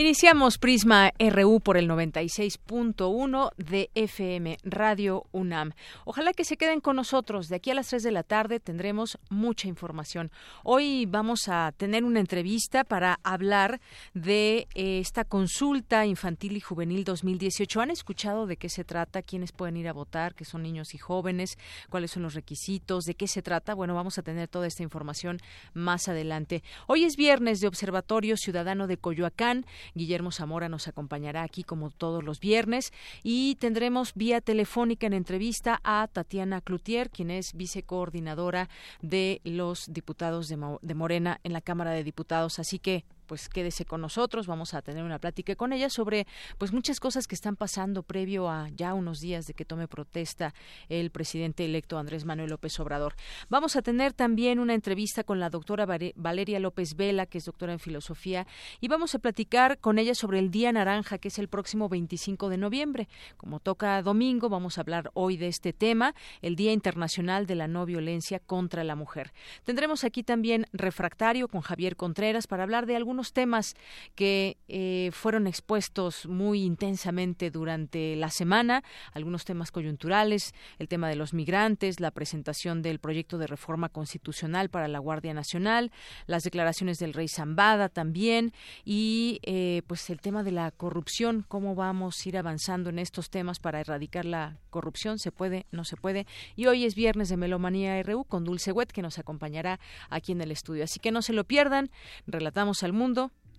[0.00, 5.72] Iniciamos Prisma RU por el 96.1 de FM Radio UNAM.
[6.06, 7.48] Ojalá que se queden con nosotros.
[7.48, 10.30] De aquí a las 3 de la tarde tendremos mucha información.
[10.64, 13.82] Hoy vamos a tener una entrevista para hablar
[14.14, 17.82] de eh, esta consulta infantil y juvenil 2018.
[17.82, 19.20] ¿Han escuchado de qué se trata?
[19.20, 20.34] ¿Quiénes pueden ir a votar?
[20.34, 21.58] ¿Qué son niños y jóvenes?
[21.90, 23.04] ¿Cuáles son los requisitos?
[23.04, 23.74] ¿De qué se trata?
[23.74, 25.40] Bueno, vamos a tener toda esta información
[25.74, 26.62] más adelante.
[26.86, 29.66] Hoy es viernes de Observatorio Ciudadano de Coyoacán.
[29.94, 35.80] Guillermo Zamora nos acompañará aquí como todos los viernes y tendremos vía telefónica en entrevista
[35.84, 38.68] a Tatiana Cloutier, quien es vicecoordinadora
[39.02, 42.58] de los diputados de, Morena en la Cámara de Diputados.
[42.58, 46.26] Así que pues quédese con nosotros, vamos a tener una plática con ella sobre
[46.58, 50.52] pues muchas cosas que están pasando previo a ya unos días de que tome protesta
[50.88, 53.14] el presidente electo Andrés Manuel López Obrador.
[53.48, 57.72] Vamos a tener también una entrevista con la doctora Valeria López Vela, que es doctora
[57.72, 58.48] en filosofía,
[58.80, 62.48] y vamos a platicar con ella sobre el Día Naranja, que es el próximo 25
[62.48, 63.08] de noviembre.
[63.36, 67.68] Como toca domingo, vamos a hablar hoy de este tema, el Día Internacional de la
[67.68, 69.32] No Violencia contra la Mujer.
[69.62, 73.74] Tendremos aquí también refractario con Javier Contreras para hablar de algunos temas
[74.14, 78.82] que eh, fueron expuestos muy intensamente durante la semana,
[79.12, 84.70] algunos temas coyunturales, el tema de los migrantes, la presentación del proyecto de reforma constitucional
[84.70, 85.92] para la Guardia Nacional,
[86.26, 88.52] las declaraciones del rey Zambada también
[88.84, 93.30] y eh, pues el tema de la corrupción, cómo vamos a ir avanzando en estos
[93.30, 96.26] temas para erradicar la corrupción, se puede, no se puede.
[96.56, 100.40] Y hoy es viernes de Melomanía RU con Dulce Wet que nos acompañará aquí en
[100.40, 100.84] el estudio.
[100.84, 101.90] Así que no se lo pierdan,
[102.26, 103.09] relatamos al mundo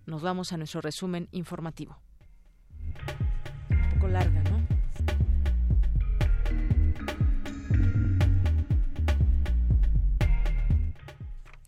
[0.05, 1.97] nos vamos a nuestro resumen informativo.
[3.69, 4.61] Un poco larga, ¿no?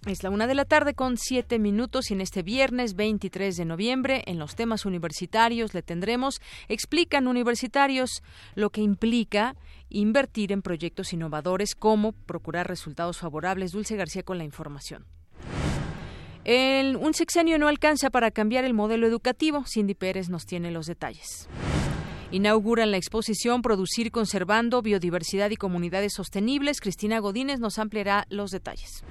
[0.06, 3.64] Es la una de la tarde con siete minutos y en este viernes 23 de
[3.64, 8.22] noviembre en los temas universitarios le tendremos Explican universitarios
[8.54, 9.56] lo que implica
[9.90, 13.72] invertir en proyectos innovadores como procurar resultados favorables.
[13.72, 15.06] Dulce García con la información.
[16.46, 19.64] El, un sexenio no alcanza para cambiar el modelo educativo.
[19.66, 21.48] Cindy Pérez nos tiene los detalles.
[22.32, 26.82] Inauguran la exposición Producir conservando biodiversidad y comunidades sostenibles.
[26.82, 29.04] Cristina Godínez nos ampliará los detalles.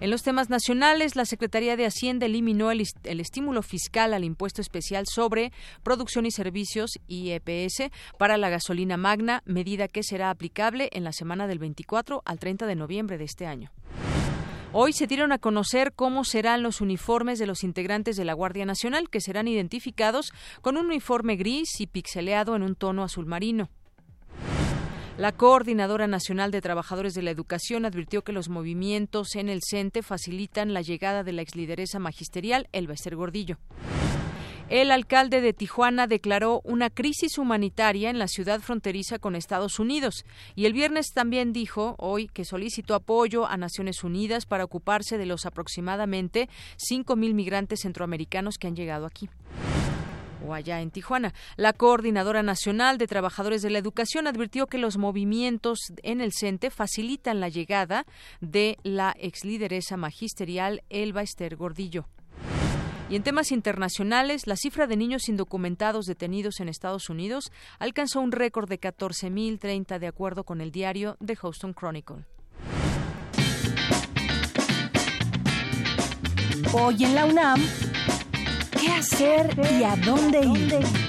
[0.00, 4.60] En los temas nacionales, la Secretaría de Hacienda eliminó el, el, estímulo fiscal al impuesto
[4.60, 5.52] especial sobre
[5.82, 11.46] producción y servicios IEPS para la gasolina magna, medida que será aplicable en la semana
[11.46, 13.72] del 24 al 30 de noviembre de este año.
[14.78, 18.66] Hoy se dieron a conocer cómo serán los uniformes de los integrantes de la Guardia
[18.66, 23.70] Nacional, que serán identificados con un uniforme gris y pixeleado en un tono azul marino.
[25.16, 30.02] La Coordinadora Nacional de Trabajadores de la Educación advirtió que los movimientos en el CENTE
[30.02, 33.56] facilitan la llegada de la exlideresa magisterial Elba Gordillo.
[34.68, 40.24] El alcalde de Tijuana declaró una crisis humanitaria en la ciudad fronteriza con Estados Unidos
[40.56, 45.26] y el viernes también dijo hoy que solicitó apoyo a Naciones Unidas para ocuparse de
[45.26, 49.28] los aproximadamente 5.000 migrantes centroamericanos que han llegado aquí
[50.44, 51.32] o allá en Tijuana.
[51.56, 56.70] La Coordinadora Nacional de Trabajadores de la Educación advirtió que los movimientos en el CENTE
[56.70, 58.04] facilitan la llegada
[58.40, 62.06] de la exlideresa magisterial Elba Ester Gordillo.
[63.08, 68.32] Y en temas internacionales, la cifra de niños indocumentados detenidos en Estados Unidos alcanzó un
[68.32, 72.24] récord de 14.030 de acuerdo con el diario The Houston Chronicle.
[76.72, 77.60] Hoy en la UNAM,
[78.80, 81.05] ¿qué hacer y a dónde ir?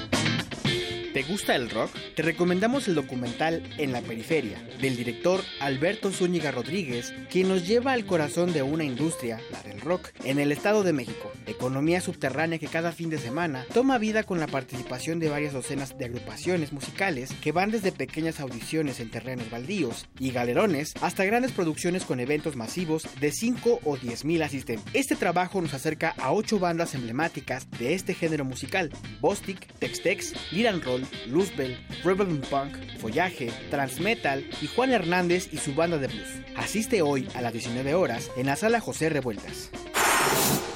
[1.18, 1.90] ¿Te gusta el rock?
[2.14, 7.90] Te recomendamos el documental En la Periferia, del director Alberto Zúñiga Rodríguez, quien nos lleva
[7.90, 12.60] al corazón de una industria, la del rock, en el Estado de México, economía subterránea
[12.60, 16.72] que cada fin de semana toma vida con la participación de varias docenas de agrupaciones
[16.72, 22.20] musicales que van desde pequeñas audiciones en terrenos baldíos y galerones hasta grandes producciones con
[22.20, 24.84] eventos masivos de 5 o 10 mil asistentes.
[24.94, 30.80] Este trabajo nos acerca a ocho bandas emblemáticas de este género musical: Bostic, Tex-Tex, Liran
[30.80, 36.28] Roll, Luzbel, Rebel Punk, Follaje, Transmetal y Juan Hernández y su banda de blues.
[36.56, 39.70] Asiste hoy a las 19 horas en la sala José Revueltas.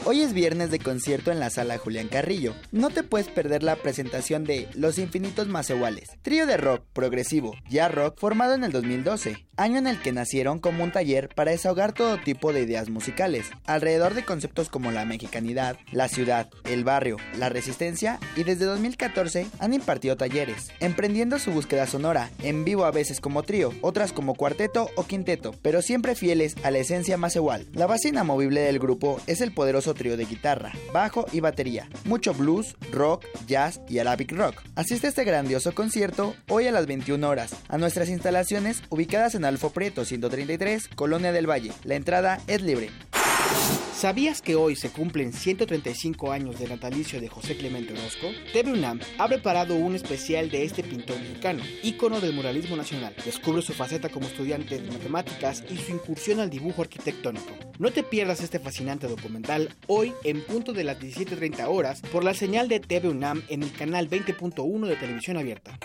[0.05, 2.57] Hoy es viernes de concierto en la sala Julián Carrillo.
[2.73, 7.55] No te puedes perder la presentación de Los Infinitos Más Iguales, trío de rock progresivo,
[7.71, 11.53] ya rock, formado en el 2012, año en el que nacieron como un taller para
[11.53, 16.83] desahogar todo tipo de ideas musicales, alrededor de conceptos como la mexicanidad, la ciudad, el
[16.83, 22.87] barrio, la resistencia y desde 2014 han impartido talleres, emprendiendo su búsqueda sonora, en vivo
[22.87, 27.17] a veces como trío, otras como cuarteto o quinteto, pero siempre fieles a la esencia
[27.17, 27.69] más igual.
[27.73, 32.35] La base inamovible del grupo es el poderoso trío de guitarra, bajo y batería, mucho
[32.35, 34.63] blues, rock, jazz y arabic rock.
[34.75, 39.45] Asiste a este grandioso concierto hoy a las 21 horas a nuestras instalaciones ubicadas en
[39.45, 41.73] Alfo Prieto 133, Colonia del Valle.
[41.85, 42.91] La entrada es libre.
[44.03, 48.33] ¿Sabías que hoy se cumplen 135 años del natalicio de José Clemente Orozco?
[48.53, 53.15] TV UNAM ha preparado un especial de este pintor mexicano, ícono del muralismo nacional.
[53.25, 57.55] Descubre su faceta como estudiante de matemáticas y su incursión al dibujo arquitectónico.
[57.79, 62.35] No te pierdas este fascinante documental hoy en punto de las 17.30 horas por la
[62.35, 65.79] señal de TV UNAM en el canal 20.1 de televisión abierta.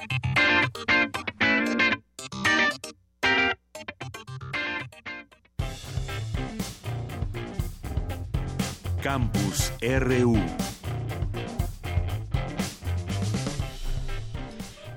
[9.07, 10.66] Campus RU.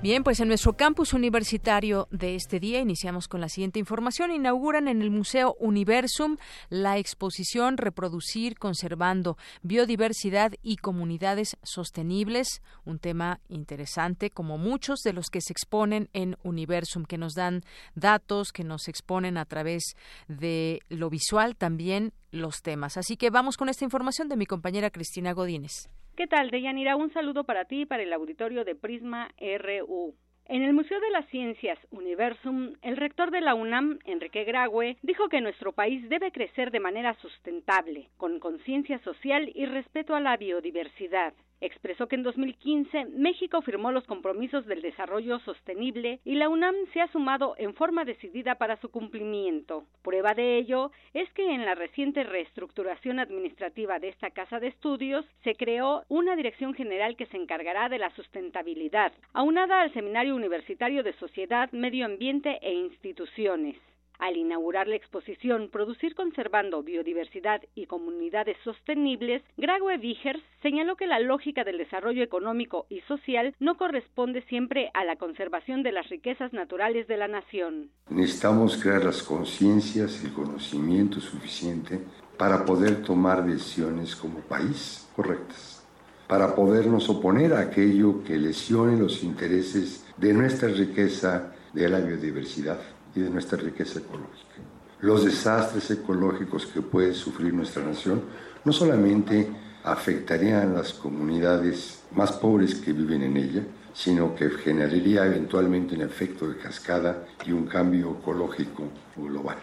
[0.01, 4.31] Bien, pues en nuestro campus universitario de este día iniciamos con la siguiente información.
[4.31, 6.37] Inauguran en el Museo Universum
[6.69, 15.29] la exposición Reproducir conservando biodiversidad y comunidades sostenibles, un tema interesante como muchos de los
[15.29, 17.61] que se exponen en Universum, que nos dan
[17.93, 19.95] datos, que nos exponen a través
[20.27, 22.97] de lo visual también los temas.
[22.97, 25.91] Así que vamos con esta información de mi compañera Cristina Godínez.
[26.21, 26.95] ¿Qué tal, Deyanira?
[26.97, 30.13] Un saludo para ti y para el auditorio de Prisma RU.
[30.45, 35.29] En el Museo de las Ciencias Universum, el rector de la UNAM, Enrique Graue, dijo
[35.29, 40.37] que nuestro país debe crecer de manera sustentable, con conciencia social y respeto a la
[40.37, 41.33] biodiversidad.
[41.61, 47.01] Expresó que en 2015 México firmó los compromisos del desarrollo sostenible y la UNAM se
[47.01, 49.85] ha sumado en forma decidida para su cumplimiento.
[50.01, 55.23] Prueba de ello es que en la reciente reestructuración administrativa de esta casa de estudios
[55.43, 61.03] se creó una dirección general que se encargará de la sustentabilidad, aunada al Seminario Universitario
[61.03, 63.77] de Sociedad, Medio Ambiente e Instituciones.
[64.21, 71.19] Al inaugurar la exposición Producir conservando biodiversidad y comunidades sostenibles, Graue Vigers señaló que la
[71.19, 76.53] lógica del desarrollo económico y social no corresponde siempre a la conservación de las riquezas
[76.53, 77.89] naturales de la nación.
[78.11, 81.99] Necesitamos crear las conciencias y el conocimiento suficiente
[82.37, 85.83] para poder tomar decisiones como país correctas,
[86.27, 93.00] para podernos oponer a aquello que lesione los intereses de nuestra riqueza de la biodiversidad
[93.15, 94.55] y de nuestra riqueza ecológica.
[95.01, 98.21] Los desastres ecológicos que puede sufrir nuestra nación
[98.63, 99.49] no solamente
[99.83, 103.63] afectarían a las comunidades más pobres que viven en ella,
[103.93, 108.83] sino que generaría eventualmente un efecto de cascada y un cambio ecológico
[109.15, 109.57] global.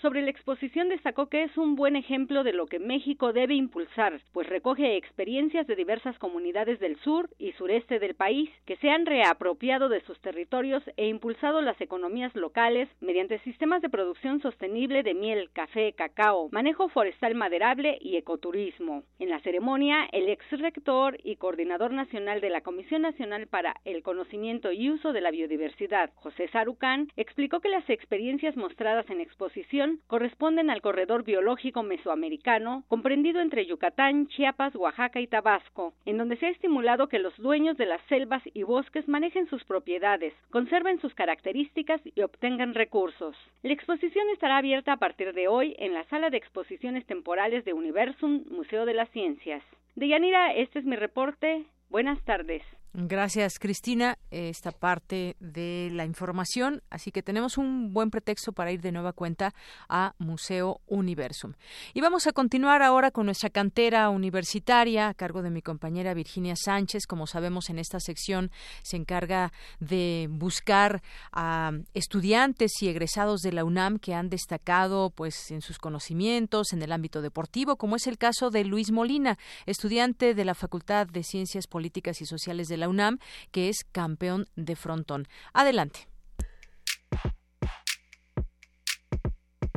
[0.00, 4.20] Sobre la exposición destacó que es un buen ejemplo de lo que México debe impulsar,
[4.32, 9.06] pues recoge experiencias de diversas comunidades del sur y sureste del país que se han
[9.06, 15.14] reapropiado de sus territorios e impulsado las economías locales mediante sistemas de producción sostenible de
[15.14, 19.02] miel, café, cacao, manejo forestal maderable y ecoturismo.
[19.18, 24.04] En la ceremonia, el ex rector y coordinador nacional de la Comisión Nacional para el
[24.04, 29.87] Conocimiento y Uso de la Biodiversidad, José Sarucán, explicó que las experiencias mostradas en exposición
[30.06, 36.46] corresponden al corredor biológico mesoamericano, comprendido entre Yucatán, Chiapas, Oaxaca y Tabasco, en donde se
[36.46, 41.14] ha estimulado que los dueños de las selvas y bosques manejen sus propiedades, conserven sus
[41.14, 43.36] características y obtengan recursos.
[43.62, 47.72] La exposición estará abierta a partir de hoy en la sala de exposiciones temporales de
[47.72, 49.62] Universum, Museo de las Ciencias.
[49.96, 51.64] Deyanira, este es mi reporte.
[51.90, 52.62] Buenas tardes.
[52.94, 54.18] Gracias, Cristina.
[54.30, 59.12] Esta parte de la información, así que tenemos un buen pretexto para ir de nueva
[59.12, 59.54] cuenta
[59.88, 61.52] a Museo Universum.
[61.92, 66.56] Y vamos a continuar ahora con nuestra cantera universitaria a cargo de mi compañera Virginia
[66.56, 67.06] Sánchez.
[67.06, 68.50] Como sabemos, en esta sección
[68.82, 75.50] se encarga de buscar a estudiantes y egresados de la UNAM que han destacado, pues,
[75.50, 80.34] en sus conocimientos en el ámbito deportivo, como es el caso de Luis Molina, estudiante
[80.34, 83.18] de la Facultad de Ciencias Políticas y Sociales de la UNAM,
[83.50, 85.28] que es campeón de frontón.
[85.52, 86.08] Adelante.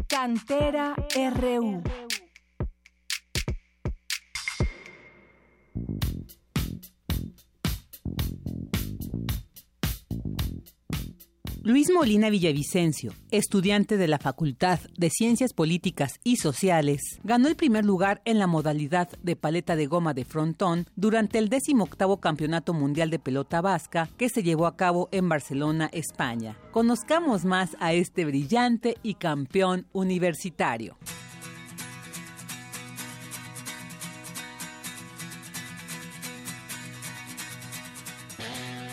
[0.08, 0.96] Cantera
[1.34, 1.84] RU.
[11.64, 17.86] Luis Molina Villavicencio, estudiante de la Facultad de Ciencias Políticas y Sociales, ganó el primer
[17.86, 23.12] lugar en la modalidad de paleta de goma de frontón durante el 18 Campeonato Mundial
[23.12, 26.58] de Pelota Vasca que se llevó a cabo en Barcelona, España.
[26.72, 30.98] Conozcamos más a este brillante y campeón universitario.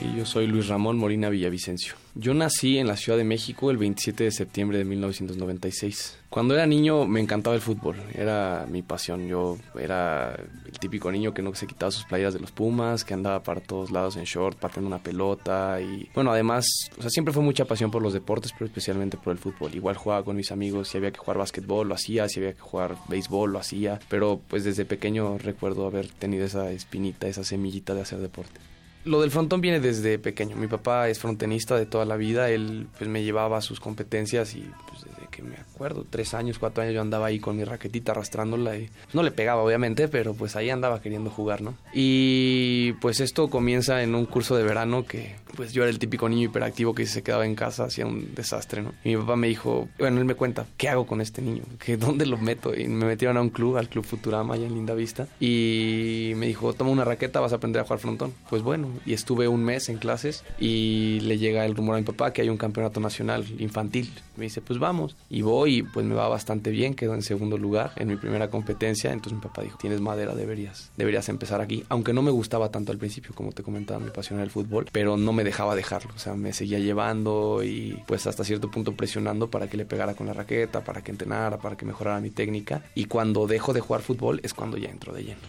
[0.02, 1.94] Y yo soy Luis Ramón Molina Villavicencio.
[2.20, 6.18] Yo nací en la Ciudad de México el 27 de septiembre de 1996.
[6.28, 9.28] Cuando era niño me encantaba el fútbol, era mi pasión.
[9.28, 13.14] Yo era el típico niño que no se quitaba sus playeras de los Pumas, que
[13.14, 16.66] andaba para todos lados en short, pateando una pelota y bueno, además,
[16.98, 19.72] o sea, siempre fue mucha pasión por los deportes, pero especialmente por el fútbol.
[19.76, 22.60] Igual jugaba con mis amigos, si había que jugar básquetbol lo hacía, si había que
[22.60, 27.94] jugar béisbol lo hacía, pero pues desde pequeño recuerdo haber tenido esa espinita, esa semillita
[27.94, 28.58] de hacer deporte
[29.04, 30.56] lo del frontón viene desde pequeño.
[30.56, 32.50] Mi papá es frontenista de toda la vida.
[32.50, 35.04] Él pues me llevaba a sus competencias y pues
[35.38, 38.88] que me acuerdo, tres años, cuatro años yo andaba ahí con mi raquetita arrastrándola y
[38.88, 41.74] pues, no le pegaba obviamente, pero pues ahí andaba queriendo jugar, ¿no?
[41.94, 46.28] Y pues esto comienza en un curso de verano que pues yo era el típico
[46.28, 48.94] niño hiperactivo que se quedaba en casa hacía un desastre, ¿no?
[49.04, 51.62] Y mi papá me dijo, bueno, él me cuenta, ¿qué hago con este niño?
[51.78, 52.74] ¿Que ¿Dónde lo meto?
[52.74, 56.46] Y me metieron a un club, al Club Futurama allá en Linda Vista y me
[56.46, 58.34] dijo, toma una raqueta, vas a aprender a jugar frontón.
[58.50, 62.04] Pues bueno, y estuve un mes en clases y le llega el rumor a mi
[62.04, 64.12] papá que hay un campeonato nacional infantil.
[64.36, 65.16] Me dice, pues vamos.
[65.30, 68.48] Y voy y pues me va bastante bien, quedo en segundo lugar en mi primera
[68.48, 69.12] competencia.
[69.12, 71.84] Entonces mi papá dijo, tienes madera, deberías, deberías empezar aquí.
[71.88, 74.86] Aunque no me gustaba tanto al principio, como te comentaba, mi pasión era el fútbol,
[74.90, 76.12] pero no me dejaba dejarlo.
[76.14, 80.14] O sea, me seguía llevando y pues hasta cierto punto presionando para que le pegara
[80.14, 82.82] con la raqueta, para que entrenara, para que mejorara mi técnica.
[82.94, 85.40] Y cuando dejo de jugar fútbol es cuando ya entro de lleno.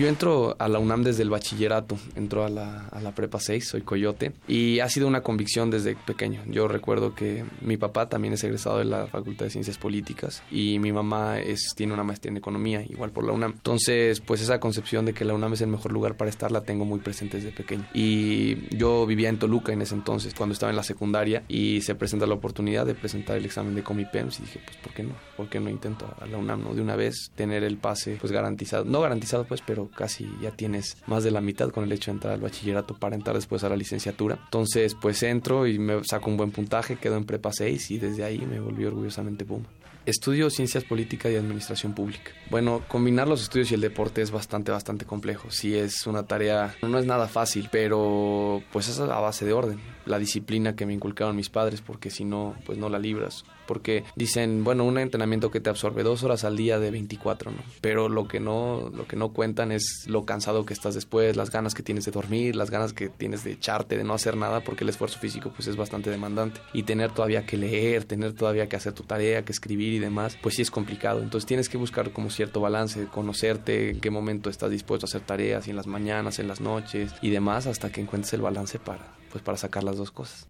[0.00, 3.68] Yo entro a la UNAM desde el bachillerato, entro a la, a la prepa 6,
[3.68, 6.40] soy coyote, y ha sido una convicción desde pequeño.
[6.46, 10.78] Yo recuerdo que mi papá también es egresado de la Facultad de Ciencias Políticas y
[10.78, 13.52] mi mamá es, tiene una maestría en Economía, igual por la UNAM.
[13.52, 16.62] Entonces, pues esa concepción de que la UNAM es el mejor lugar para estar la
[16.62, 17.84] tengo muy presente desde pequeño.
[17.92, 21.94] Y yo vivía en Toluca en ese entonces, cuando estaba en la secundaria, y se
[21.94, 25.12] presenta la oportunidad de presentar el examen de Comipems y dije, pues, ¿por qué no?
[25.36, 26.72] ¿Por qué no intento a la UNAM, no?
[26.72, 28.86] De una vez tener el pase, pues, garantizado.
[28.86, 32.16] No garantizado, pues, pero casi ya tienes más de la mitad con el hecho de
[32.16, 34.38] entrar al bachillerato para entrar después a la licenciatura.
[34.44, 38.24] Entonces, pues entro y me saco un buen puntaje, quedo en prepa 6 y desde
[38.24, 39.66] ahí me volví orgullosamente Puma.
[40.06, 42.32] Estudio Ciencias Políticas y Administración Pública.
[42.50, 45.50] Bueno, combinar los estudios y el deporte es bastante, bastante complejo.
[45.50, 49.78] Sí es una tarea, no es nada fácil, pero pues es a base de orden.
[50.06, 54.02] La disciplina que me inculcaron mis padres, porque si no, pues no la libras porque
[54.16, 57.58] dicen, bueno, un entrenamiento que te absorbe dos horas al día de 24, ¿no?
[57.80, 61.52] Pero lo que no, lo que no cuentan es lo cansado que estás después, las
[61.52, 64.64] ganas que tienes de dormir, las ganas que tienes de echarte, de no hacer nada,
[64.64, 66.60] porque el esfuerzo físico pues es bastante demandante.
[66.72, 70.36] Y tener todavía que leer, tener todavía que hacer tu tarea, que escribir y demás,
[70.42, 71.22] pues sí es complicado.
[71.22, 75.20] Entonces tienes que buscar como cierto balance, conocerte, en qué momento estás dispuesto a hacer
[75.20, 78.80] tareas, y en las mañanas, en las noches y demás, hasta que encuentres el balance
[78.80, 80.48] para, pues para sacar las dos cosas.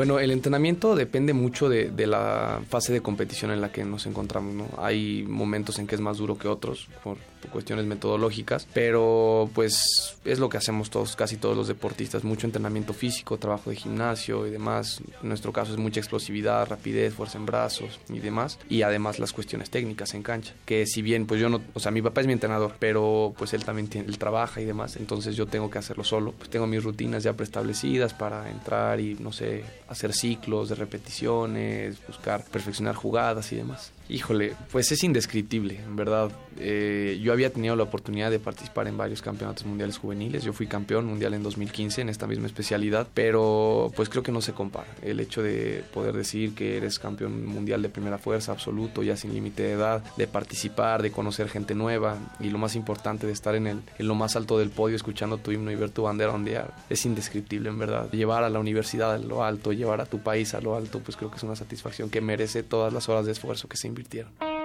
[0.00, 4.54] Bueno, el entrenamiento depende mucho de, la fase de competición en la que nos encontramos.
[4.54, 4.66] ¿no?
[4.78, 7.18] Hay momentos en que es más duro que otros por,
[7.48, 12.24] cuestiones metodológicas, pero pues es lo que hacemos todos, casi todos los deportistas.
[12.24, 15.00] Mucho entrenamiento físico, trabajo de gimnasio y demás.
[15.22, 18.58] En nuestro caso es mucha explosividad, rapidez, fuerza en brazos y demás.
[18.68, 20.54] Y además las cuestiones técnicas en cancha.
[20.64, 23.54] Que si bien, pues yo no, o sea, mi papá es mi entrenador, pero pues
[23.54, 24.96] él también tiene, él trabaja y demás.
[24.96, 26.32] Entonces yo tengo que hacerlo solo.
[26.32, 31.96] Pues tengo mis rutinas ya preestablecidas para entrar y no sé hacer ciclos de repeticiones,
[32.06, 33.92] buscar perfeccionar jugadas y demás.
[34.10, 36.32] Híjole, pues es indescriptible, en verdad.
[36.58, 40.42] Eh, yo había tenido la oportunidad de participar en varios campeonatos mundiales juveniles.
[40.42, 44.40] Yo fui campeón mundial en 2015 en esta misma especialidad, pero pues creo que no
[44.40, 44.88] se compara.
[45.02, 49.32] El hecho de poder decir que eres campeón mundial de primera fuerza absoluto, ya sin
[49.32, 53.54] límite de edad, de participar, de conocer gente nueva y lo más importante de estar
[53.54, 56.32] en, el, en lo más alto del podio escuchando tu himno y ver tu bandera
[56.32, 58.10] ondear, es indescriptible en verdad.
[58.10, 61.16] Llevar a la universidad a lo alto, llevar a tu país a lo alto, pues
[61.16, 64.59] creo que es una satisfacción que merece todas las horas de esfuerzo que se invirtieron.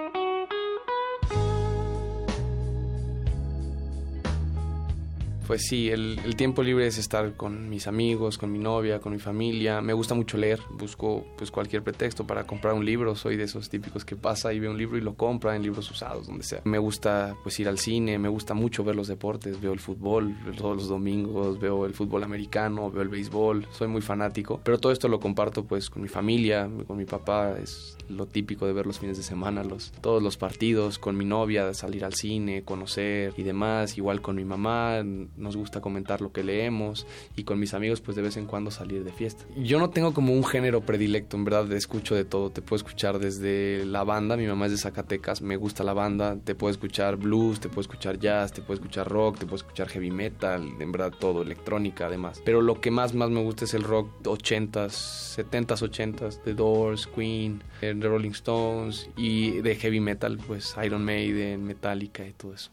[5.46, 9.20] Pues sí, el, tiempo libre es estar con mis amigos, con mi novia, con mi
[9.20, 9.80] familia.
[9.80, 13.14] Me gusta mucho leer, busco pues cualquier pretexto para comprar un libro.
[13.14, 15.88] Soy de esos típicos que pasa y ve un libro y lo compra en libros
[15.88, 16.62] usados, donde sea.
[16.64, 20.36] Me gusta pues ir al cine, me gusta mucho ver los deportes, veo el fútbol
[20.56, 24.60] todos los domingos, veo el fútbol americano, veo el béisbol, soy muy fanático.
[24.64, 28.66] Pero todo esto lo comparto pues con mi familia, con mi papá, es lo típico
[28.66, 32.14] de ver los fines de semana, los, todos los partidos, con mi novia, salir al
[32.14, 35.04] cine, conocer y demás, igual con mi mamá
[35.36, 38.70] nos gusta comentar lo que leemos y con mis amigos pues de vez en cuando
[38.70, 39.44] salir de fiesta.
[39.56, 43.18] Yo no tengo como un género predilecto, en verdad escucho de todo, te puedo escuchar
[43.18, 47.16] desde la banda, mi mamá es de Zacatecas, me gusta la banda, te puedo escuchar
[47.16, 50.92] blues, te puedo escuchar jazz, te puedo escuchar rock, te puedo escuchar heavy metal, en
[50.92, 52.42] verdad todo, electrónica además.
[52.44, 57.06] Pero lo que más más me gusta es el rock 80s, 70s, 80s, The Doors,
[57.06, 62.70] Queen, de Rolling Stones y de heavy metal pues Iron Maiden, Metallica y todo eso.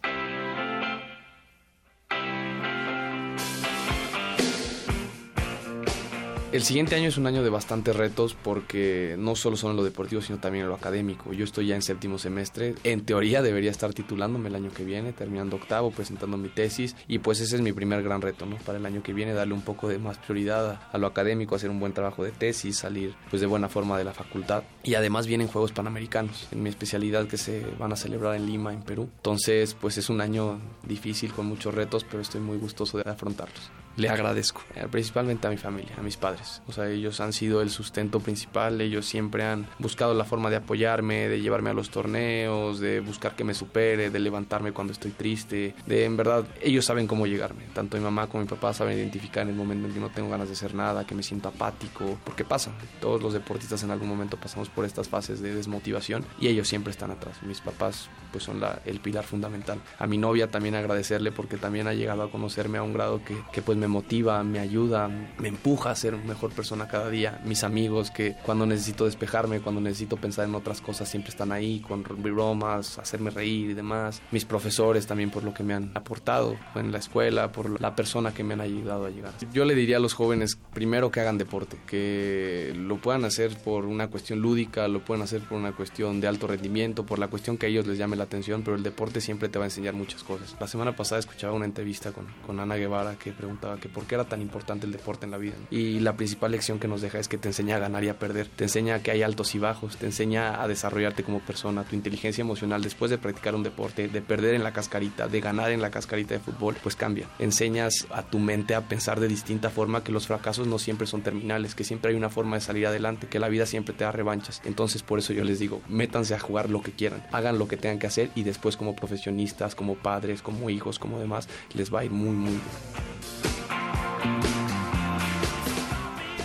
[6.53, 9.83] El siguiente año es un año de bastantes retos porque no solo son en lo
[9.83, 11.33] deportivo, sino también en lo académico.
[11.33, 12.75] Yo estoy ya en séptimo semestre.
[12.83, 16.95] En teoría debería estar titulándome el año que viene, terminando octavo, presentando mi tesis.
[17.07, 18.57] Y pues ese es mi primer gran reto, ¿no?
[18.57, 21.71] Para el año que viene, darle un poco de más prioridad a, lo académico, hacer
[21.71, 24.61] un buen trabajo de tesis, salir pues de buena forma de la facultad.
[24.83, 28.71] Y además vienen Juegos Panamericanos, en mi especialidad que se van a celebrar en Lima,
[28.71, 29.09] en Perú.
[29.15, 33.71] Entonces, pues es un año difícil con muchos retos, pero estoy muy gustoso de afrontarlos
[33.95, 36.61] le agradezco, eh, principalmente a mi familia, a mis padres.
[36.67, 40.57] O sea, ellos han sido el sustento principal, ellos siempre han buscado la forma de
[40.57, 45.11] apoyarme, de llevarme a los torneos, de buscar que me supere, de levantarme cuando estoy
[45.11, 47.63] triste, de en verdad, ellos saben cómo llegarme.
[47.73, 50.29] Tanto mi mamá como mi papá saben identificar en el momento en que no tengo
[50.29, 52.71] ganas de hacer nada, que me siento apático, porque pasa.
[52.99, 56.91] Todos los deportistas en algún momento pasamos por estas fases de desmotivación y ellos siempre
[56.91, 57.41] están atrás.
[57.43, 59.79] Mis papás pues son la, el pilar fundamental.
[59.99, 63.37] A mi novia también agradecerle porque también ha llegado a conocerme a un grado que,
[63.51, 67.41] que pues me motiva, me ayuda, me empuja a ser mejor persona cada día.
[67.43, 71.81] Mis amigos que cuando necesito despejarme, cuando necesito pensar en otras cosas, siempre están ahí
[71.81, 74.21] con bromas, hacerme reír y demás.
[74.31, 78.33] Mis profesores también por lo que me han aportado en la escuela, por la persona
[78.33, 79.33] que me han ayudado a llegar.
[79.51, 83.85] Yo le diría a los jóvenes primero que hagan deporte, que lo puedan hacer por
[83.85, 87.57] una cuestión lúdica, lo pueden hacer por una cuestión de alto rendimiento, por la cuestión
[87.57, 89.93] que a ellos les llame la atención, pero el deporte siempre te va a enseñar
[89.93, 90.55] muchas cosas.
[90.57, 94.15] La semana pasada escuchaba una entrevista con, con Ana Guevara que preguntaba que por qué
[94.15, 95.53] era tan importante el deporte en la vida.
[95.69, 98.19] Y la principal lección que nos deja es que te enseña a ganar y a
[98.19, 101.95] perder, te enseña que hay altos y bajos, te enseña a desarrollarte como persona, tu
[101.95, 105.81] inteligencia emocional después de practicar un deporte, de perder en la cascarita, de ganar en
[105.81, 107.27] la cascarita de fútbol, pues cambia.
[107.39, 111.21] Enseñas a tu mente a pensar de distinta forma que los fracasos no siempre son
[111.21, 114.11] terminales, que siempre hay una forma de salir adelante, que la vida siempre te da
[114.11, 114.61] revanchas.
[114.65, 117.77] Entonces por eso yo les digo, métanse a jugar lo que quieran, hagan lo que
[117.77, 122.01] tengan que hacer y después como profesionistas, como padres, como hijos, como demás, les va
[122.01, 123.62] a ir muy muy bien.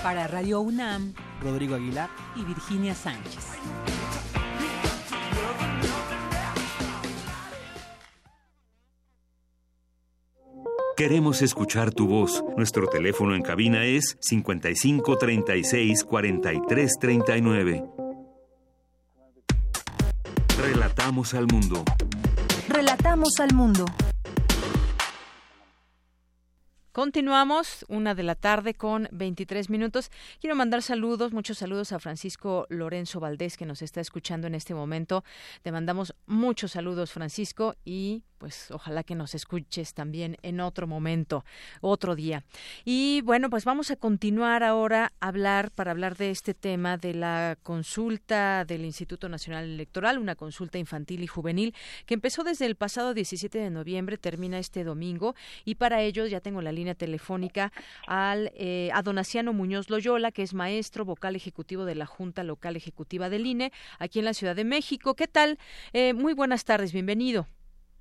[0.03, 3.59] Para Radio UNAM, Rodrigo Aguilar y Virginia Sánchez.
[10.99, 12.43] Queremos escuchar tu voz.
[12.57, 17.85] Nuestro teléfono en cabina es 55 36 43 39.
[20.61, 21.85] Relatamos al mundo.
[22.69, 23.85] Relatamos al mundo.
[26.98, 30.11] Continuamos, una de la tarde con 23 minutos.
[30.40, 34.74] Quiero mandar saludos, muchos saludos a Francisco Lorenzo Valdés, que nos está escuchando en este
[34.74, 35.22] momento.
[35.62, 41.44] Te mandamos muchos saludos, Francisco, y pues ojalá que nos escuches también en otro momento,
[41.81, 42.44] otro día.
[42.85, 47.14] Y bueno, pues vamos a continuar ahora a hablar, para hablar de este tema de
[47.14, 51.74] la consulta del Instituto Nacional Electoral, una consulta infantil y juvenil
[52.07, 56.40] que empezó desde el pasado 17 de noviembre, termina este domingo, y para ello ya
[56.40, 57.72] tengo la línea telefónica
[58.07, 62.77] al, eh, a Donaciano Muñoz Loyola, que es maestro vocal ejecutivo de la Junta Local
[62.77, 65.14] Ejecutiva del INE, aquí en la Ciudad de México.
[65.14, 65.59] ¿Qué tal?
[65.92, 67.46] Eh, muy buenas tardes, bienvenido.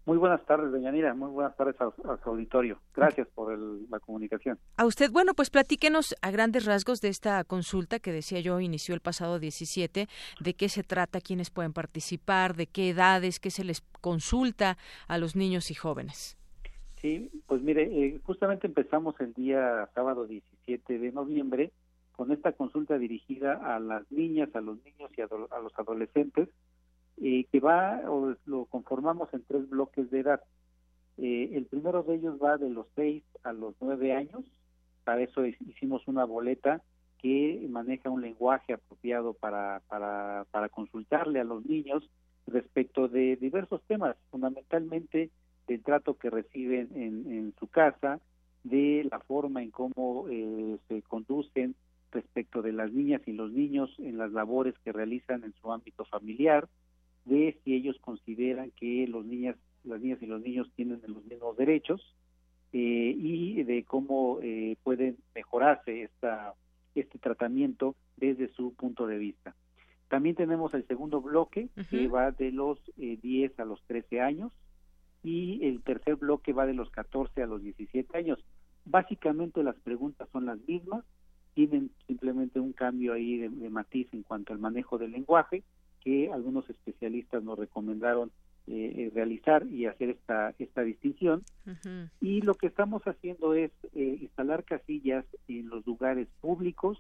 [0.07, 1.13] Muy buenas tardes, doña Nira.
[1.13, 1.91] Muy buenas tardes a,
[2.23, 2.79] su auditorio.
[2.95, 4.57] Gracias por la comunicación.
[4.77, 8.95] A usted, bueno, pues platíquenos a grandes rasgos de esta consulta que decía yo inició
[8.95, 10.07] el pasado 17,
[10.39, 14.77] de qué se trata, quiénes pueden participar, de qué edades, qué se les consulta
[15.09, 16.37] a los niños y jóvenes.
[17.01, 21.73] Sí, pues mire, eh, justamente empezamos el día sábado 17 de noviembre
[22.13, 26.47] con esta consulta dirigida a las niñas, a los niños y a los adolescentes
[27.21, 30.41] eh, que va o lo conformamos en tres bloques de edad.
[31.17, 34.43] Eh, el primero de ellos va de los 6 a los 9 años.
[35.03, 36.81] Para eso hicimos una boleta
[37.17, 42.09] que maneja un lenguaje apropiado para, para, para consultarle a los niños
[42.45, 45.31] respecto de diversos temas, fundamentalmente
[45.67, 48.19] del trato que reciben en, en su casa,
[48.63, 51.75] de la forma en cómo eh, se conducen
[52.11, 56.05] respecto de las niñas y los niños en las labores que realizan en su ámbito
[56.05, 56.67] familiar,
[57.27, 61.57] de si ellos consideran que los niñas, las niñas y los niños tienen los mismos
[61.57, 62.15] derechos
[62.73, 66.53] eh, y de cómo eh, pueden mejorarse esta,
[66.95, 69.55] este tratamiento desde su punto de vista.
[70.09, 74.53] También tenemos el segundo bloque que va de los 10 eh, a los 13 años
[75.21, 78.39] y el tercer bloque va de los 14 a los 17 años.
[78.85, 81.03] Básicamente las preguntas son las mismas,
[81.53, 85.63] tienen simplemente un cambio ahí de matiz en cuanto al manejo del lenguaje
[86.07, 88.31] que algunos especialistas nos recomendaron
[88.67, 91.43] eh, eh, realizar y hacer esta esta distinción.
[92.21, 96.97] Y lo que estamos haciendo es eh, instalar casillas en los lugares públicos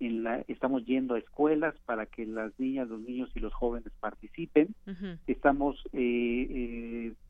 [0.00, 3.90] en la estamos yendo a escuelas para que las niñas los niños y los jóvenes
[4.00, 4.74] participen.
[5.26, 5.82] Estamos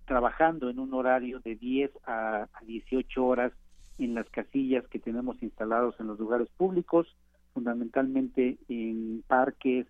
[0.07, 3.53] trabajando en un horario de 10 a, a 18 horas
[4.01, 7.07] en las casillas que tenemos instalados en los lugares públicos
[7.55, 9.87] fundamentalmente en parques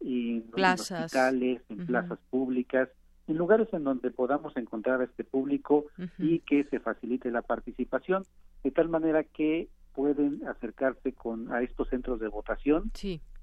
[0.00, 1.04] en plazas.
[1.04, 2.88] hospitales, en plazas públicas,
[3.26, 5.86] en lugares en donde podamos encontrar a este público
[6.18, 8.24] y que se facilite la participación,
[8.62, 12.90] de tal manera que pueden acercarse con a estos centros de votación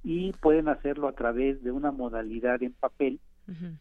[0.03, 3.19] y pueden hacerlo a través de una modalidad en papel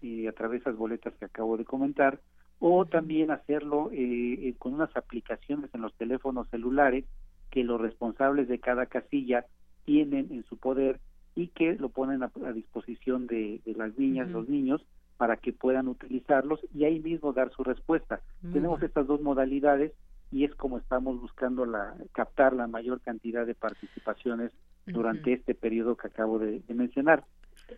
[0.00, 2.20] y a través de esas boletas que acabo de comentar
[2.58, 7.04] o también hacerlo eh, eh, con unas aplicaciones en los teléfonos celulares
[7.50, 9.46] que los responsables de cada casilla
[9.84, 11.00] tienen en su poder
[11.40, 14.84] y que lo ponen a, disposición de, las niñas, los niños,
[15.16, 18.20] para que puedan utilizarlos y ahí mismo dar su respuesta.
[18.52, 19.92] Tenemos estas dos modalidades
[20.30, 24.52] y es como estamos buscando la, captar la mayor cantidad de participaciones
[24.86, 27.24] durante este periodo que acabo de, mencionar.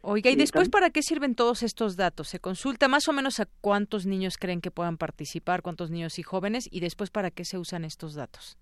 [0.03, 2.29] Oiga, ¿y después para qué sirven todos estos datos?
[2.29, 6.23] ¿Se consulta más o menos a cuántos niños creen que puedan participar, cuántos niños y
[6.23, 8.59] jóvenes, y después para qué se usan estos datos?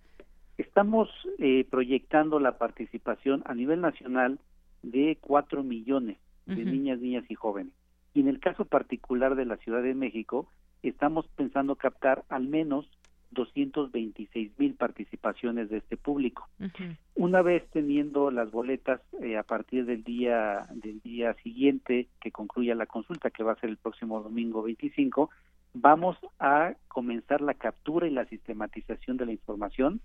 [0.58, 1.08] Estamos
[1.38, 4.38] eh, proyectando la participación a nivel nacional
[4.82, 7.72] de cuatro millones de niñas, niñas y jóvenes.
[8.12, 10.48] Y en el caso particular de la Ciudad de México,
[10.82, 12.90] estamos pensando captar al menos
[13.32, 16.48] 226 mil participaciones de este público.
[17.14, 22.74] Una vez teniendo las boletas eh, a partir del día del día siguiente que concluya
[22.74, 25.30] la consulta, que va a ser el próximo domingo 25,
[25.74, 30.00] vamos a comenzar la captura y la sistematización de la información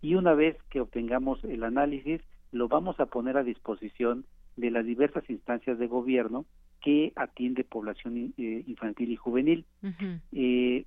[0.00, 2.22] y una vez que obtengamos el análisis
[2.54, 4.24] lo vamos a poner a disposición
[4.56, 6.46] de las diversas instancias de gobierno
[6.80, 9.64] que atiende población eh, infantil y juvenil.
[10.32, 10.84] eh,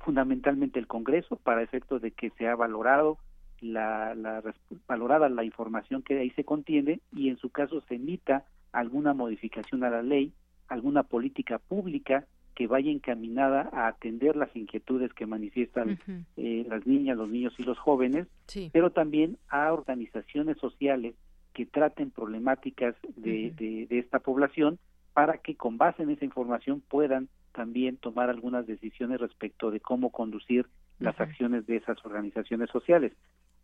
[0.00, 3.18] fundamentalmente el Congreso, para efecto de que se ha valorado
[3.60, 4.42] la, la,
[4.88, 9.84] valorada la información que ahí se contiene y en su caso se emita alguna modificación
[9.84, 10.32] a la ley,
[10.66, 15.98] alguna política pública que vaya encaminada a atender las inquietudes que manifiestan
[16.38, 18.28] eh, las niñas, los niños y los jóvenes,
[18.72, 21.14] pero también a organizaciones sociales
[21.52, 24.78] que traten problemáticas de, de, esta población
[25.12, 30.10] para que con base en esa información puedan también tomar algunas decisiones respecto de cómo
[30.10, 30.66] conducir
[30.98, 33.12] las acciones de esas organizaciones sociales.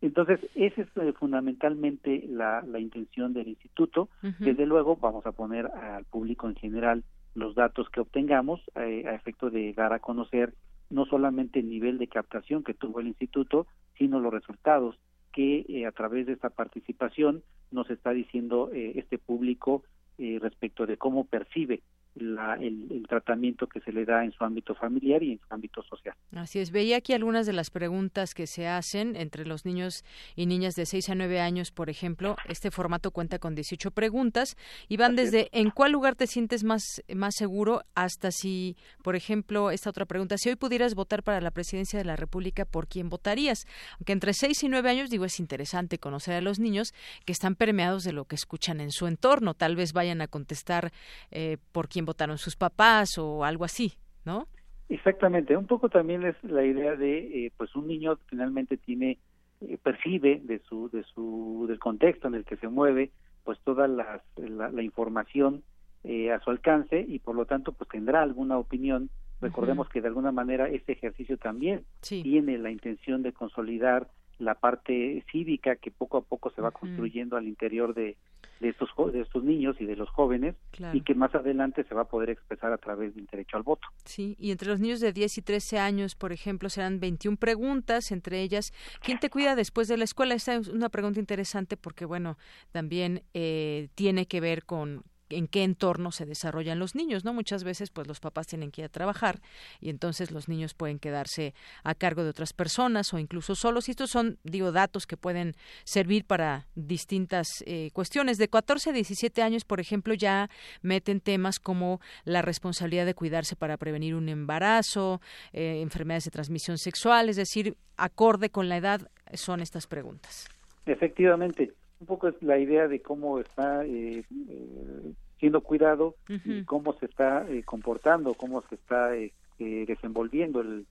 [0.01, 4.09] Entonces, esa es eh, fundamentalmente la, la, intención del instituto.
[4.39, 7.03] Desde luego, vamos a poner al público en general
[7.35, 10.53] los datos que obtengamos eh, a efecto de dar a conocer
[10.89, 13.65] no solamente el nivel de captación que tuvo el instituto,
[13.97, 14.95] sino los resultados
[15.31, 19.83] que eh, a través de esta participación nos está diciendo eh, este público
[20.15, 21.81] respecto de cómo percibe
[22.15, 25.83] la, el, tratamiento que se le da en su ámbito familiar y en su ámbito
[25.83, 26.15] social.
[26.35, 26.71] Así es.
[26.71, 30.03] Veía aquí algunas de las preguntas que se hacen entre los niños
[30.35, 32.35] y niñas de 6 a 9 años, por ejemplo.
[32.47, 34.55] Este formato cuenta con 18 preguntas
[34.87, 37.81] y van desde ¿en cuál lugar te sientes más, más seguro?
[37.95, 42.05] hasta si, por ejemplo, esta otra pregunta, si hoy pudieras votar para la presidencia de
[42.05, 43.65] la República, ¿por quién votarías?
[43.97, 46.93] Aunque entre 6 y 9 años, digo, es interesante conocer a los niños
[47.25, 49.53] que están permeados de lo que escuchan en su entorno.
[49.53, 50.91] Tal vez vayan a contestar
[51.31, 53.93] eh, por quién votaron sus papás o algo así,
[54.25, 54.47] ¿no?
[54.89, 59.17] Exactamente, un poco también es la idea de, eh, pues un niño finalmente tiene,
[59.61, 63.11] eh, percibe de su, de su, del contexto en el que se mueve,
[63.43, 65.63] pues toda la, la, información
[66.03, 69.09] eh, a su alcance y por lo tanto pues tendrá alguna opinión.
[69.41, 74.07] Recordemos que de alguna manera este ejercicio también tiene la intención de consolidar
[74.43, 78.17] la parte cívica que poco a poco se va construyendo al interior de,
[78.59, 80.55] de estos de estos niños y de los jóvenes
[80.93, 83.87] y que más adelante se va a poder expresar a través del derecho al voto.
[84.05, 88.11] Sí, y entre los niños de 10 y 13 años, por ejemplo, serán 21 preguntas,
[88.11, 90.33] entre ellas, ¿quién te cuida después de la escuela?
[90.33, 92.37] Esta es una pregunta interesante porque, bueno,
[92.71, 97.33] también eh, tiene que ver con, en qué entorno se desarrollan los niños, ¿no?
[97.33, 99.39] Muchas veces, pues los papás tienen que ir a trabajar
[99.79, 103.87] y entonces los niños pueden quedarse a cargo de otras personas o incluso solos.
[103.87, 108.37] Y estos son, digo, datos que pueden servir para distintas eh, cuestiones.
[108.37, 110.49] De 14 a 17 años, por ejemplo, ya
[110.81, 116.77] meten temas como la responsabilidad de cuidarse para prevenir un embarazo, eh, enfermedades de transmisión
[116.77, 120.47] sexual, es decir, acorde con la edad son estas preguntas.
[120.85, 126.93] Efectivamente un poco es la idea de cómo está eh, eh, siendo cuidado y cómo
[126.99, 129.11] se está eh, comportando, cómo se está
[129.57, 130.85] desenvolviendo el,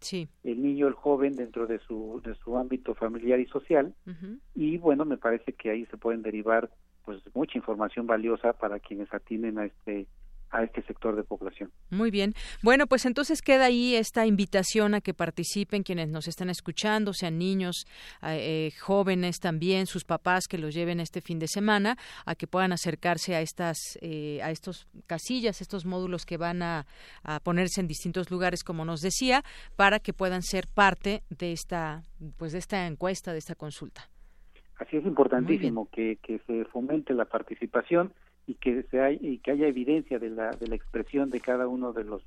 [0.45, 3.95] el niño, el joven dentro de su, de su ámbito familiar y social.
[4.55, 6.71] Y bueno, me parece que ahí se pueden derivar
[7.05, 10.07] pues mucha información valiosa para quienes atienden a este
[10.53, 11.73] a este sector de población.
[11.91, 12.35] Muy bien.
[12.63, 17.39] Bueno, pues entonces queda ahí esta invitación a que participen quienes nos están escuchando, sean
[17.39, 17.87] niños,
[18.23, 22.73] eh, jóvenes también, sus papás que los lleven este fin de semana, a que puedan
[22.73, 26.87] acercarse a estas, eh, a estos casillas, estos módulos que van a,
[27.45, 29.43] ponerse en distintos lugares, como nos decía,
[29.77, 32.03] para que puedan ser parte de esta,
[32.37, 34.09] pues de esta encuesta, de esta consulta.
[34.77, 38.13] Así es importantísimo que, que se fomente la participación
[38.47, 41.93] y que se y que haya evidencia de la de la expresión de cada uno
[41.93, 42.23] de los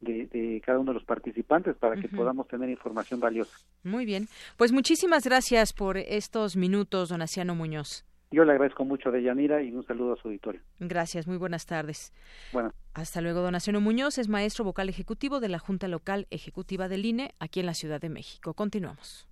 [0.00, 3.56] de, cada uno de los participantes para que podamos tener información valiosa.
[3.84, 8.04] Muy bien, pues muchísimas gracias por estos minutos, don Asiano Muñoz.
[8.32, 10.60] Yo le agradezco mucho de Yanira y un saludo a su auditorio.
[10.80, 12.12] Gracias, muy buenas tardes.
[12.52, 12.72] Bueno.
[12.94, 17.04] Hasta luego, don Asiano Muñoz es maestro vocal ejecutivo de la Junta Local Ejecutiva del
[17.04, 18.54] INE aquí en la Ciudad de México.
[18.54, 19.31] Continuamos.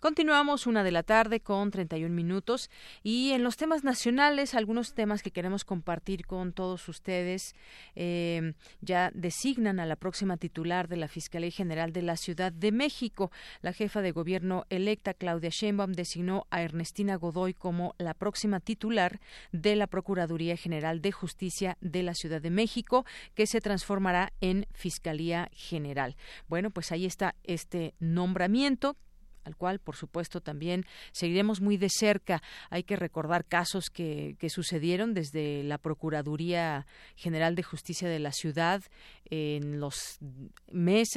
[0.00, 2.70] Continuamos una de la tarde con 31 minutos
[3.02, 7.54] y en los temas nacionales, algunos temas que queremos compartir con todos ustedes,
[7.96, 12.72] eh, ya designan a la próxima titular de la Fiscalía General de la Ciudad de
[12.72, 13.30] México.
[13.60, 19.20] La jefa de gobierno electa, Claudia Sheinbaum, designó a Ernestina Godoy como la próxima titular
[19.52, 24.66] de la Procuraduría General de Justicia de la Ciudad de México, que se transformará en
[24.72, 26.16] Fiscalía General.
[26.48, 28.96] Bueno, pues ahí está este nombramiento
[29.44, 32.42] al cual, por supuesto, también seguiremos muy de cerca.
[32.68, 38.32] Hay que recordar casos que, que sucedieron desde la Procuraduría General de Justicia de la
[38.32, 38.82] ciudad
[39.30, 40.18] en los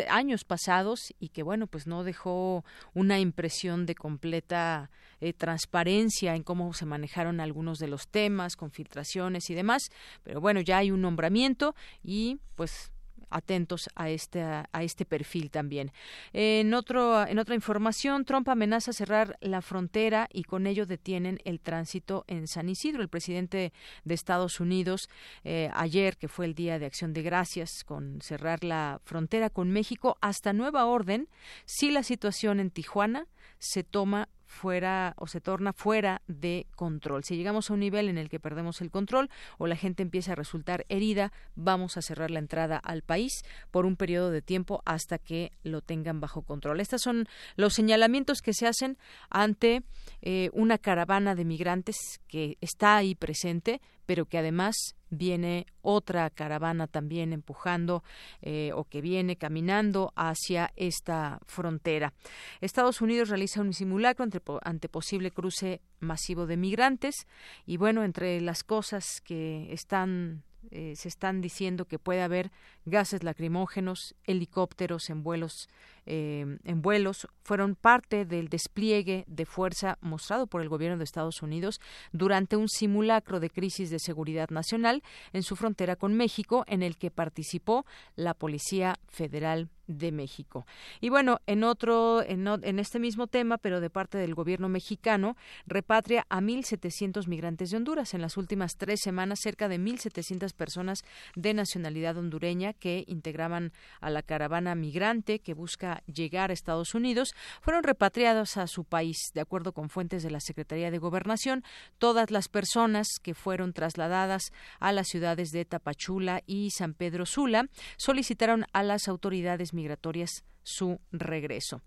[0.10, 6.44] años pasados y que, bueno, pues no dejó una impresión de completa eh, transparencia en
[6.44, 9.84] cómo se manejaron algunos de los temas, con filtraciones y demás.
[10.24, 12.93] Pero bueno, ya hay un nombramiento y, pues,
[13.34, 15.92] atentos a este, a este perfil también.
[16.32, 21.60] En, otro, en otra información, Trump amenaza cerrar la frontera y con ello detienen el
[21.60, 23.02] tránsito en San Isidro.
[23.02, 25.10] El presidente de Estados Unidos,
[25.44, 29.72] eh, ayer, que fue el Día de Acción de Gracias, con cerrar la frontera con
[29.72, 31.28] México hasta nueva orden,
[31.66, 33.28] si la situación en Tijuana
[33.60, 37.24] se toma fuera o se torna fuera de control.
[37.24, 40.34] Si llegamos a un nivel en el que perdemos el control o la gente empieza
[40.34, 44.82] a resultar herida, vamos a cerrar la entrada al país por un periodo de tiempo
[44.86, 46.80] hasta que lo tengan bajo control.
[46.80, 48.98] Estos son los señalamientos que se hacen
[49.30, 49.84] ante
[50.22, 56.88] eh, una caravana de migrantes que está ahí presente, pero que además viene otra caravana
[56.88, 58.04] también empujando
[58.42, 62.14] eh, o que viene caminando hacia esta frontera.
[62.62, 67.28] Estados Unidos realiza un simulacro ante, ante, posible cruce masivo de migrantes
[67.66, 72.52] y bueno, entre las cosas que están eh, se están diciendo que puede haber
[72.86, 75.70] gases lacrimógenos, helicópteros en vuelos,
[76.06, 81.42] eh, en vuelos, fueron parte del despliegue de fuerza mostrado por el gobierno de Estados
[81.42, 81.80] Unidos
[82.12, 86.98] durante un simulacro de crisis de seguridad nacional en su frontera con México, en el
[86.98, 90.66] que participó la Policía Federal de México.
[91.02, 95.36] Y bueno, en otro, en, en, este mismo tema, pero de parte del gobierno mexicano,
[95.66, 98.14] repatria a 1.700 migrantes de Honduras.
[98.14, 101.04] En las últimas tres semanas, cerca de 1.700 personas
[101.36, 107.34] de nacionalidad hondureña que integraban a la caravana migrante que busca llegar a Estados Unidos
[107.62, 109.18] fueron repatriados a su país.
[109.34, 111.64] De acuerdo con fuentes de la Secretaría de Gobernación,
[111.98, 117.68] todas las personas que fueron trasladadas a las ciudades de Tapachula y San Pedro Sula
[117.98, 121.82] solicitaron a las autoridades migratorias su regreso.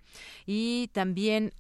[0.45, 1.53] Y también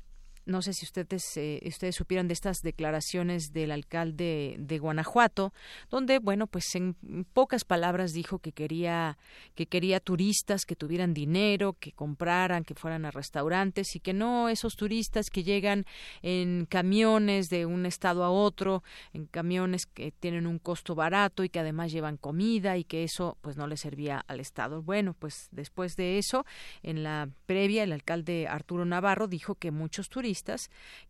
[0.47, 5.53] no sé si ustedes, eh, ustedes supieron de estas declaraciones del alcalde de Guanajuato,
[5.91, 6.95] donde, bueno, pues en
[7.33, 9.19] pocas palabras dijo que quería,
[9.57, 14.49] que quería turistas que tuvieran dinero, que compraran, que fueran a restaurantes y que no
[14.49, 15.85] esos turistas que llegan
[16.23, 21.49] en camiones de un estado a otro, en camiones que tienen un costo barato y
[21.49, 24.81] que además llevan comida y que eso pues no le servía al estado.
[24.81, 26.47] Bueno, pues después de eso,
[26.85, 30.36] en la previa, el alcalde Arturo Navarro dijo que muchos turistas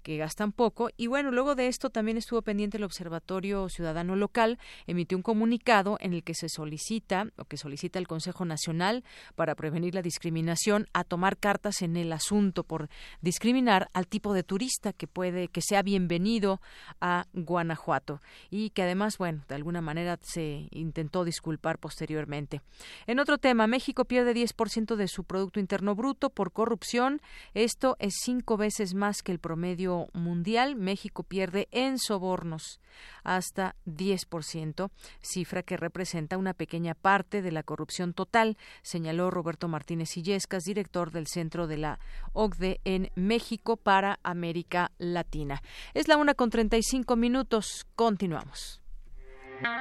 [0.03, 0.91] que gastan poco.
[0.97, 5.97] Y bueno, luego de esto también estuvo pendiente el Observatorio Ciudadano Local, emitió un comunicado
[6.01, 10.87] en el que se solicita o que solicita el Consejo Nacional para prevenir la discriminación
[10.93, 12.89] a tomar cartas en el asunto por
[13.21, 16.61] discriminar al tipo de turista que puede que sea bienvenido
[17.01, 22.61] a Guanajuato y que además, bueno, de alguna manera se intentó disculpar posteriormente.
[23.07, 27.21] En otro tema, México pierde 10% de su producto interno bruto por corrupción.
[27.55, 30.77] Esto es cinco veces más que el promedio mundial.
[30.77, 32.81] México pierde en sobornos
[33.25, 40.17] hasta 10%, cifra que representa una pequeña parte de la corrupción total, señaló Roberto Martínez
[40.17, 41.99] Illescas, director del Centro de la
[42.33, 45.63] OCDE en México para América Latina.
[45.95, 47.87] Es la una con 35 minutos.
[47.95, 48.81] Continuamos.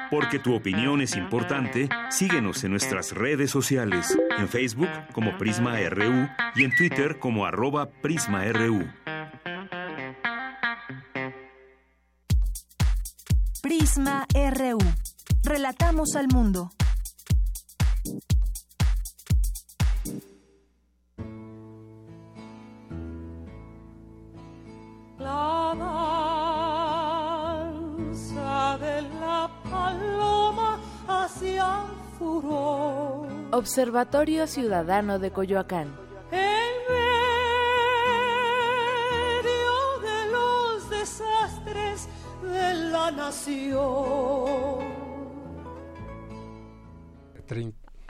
[0.09, 6.27] Porque tu opinión es importante, síguenos en nuestras redes sociales, en Facebook como Prisma RU
[6.55, 8.87] y en Twitter como arroba PrismaRU.
[13.61, 14.79] Prisma RU.
[15.43, 16.71] Relatamos al mundo.
[25.19, 25.75] La
[27.85, 31.85] danza de la paloma hacia
[32.17, 33.27] furor.
[33.51, 36.04] Observatorio Ciudadano de Coyoacán.
[43.25, 44.84] Nación.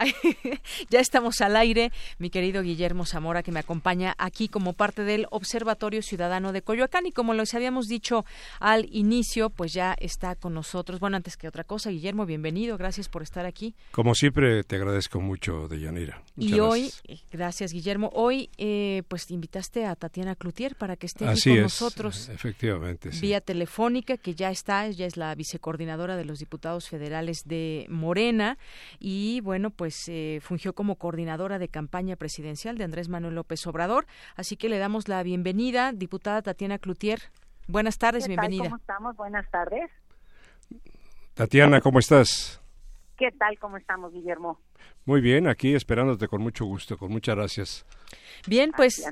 [0.90, 5.28] ya estamos al aire, mi querido Guillermo Zamora, que me acompaña aquí como parte del
[5.32, 7.06] Observatorio Ciudadano de Coyoacán.
[7.06, 8.26] Y como les habíamos dicho
[8.60, 11.00] al inicio, pues ya está con nosotros.
[11.00, 13.76] Bueno, antes que otra cosa, Guillermo, bienvenido, gracias por estar aquí.
[13.92, 16.22] Como siempre, te agradezco mucho, Deyanira.
[16.38, 21.28] y hoy, eh, gracias, Guillermo, hoy eh, pues invitaste a Tatiana Cloutier para que esté
[21.28, 22.30] aquí con nosotros.
[22.30, 23.10] Efectivamente.
[23.22, 28.58] Vía telefónica, que ya está, ella es la vicecoordinadora de los diputados federales de Morena.
[29.00, 33.66] Y bueno, pues pues eh, fungió como coordinadora de campaña presidencial de Andrés Manuel López
[33.66, 34.06] Obrador.
[34.36, 37.20] Así que le damos la bienvenida, diputada Tatiana Cloutier.
[37.68, 38.66] Buenas tardes, bienvenida.
[38.66, 39.16] ¿Cómo estamos?
[39.16, 39.90] Buenas tardes.
[41.34, 42.62] Tatiana, ¿cómo estás?
[43.18, 43.58] ¿Qué tal?
[43.58, 44.60] ¿Cómo estamos, Guillermo?
[45.06, 47.86] Muy bien, aquí esperándote con mucho gusto, con muchas gracias.
[48.48, 49.04] Bien, pues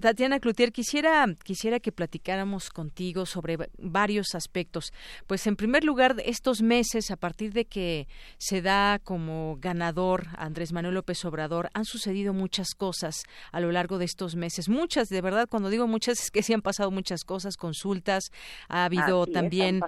[0.00, 4.92] Tatiana Cloutier, quisiera quisiera que platicáramos contigo sobre varios aspectos.
[5.26, 10.72] Pues en primer lugar, estos meses a partir de que se da como ganador Andrés
[10.72, 14.68] Manuel López Obrador, han sucedido muchas cosas a lo largo de estos meses.
[14.68, 18.24] Muchas, de verdad, cuando digo muchas es que sí han pasado muchas cosas, consultas,
[18.68, 19.80] ha habido también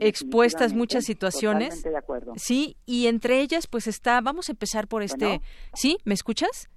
[0.00, 1.82] expuestas muchas situaciones.
[1.82, 2.32] De acuerdo.
[2.36, 5.40] Sí, y entre ellas pues está, vamos a empezar por este,
[5.74, 5.98] ¿sí?
[6.04, 6.68] ¿Me escuchas?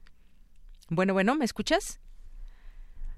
[0.89, 1.99] Bueno, bueno, ¿me escuchas?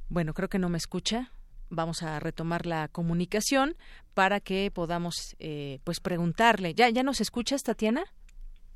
[0.07, 1.33] Bueno, creo que no me escucha.
[1.69, 3.75] Vamos a retomar la comunicación
[4.13, 6.73] para que podamos, eh, pues, preguntarle.
[6.73, 8.05] ¿Ya, ya nos escuchas, Tatiana?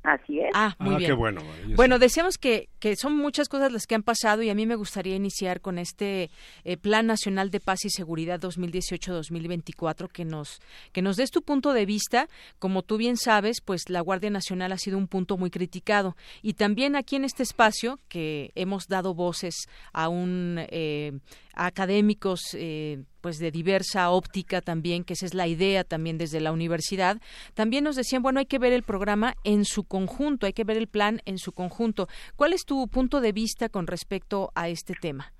[0.04, 0.50] Así es.
[0.52, 1.08] Ah, muy ah, bien.
[1.08, 1.40] Qué bueno.
[1.76, 4.74] Bueno, decíamos que, que son muchas cosas las que han pasado y a mí me
[4.74, 6.30] gustaría iniciar con este
[6.64, 10.60] eh, Plan Nacional de Paz y Seguridad 2018-2024 que nos
[10.92, 12.28] que nos des tu punto de vista.
[12.58, 16.52] Como tú bien sabes, pues la Guardia Nacional ha sido un punto muy criticado y
[16.52, 19.54] también aquí en este espacio que hemos dado voces
[19.94, 21.12] a un eh,
[21.54, 26.52] académicos eh, pues de diversa óptica también, que esa es la idea también desde la
[26.52, 27.22] universidad,
[27.54, 30.76] también nos decían, bueno, hay que ver el programa en su conjunto, hay que ver
[30.76, 32.06] el plan en su conjunto.
[32.36, 35.32] ¿Cuál es tu punto de vista con respecto a este tema?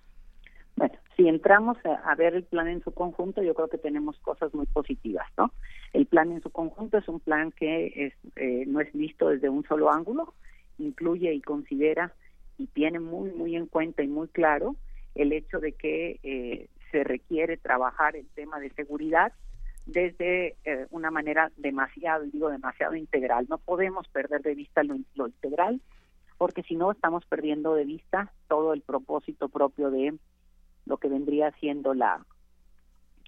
[0.77, 4.55] Bueno, si entramos a, ver el plan en su conjunto, yo creo que tenemos cosas
[4.55, 5.53] muy positivas, ¿no?
[5.93, 9.51] El plan en su conjunto es un plan que es, eh, no es visto desde
[9.51, 10.33] un solo ángulo,
[10.79, 12.15] incluye y considera
[12.57, 14.75] y tiene muy, muy en cuenta y muy claro
[15.15, 19.33] el hecho de que eh, se requiere trabajar el tema de seguridad
[19.87, 23.47] desde eh, una manera demasiado, digo demasiado integral.
[23.49, 25.81] No podemos perder de vista lo, integral,
[26.39, 30.15] porque si no estamos perdiendo de vista todo el propósito propio de
[30.87, 32.25] lo que vendría siendo la,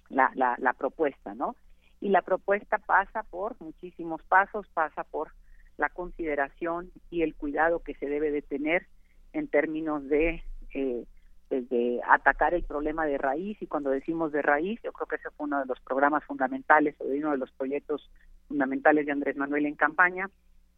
[0.09, 1.55] la, la, la propuesta, ¿no?
[1.99, 5.31] Y la propuesta pasa por muchísimos pasos, pasa por
[5.77, 8.87] la consideración y el cuidado que se debe de tener
[9.33, 11.05] en términos de eh,
[11.49, 15.29] desde atacar el problema de raíz y cuando decimos de raíz yo creo que ese
[15.31, 18.09] fue uno de los programas fundamentales o de uno de los proyectos
[18.47, 20.29] fundamentales de Andrés Manuel en campaña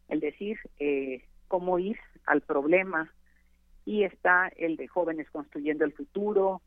[0.08, 3.12] el decir eh, cómo ir al problema.
[3.84, 6.60] Y está el de jóvenes construyendo el futuro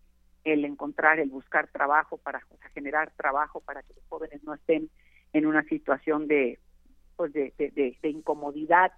[0.44, 2.42] el encontrar el buscar trabajo para
[2.74, 4.90] generar trabajo para que los jóvenes no estén
[5.32, 6.60] en una situación de
[7.16, 8.92] pues de, de, de incomodidad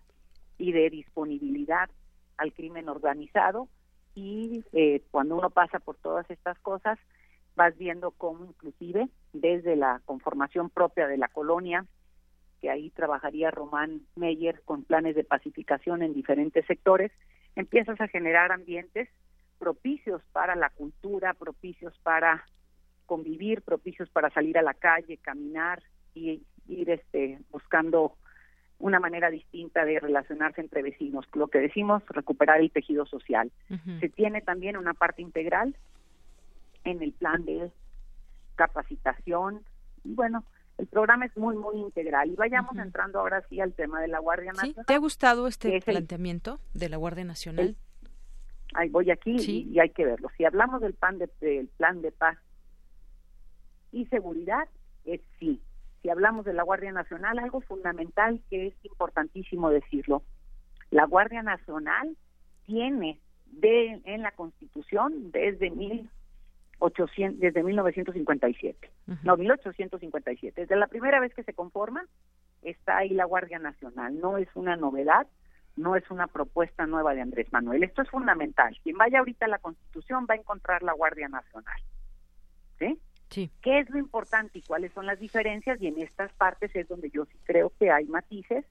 [0.58, 1.90] y de disponibilidad
[2.38, 3.68] al crimen organizado
[4.16, 6.98] y eh, cuando uno pasa por todas estas cosas
[7.56, 11.86] vas viendo cómo inclusive desde la conformación propia de la colonia
[12.62, 17.12] que ahí trabajaría Román Meyer con planes de pacificación en diferentes sectores
[17.56, 19.10] empiezas a generar ambientes
[19.60, 22.46] propicios para la cultura propicios para
[23.06, 28.16] convivir propicios para salir a la calle caminar y ir este buscando
[28.80, 33.52] una manera distinta de relacionarse entre vecinos, lo que decimos recuperar el tejido social.
[34.00, 35.76] Se tiene también una parte integral
[36.84, 37.72] en el plan de
[38.56, 39.62] capacitación
[40.04, 40.44] y bueno,
[40.78, 44.20] el programa es muy muy integral y vayamos entrando ahora sí al tema de la
[44.20, 44.86] Guardia Nacional.
[44.86, 47.76] ¿Te ha gustado este planteamiento de la Guardia Nacional?
[48.74, 50.30] ahí voy aquí y, hay que verlo.
[50.38, 52.38] Si hablamos del plan de del plan de paz
[53.92, 54.68] y seguridad
[55.06, 55.62] es sí,
[56.06, 60.22] si hablamos de la Guardia Nacional, algo fundamental que es importantísimo decirlo.
[60.92, 62.16] La Guardia Nacional
[62.68, 68.92] tiene de, en la Constitución desde 1800, desde 1957,
[69.24, 72.06] no 1857, desde la primera vez que se conforma
[72.62, 74.20] está ahí la Guardia Nacional.
[74.20, 75.26] No es una novedad,
[75.76, 77.84] no es una propuesta nueva de Andrés Manuel.
[77.84, 78.78] Esto es fundamental.
[78.84, 81.82] Quien vaya ahorita a la Constitución va a encontrar la Guardia Nacional.
[82.78, 83.00] ¿Sí?
[83.30, 85.82] ¿Qué es lo importante y cuáles son las diferencias?
[85.82, 88.66] Y en estas partes es donde yo sí creo que hay matices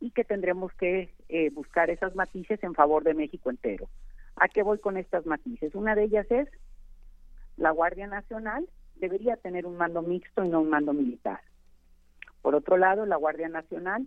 [0.00, 3.88] y que tendremos que eh, buscar esas matices en favor de México entero.
[4.36, 5.74] ¿A qué voy con estas matices?
[5.74, 6.48] Una de ellas es
[7.56, 11.40] la Guardia Nacional debería tener un mando mixto y no un mando militar.
[12.42, 14.06] Por otro lado, la Guardia Nacional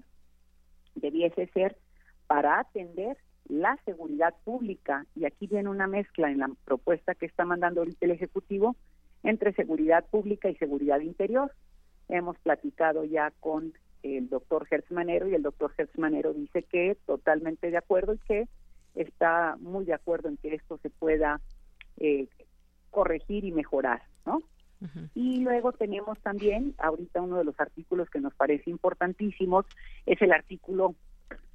[0.95, 1.77] debiese ser
[2.27, 7.43] para atender la seguridad pública, y aquí viene una mezcla en la propuesta que está
[7.45, 8.75] mandando ahorita el Ejecutivo,
[9.23, 11.51] entre seguridad pública y seguridad interior.
[12.09, 16.97] Hemos platicado ya con el doctor Hertz Manero y el doctor Hertz Manero dice que
[17.05, 18.47] totalmente de acuerdo y que
[18.95, 21.39] está muy de acuerdo en que esto se pueda
[21.97, 22.27] eh,
[22.91, 24.41] corregir y mejorar, ¿no?
[25.15, 29.65] Y luego tenemos también, ahorita uno de los artículos que nos parece importantísimos
[30.05, 30.95] es el artículo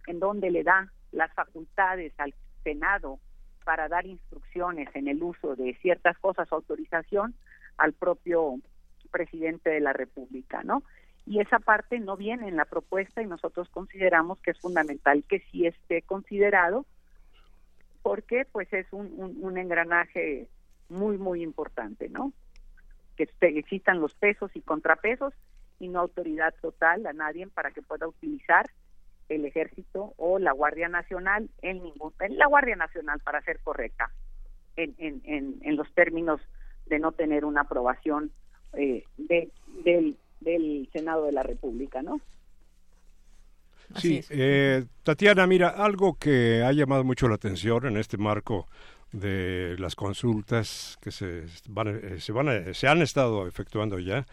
[0.06, 2.32] en donde le da las facultades al
[2.64, 3.18] Senado
[3.64, 7.34] para dar instrucciones en el uso de ciertas cosas, autorización
[7.78, 8.56] al propio
[9.10, 10.82] presidente de la República, ¿no?
[11.26, 15.40] Y esa parte no viene en la propuesta y nosotros consideramos que es fundamental que
[15.50, 16.86] sí esté considerado
[18.02, 20.48] porque pues es un, un, engranaje
[20.88, 22.32] muy, muy importante, ¿no?
[23.16, 25.34] Que existan los pesos y contrapesos
[25.78, 28.66] y no autoridad total a nadie para que pueda utilizar
[29.28, 34.10] el ejército o la Guardia Nacional en ningún en la Guardia Nacional para ser correcta
[34.76, 36.40] en, en, en, los términos
[36.88, 38.30] de no tener una aprobación
[38.74, 39.50] eh, de,
[39.84, 42.20] del, del Senado de la República, ¿no?
[43.96, 48.66] Sí, eh, Tatiana, mira, algo que ha llamado mucho la atención en este marco
[49.12, 54.26] de las consultas que se van, eh, se, van se han estado efectuando ya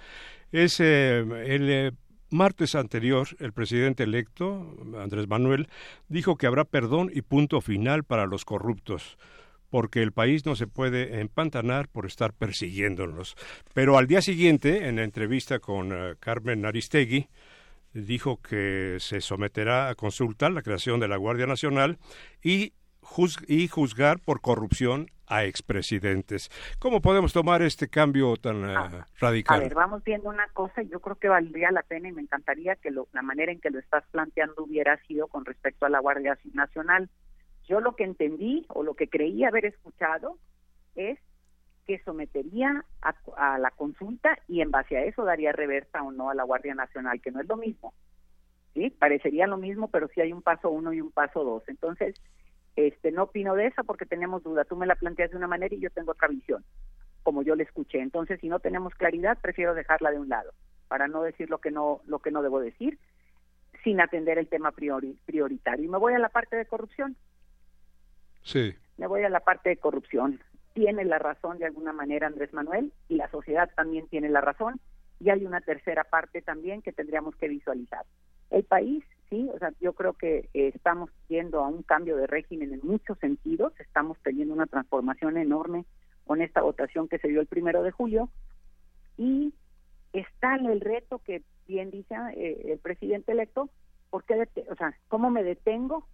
[0.51, 1.95] es el
[2.29, 5.69] martes anterior, el presidente electo, Andrés Manuel,
[6.09, 9.17] dijo que habrá perdón y punto final para los corruptos
[9.75, 13.35] porque el país no se puede empantanar por estar persiguiéndonos.
[13.73, 17.27] Pero al día siguiente, en la entrevista con eh, Carmen Aristegui,
[17.91, 21.97] dijo que se someterá a consulta la creación de la Guardia Nacional
[22.41, 22.71] y,
[23.49, 26.49] y juzgar por corrupción a expresidentes.
[26.79, 29.59] ¿Cómo podemos tomar este cambio tan eh, ah, radical?
[29.59, 32.77] A ver, vamos viendo una cosa, yo creo que valdría la pena y me encantaría
[32.77, 36.37] que la manera en que lo estás planteando hubiera sido con respecto a la Guardia
[36.53, 37.09] Nacional.
[37.67, 40.37] Yo lo que entendí o lo que creí haber escuchado
[40.95, 41.19] es
[41.85, 46.35] que sometería a, la consulta y en base a eso daría reversa o no a
[46.35, 47.93] la Guardia Nacional, que no es lo mismo.
[48.73, 48.89] ¿sí?
[48.89, 51.63] Parecería lo mismo, pero sí hay un paso uno y un paso dos.
[51.67, 52.15] Entonces,
[52.75, 54.65] este, no opino de eso porque tenemos duda.
[54.65, 56.63] Tú me la planteas de una manera y yo tengo otra visión,
[57.23, 57.99] como yo le escuché.
[57.99, 60.51] Entonces, si no tenemos claridad, prefiero dejarla de un lado
[60.87, 62.99] para no decir lo que no lo que no debo decir
[63.83, 65.85] sin atender el tema prioritario.
[65.85, 67.15] Y me voy a la parte de corrupción.
[68.45, 68.73] Sí.
[68.97, 70.39] Me voy a la parte de corrupción.
[70.73, 74.79] Tiene la razón de alguna manera Andrés Manuel y la sociedad también tiene la razón.
[75.19, 78.05] Y hay una tercera parte también que tendríamos que visualizar.
[78.51, 82.27] El país, sí, o sea, yo creo que eh, estamos yendo a un cambio de
[82.27, 83.73] régimen en muchos sentidos.
[83.79, 85.85] Estamos teniendo una transformación enorme
[86.25, 88.29] con esta votación que se dio el primero de julio.
[89.17, 89.53] Y
[90.13, 93.69] está en el reto que bien dice eh, el presidente electo,
[94.09, 96.07] ¿por qué o sea, ¿cómo me detengo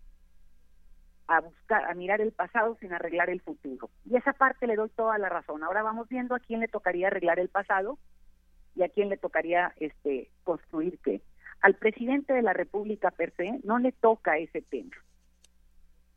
[1.28, 3.90] a buscar, a mirar el pasado sin arreglar el futuro?
[4.06, 5.64] Y esa parte le doy toda la razón.
[5.64, 7.98] Ahora vamos viendo a quién le tocaría arreglar el pasado
[8.76, 11.22] y a quién le tocaría este construir qué.
[11.62, 14.96] Al presidente de la República per se no le toca ese tema.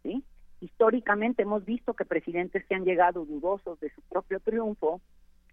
[0.03, 0.25] ¿Sí?
[0.61, 5.01] Históricamente hemos visto que presidentes que han llegado dudosos de su propio triunfo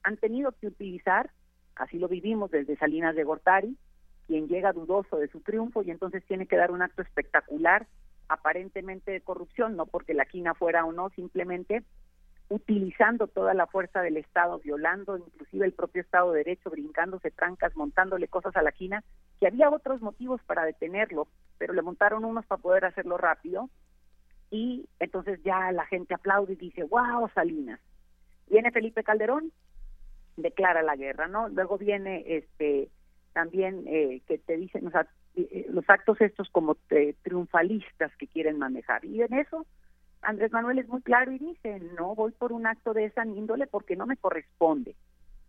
[0.03, 1.29] han tenido que utilizar
[1.75, 3.77] Así lo vivimos desde Salinas de Gortari,
[4.27, 7.87] quien llega dudoso de su triunfo y entonces tiene que dar un acto espectacular,
[8.27, 11.83] aparentemente de corrupción, no porque la quina fuera o no, simplemente
[12.49, 17.75] utilizando toda la fuerza del Estado, violando inclusive el propio Estado de Derecho, brincándose trancas,
[17.77, 19.03] montándole cosas a la quina,
[19.39, 23.69] que había otros motivos para detenerlo, pero le montaron unos para poder hacerlo rápido,
[24.49, 27.79] y entonces ya la gente aplaude y dice, wow, Salinas.
[28.47, 29.53] Viene Felipe Calderón,
[30.35, 31.47] declara la guerra, ¿no?
[31.47, 32.89] Luego viene este
[33.31, 35.07] también eh, que te dicen, o sea,
[35.69, 36.75] los actos estos como
[37.23, 39.05] triunfalistas que quieren manejar.
[39.05, 39.65] Y en eso
[40.21, 43.67] Andrés Manuel es muy claro y dice, no voy por un acto de esa índole
[43.67, 44.95] porque no me corresponde.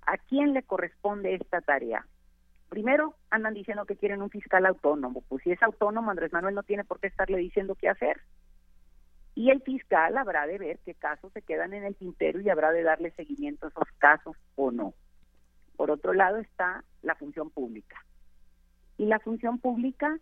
[0.06, 2.06] ¿A quién le corresponde esta tarea?
[2.68, 5.22] Primero, andan diciendo que quieren un fiscal autónomo.
[5.28, 8.20] Pues si es autónomo, Andrés Manuel no tiene por qué estarle diciendo qué hacer
[9.34, 12.70] y el fiscal habrá de ver qué casos se quedan en el tintero y habrá
[12.72, 14.94] de darle seguimiento a esos casos o no.
[15.76, 18.04] Por otro lado está la función pública.
[18.98, 20.18] Y la función pública,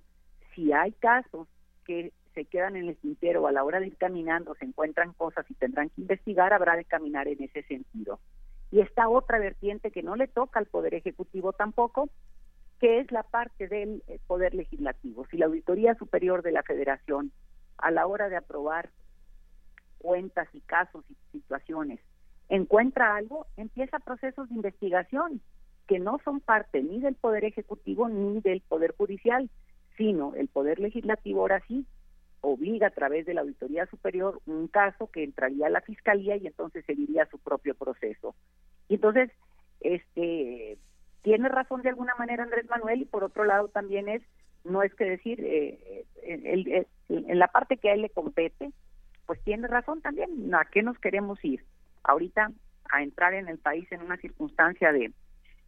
[0.54, 1.48] si hay casos
[1.84, 5.44] que se quedan en el tintero a la hora de ir caminando, se encuentran cosas
[5.50, 8.20] y tendrán que investigar, habrá de caminar en ese sentido.
[8.70, 12.08] Y está otra vertiente que no le toca al Poder Ejecutivo tampoco,
[12.78, 15.26] que es la parte del eh, Poder Legislativo.
[15.30, 17.32] Si la Auditoría Superior de la Federación,
[17.78, 18.90] a la hora de aprobar
[19.98, 22.00] cuentas y casos y situaciones,
[22.48, 25.40] encuentra algo, empieza procesos de investigación
[25.90, 29.50] que no son parte ni del Poder Ejecutivo ni del Poder Judicial,
[29.96, 31.84] sino el Poder Legislativo ahora sí
[32.42, 36.46] obliga a través de la Auditoría Superior un caso que entraría a la Fiscalía y
[36.46, 38.36] entonces seguiría su propio proceso.
[38.86, 39.32] Y entonces,
[39.80, 40.78] este,
[41.22, 44.22] tiene razón de alguna manera Andrés Manuel y por otro lado también es,
[44.62, 48.70] no es que decir, eh, en la parte que a él le compete,
[49.26, 51.64] pues tiene razón también, ¿a qué nos queremos ir?
[52.04, 52.52] Ahorita
[52.92, 55.12] a entrar en el país en una circunstancia de,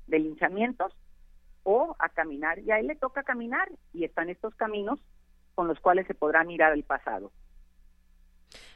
[0.06, 0.92] de linchamientos
[1.64, 4.98] o a caminar, y a él le toca caminar y están estos caminos
[5.54, 7.30] con los cuales se podrá mirar el pasado.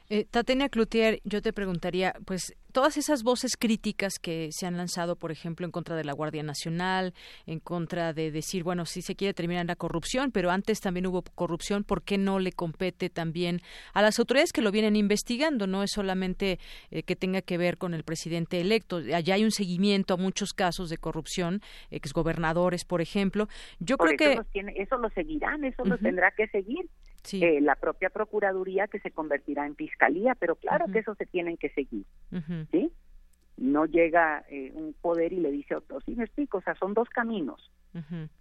[0.08, 5.16] Eh, Tatenia Cloutier, yo te preguntaría, pues todas esas voces críticas que se han lanzado,
[5.16, 7.12] por ejemplo, en contra de la Guardia Nacional,
[7.46, 11.24] en contra de decir, bueno, sí se quiere terminar la corrupción, pero antes también hubo
[11.34, 13.62] corrupción, ¿por qué no le compete también
[13.94, 15.66] a las autoridades que lo vienen investigando?
[15.66, 19.50] No es solamente eh, que tenga que ver con el presidente electo, allá hay un
[19.50, 23.48] seguimiento a muchos casos de corrupción, exgobernadores, por ejemplo.
[23.80, 24.38] Yo creo que
[24.76, 26.88] eso lo seguirán, eso lo tendrá que seguir.
[27.32, 31.56] Eh, la propia Procuraduría que se convertirá en Fiscalía, pero claro que eso se tienen
[31.56, 32.04] que seguir,
[32.70, 32.92] ¿sí?
[33.56, 36.94] No llega eh, un poder y le dice otro, sí me explico, o sea, son
[36.94, 37.70] dos caminos.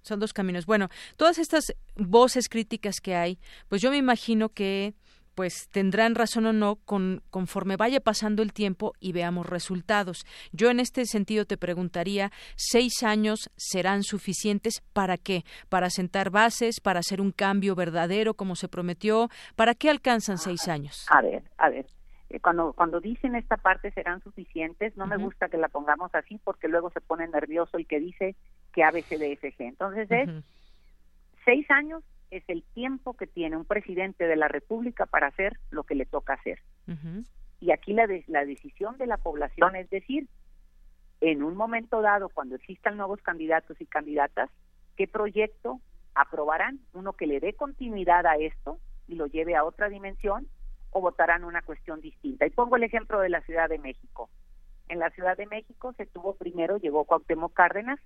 [0.02, 0.66] Son dos caminos.
[0.66, 4.94] Bueno, todas estas voces críticas que hay, pues yo me imagino que
[5.36, 10.26] pues tendrán razón o no con, conforme vaya pasando el tiempo y veamos resultados.
[10.52, 15.44] Yo en este sentido te preguntaría, ¿seis años serán suficientes para qué?
[15.70, 16.80] ¿Para sentar bases?
[16.80, 19.30] ¿Para hacer un cambio verdadero como se prometió?
[19.56, 21.06] ¿Para qué alcanzan seis años?
[21.10, 21.86] A ver, a ver.
[22.30, 26.40] Eh, cuando, cuando dicen esta parte serán suficientes, no me gusta que la pongamos así
[26.44, 28.36] porque luego se pone nervioso el que dice
[28.74, 29.62] que ABCDFG.
[29.62, 30.30] Entonces es
[31.44, 32.04] seis años
[32.38, 36.06] es el tiempo que tiene un presidente de la República para hacer lo que le
[36.06, 36.60] toca hacer.
[37.60, 40.28] Y aquí la, la decisión de la población es decir,
[41.22, 44.50] en un momento dado, cuando existan nuevos candidatos y candidatas,
[44.98, 45.80] ¿qué proyecto
[46.14, 46.80] aprobarán?
[46.94, 50.48] Uno que le dé continuidad a esto y lo lleve a otra dimensión
[50.92, 52.46] o votarán una cuestión distinta.
[52.46, 54.30] Y pongo el ejemplo de la Ciudad de México.
[54.88, 58.00] En la Ciudad de México se tuvo primero, llegó Cuauhtémoc Cárdenas,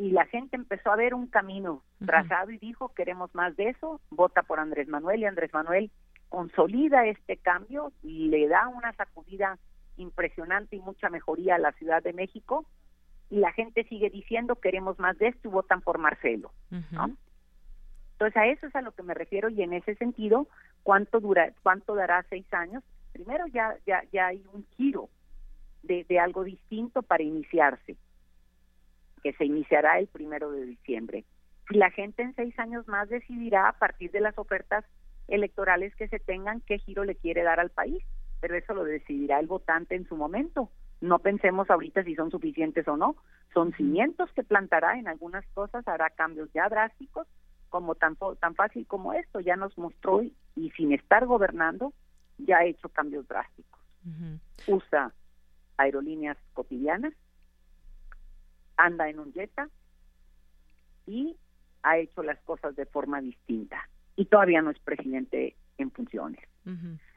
[0.00, 4.00] y la gente empezó a ver un camino trazado y dijo, queremos más de eso,
[4.08, 5.90] vota por Andrés Manuel y Andrés Manuel
[6.30, 9.58] consolida este cambio y le da una sacudida
[9.98, 12.64] impresionante y mucha mejoría a la Ciudad de México
[13.28, 16.50] y la gente sigue diciendo queremos más de esto y votan por Marcelo.
[16.70, 20.48] Entonces a eso es a lo que me refiero y en ese sentido,
[20.82, 22.82] ¿cuánto dura, cuánto dará seis años?
[23.12, 25.10] Primero ya, ya, ya hay un giro
[25.82, 27.96] de, de algo distinto para iniciarse,
[29.22, 31.24] que se iniciará el primero de diciembre.
[31.70, 34.84] Y la gente en seis años más decidirá a partir de las ofertas
[35.28, 38.02] electorales que se tengan qué giro le quiere dar al país,
[38.40, 40.70] pero eso lo decidirá el votante en su momento.
[41.00, 43.16] No pensemos ahorita si son suficientes o no,
[43.54, 47.26] son cimientos que plantará en algunas cosas, hará cambios ya drásticos,
[47.68, 50.34] como tan, tan fácil como esto, ya nos mostró y,
[50.76, 51.94] sin estar gobernando,
[52.38, 53.80] ya ha hecho cambios drásticos.
[54.66, 55.12] Usa
[55.76, 57.14] aerolíneas cotidianas,
[58.84, 59.68] anda en un Jetta
[61.06, 61.36] y
[61.82, 66.40] ha hecho las cosas de forma distinta y todavía no es presidente en funciones.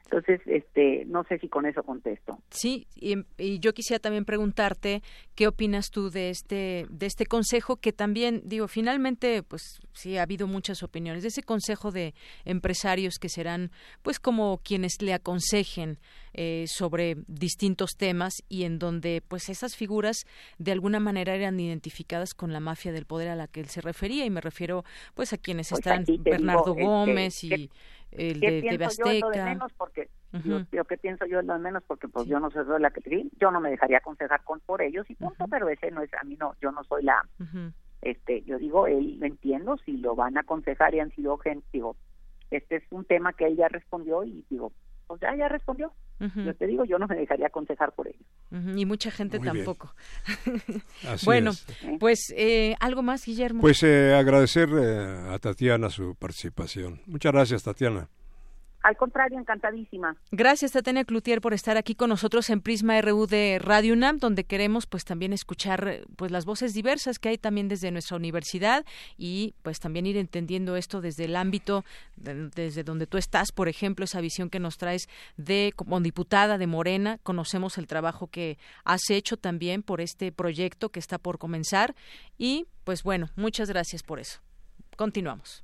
[0.06, 2.38] Entonces, este, no sé si con eso contesto.
[2.50, 3.24] Sí, y,
[3.58, 5.02] yo quisiera también preguntarte
[5.34, 10.22] qué opinas tú de este de este consejo que también digo finalmente, pues sí ha
[10.22, 13.70] habido muchas opiniones de ese consejo de empresarios que serán,
[14.02, 15.98] pues como quienes le aconsejen
[16.36, 20.26] eh, sobre distintos temas y en donde, pues esas figuras
[20.58, 23.80] de alguna manera eran identificadas con la mafia del poder a la que él se
[23.80, 24.84] refería y me refiero,
[25.14, 27.70] pues a quienes pues están Bernardo este, Gómez y
[28.14, 28.88] el de, de
[29.20, 30.08] Yo, de menos porque,
[30.72, 33.28] yo, que pienso yo es lo de menos porque pues yo no soy la que
[33.40, 36.24] yo no me dejaría aconsejar con por ellos y punto, pero ese no es a
[36.24, 37.22] mí no, yo no soy la
[38.04, 41.66] este, yo digo, él lo entiendo si lo van a aconsejar y han sido gente,
[41.72, 41.96] digo,
[42.50, 44.72] este es un tema que él ya respondió y digo,
[45.06, 45.92] pues ya ya respondió.
[46.18, 48.22] Yo te digo, yo no me dejaría aconsejar por ellos.
[48.76, 49.94] Y mucha gente tampoco.
[51.24, 51.50] bueno,
[51.98, 53.60] pues eh, algo más, Guillermo.
[53.60, 57.00] Pues eh, agradecer eh, a Tatiana su participación.
[57.06, 58.08] Muchas gracias, Tatiana.
[58.84, 60.14] Al contrario, encantadísima.
[60.30, 64.44] Gracias, Tatiana Cloutier, por estar aquí con nosotros en Prisma RU de Radio UNAM, donde
[64.44, 68.84] queremos pues también escuchar pues las voces diversas que hay también desde nuestra universidad
[69.16, 71.82] y pues también ir entendiendo esto desde el ámbito
[72.16, 75.08] desde donde tú estás, por ejemplo, esa visión que nos traes
[75.38, 80.90] de como diputada de Morena, conocemos el trabajo que has hecho también por este proyecto
[80.90, 81.94] que está por comenzar
[82.36, 84.40] y pues bueno, muchas gracias por eso.
[84.98, 85.63] Continuamos.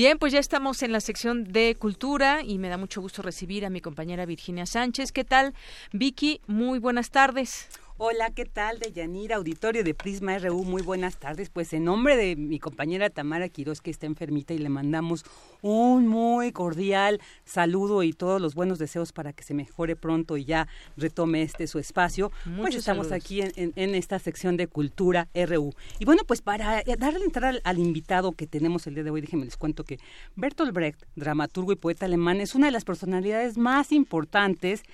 [0.00, 3.66] Bien, pues ya estamos en la sección de cultura y me da mucho gusto recibir
[3.66, 5.12] a mi compañera Virginia Sánchez.
[5.12, 5.52] ¿Qué tal,
[5.92, 6.40] Vicky?
[6.46, 7.68] Muy buenas tardes.
[8.02, 8.78] Hola, ¿qué tal?
[8.78, 11.50] De Yanira, auditorio de Prisma RU, muy buenas tardes.
[11.50, 15.22] Pues en nombre de mi compañera Tamara Quiroz, que está enfermita, y le mandamos
[15.60, 20.46] un muy cordial saludo y todos los buenos deseos para que se mejore pronto y
[20.46, 22.32] ya retome este su espacio.
[22.56, 25.74] pues estamos aquí en, esta sección de Cultura RU.
[25.98, 29.44] Y bueno, pues para darle entrada al, invitado que tenemos el día de hoy, déjenme
[29.44, 29.98] les cuento que
[30.36, 34.84] Bertolt Brecht, dramaturgo y poeta alemán, es una de las personalidades más importantes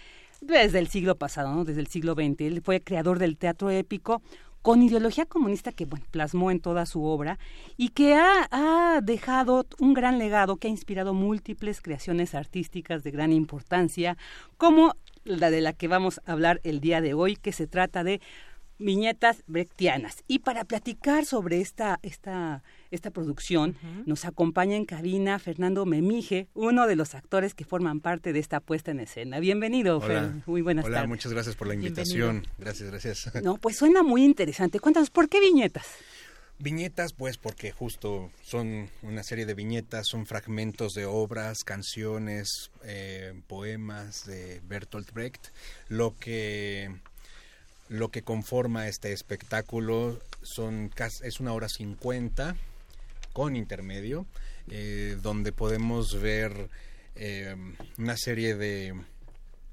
[0.46, 1.64] desde el siglo pasado, ¿no?
[1.64, 2.40] desde el siglo XX.
[2.40, 4.22] Él fue creador del teatro épico
[4.62, 7.38] con ideología comunista que plasmó en toda su obra
[7.76, 13.12] y que ha, ha, dejado un gran legado que ha inspirado múltiples creaciones artísticas de
[13.12, 14.16] gran importancia,
[14.56, 14.94] como
[15.24, 18.20] la de la que vamos a hablar el día de hoy, que se trata de
[18.78, 20.24] viñetas brechtianas.
[20.26, 26.86] Y para platicar sobre esta, esta, esta producción, nos acompaña en cabina Fernando Memije, uno
[26.86, 29.40] de los actores que forman parte de esta puesta en escena.
[29.40, 30.42] Bienvenido, Hola.
[30.46, 30.98] Muy buenas tardes.
[30.98, 32.46] Hola, muchas gracias por la invitación.
[32.58, 33.32] Gracias, gracias.
[33.42, 34.80] No, pues suena muy interesante.
[34.80, 35.86] Cuéntanos, ¿por qué viñetas?
[36.58, 43.34] Viñetas, pues porque justo son una serie de viñetas, son fragmentos de obras, canciones, eh,
[43.46, 45.48] poemas de Bertolt Brecht,
[45.88, 46.90] lo que
[47.88, 50.90] lo que conforma este espectáculo son
[51.22, 52.56] es una hora cincuenta
[53.36, 54.24] con intermedio,
[54.70, 56.70] eh, donde podemos ver
[57.16, 57.54] eh,
[57.98, 58.94] una serie de,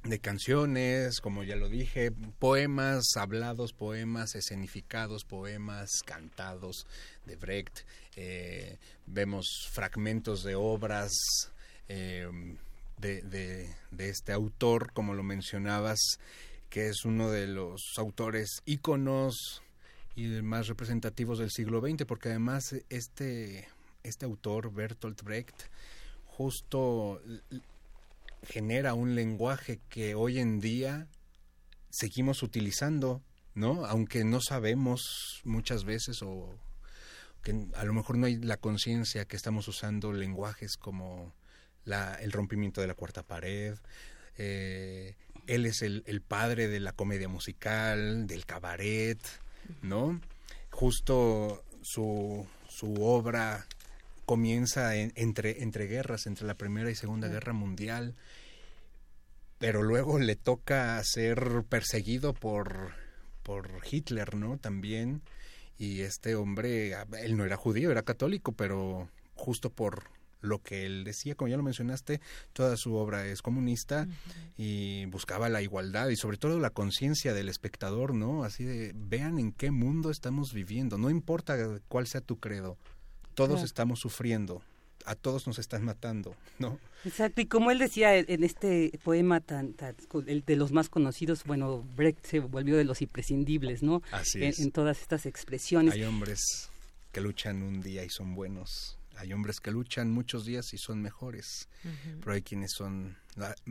[0.04, 6.88] de canciones, como ya lo dije, poemas hablados, poemas escenificados, poemas cantados
[7.26, 7.86] de Brecht.
[8.18, 11.14] Eh, vemos fragmentos de obras
[11.88, 12.52] de,
[13.00, 16.18] de, este autor, como lo mencionabas,
[16.70, 19.64] que es uno de los autores íconos
[20.16, 23.68] y más representativos del siglo XX, porque además este,
[24.04, 25.56] este autor, Bertolt Brecht,
[26.26, 27.22] justo
[28.44, 31.08] genera un lenguaje que hoy en día
[31.90, 33.22] seguimos utilizando,
[33.56, 33.86] ¿no?
[33.86, 36.60] Aunque no sabemos muchas veces o
[37.44, 41.34] que a lo mejor no hay la conciencia que estamos usando lenguajes como
[41.86, 43.78] la, el rompimiento de la cuarta pared,
[44.38, 49.20] eh, él es el, el, padre de la comedia musical, del cabaret,
[49.82, 50.20] ¿no?
[50.70, 53.66] Justo su, su obra
[54.26, 58.16] comienza entre, entre guerras, entre la Primera y Segunda Guerra Mundial,
[59.60, 62.94] pero luego le toca ser perseguido por,
[63.44, 64.58] por Hitler, ¿no?
[64.58, 65.22] También.
[65.78, 70.04] Y este hombre, él no era judío, era católico, pero justo por
[70.44, 72.22] lo que él decía, como ya lo mencionaste,
[72.52, 74.08] toda su obra es comunista
[74.58, 78.44] y buscaba la igualdad y sobre todo la conciencia del espectador, ¿no?
[78.44, 82.78] Así de, vean en qué mundo estamos viviendo, no importa cuál sea tu credo,
[83.34, 84.62] todos estamos sufriendo,
[85.06, 86.78] a todos nos están matando, ¿no?
[87.06, 89.76] Exacto, y como él decía en este poema tan,
[90.28, 94.02] el de los más conocidos, bueno, Brecht se volvió de los imprescindibles, ¿no?
[94.12, 94.60] Así es.
[94.60, 95.94] en todas estas expresiones.
[95.94, 96.70] Hay hombres
[97.14, 101.02] que luchan un día y son buenos hay hombres que luchan muchos días y son
[101.02, 101.70] mejores,
[102.20, 103.18] pero hay quienes son,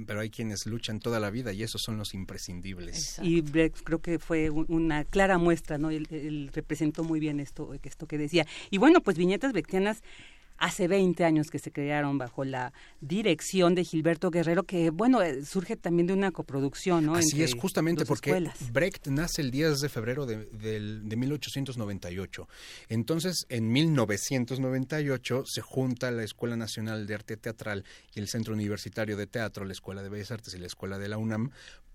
[0.06, 3.18] pero hay quienes luchan toda la vida y esos son los imprescindibles.
[3.22, 5.90] Y creo que fue una clara muestra, ¿no?
[5.90, 8.46] Él, representó muy bien esto, esto que decía.
[8.70, 10.02] Y bueno, pues viñetas brechtianas
[10.62, 15.44] hace 20 años que se crearon bajo la dirección de Gilberto Guerrero, que bueno, eh,
[15.44, 17.16] surge también de una coproducción, ¿no?
[17.16, 22.48] Así es, justamente porque Brecht nace el 10 de febrero de, de, 1898.
[22.88, 27.84] Entonces, en 1998 se junta la Escuela Nacional de Arte Teatral
[28.14, 31.08] y el Centro Universitario de Teatro, la Escuela de Bellas Artes y la Escuela de
[31.08, 31.50] la UNAM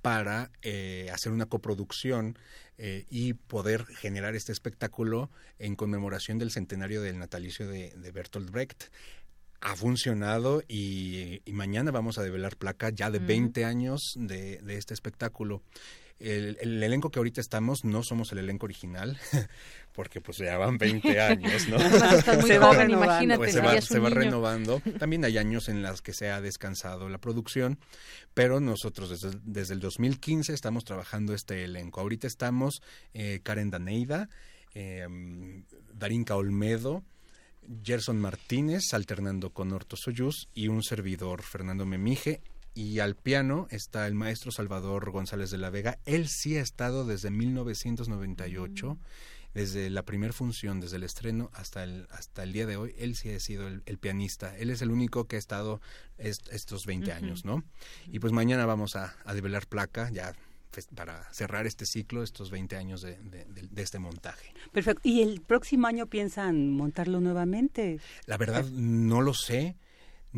[0.07, 2.39] para eh, hacer una coproducción
[2.77, 5.29] eh, y poder generar este espectáculo
[5.59, 8.85] en conmemoración del centenario del natalicio de, Bertolt Brecht.
[9.59, 14.93] Ha funcionado y, mañana vamos a develar placa ya de 20 años de, de este
[14.93, 15.61] espectáculo.
[16.19, 19.19] El, el, elenco que ahorita estamos no somos el elenco original,
[19.93, 21.79] porque pues ya van 20 años, ¿no?
[21.79, 23.37] se va imagínate.
[23.37, 24.81] Pues, se va, se va renovando.
[24.97, 27.79] También hay años en los que se ha descansado la producción,
[28.33, 32.01] pero nosotros desde, desde el 2015 estamos trabajando este elenco.
[32.01, 32.81] Ahorita estamos
[33.13, 34.29] eh, Karen Daneida,
[34.73, 35.07] eh,
[35.93, 37.03] Darinka Olmedo,
[37.83, 42.41] Gerson Martínez alternando con Orto Soyuz y un servidor, Fernando Memije,
[42.77, 45.97] y al piano está el maestro Salvador González de la Vega.
[46.05, 48.99] Él sí ha estado desde 1998, mm.
[49.55, 52.93] desde la primera función, desde el estreno hasta el, hasta el día de hoy.
[52.99, 54.55] Él sí ha sido el, pianista.
[54.55, 55.81] Él es el único que ha estado
[56.19, 57.63] estos 20 años, ¿no?
[58.11, 60.35] Y pues mañana vamos a, a develar placa, ya
[60.95, 64.53] para cerrar este ciclo, estos 20 años de, de, este montaje.
[64.71, 65.01] Perfecto.
[65.03, 67.99] ¿Y el próximo año piensan montarlo nuevamente?
[68.27, 69.75] La verdad, no lo sé.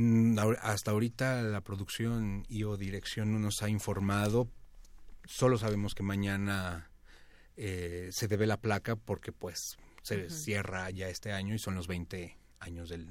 [0.02, 4.50] Mm, hasta ahorita la producción y o dirección no nos ha informado.
[5.26, 6.90] Solo sabemos que mañana
[7.58, 11.88] eh, se debe la placa porque pues se cierra ya este año y son los
[11.88, 13.08] 20 años del,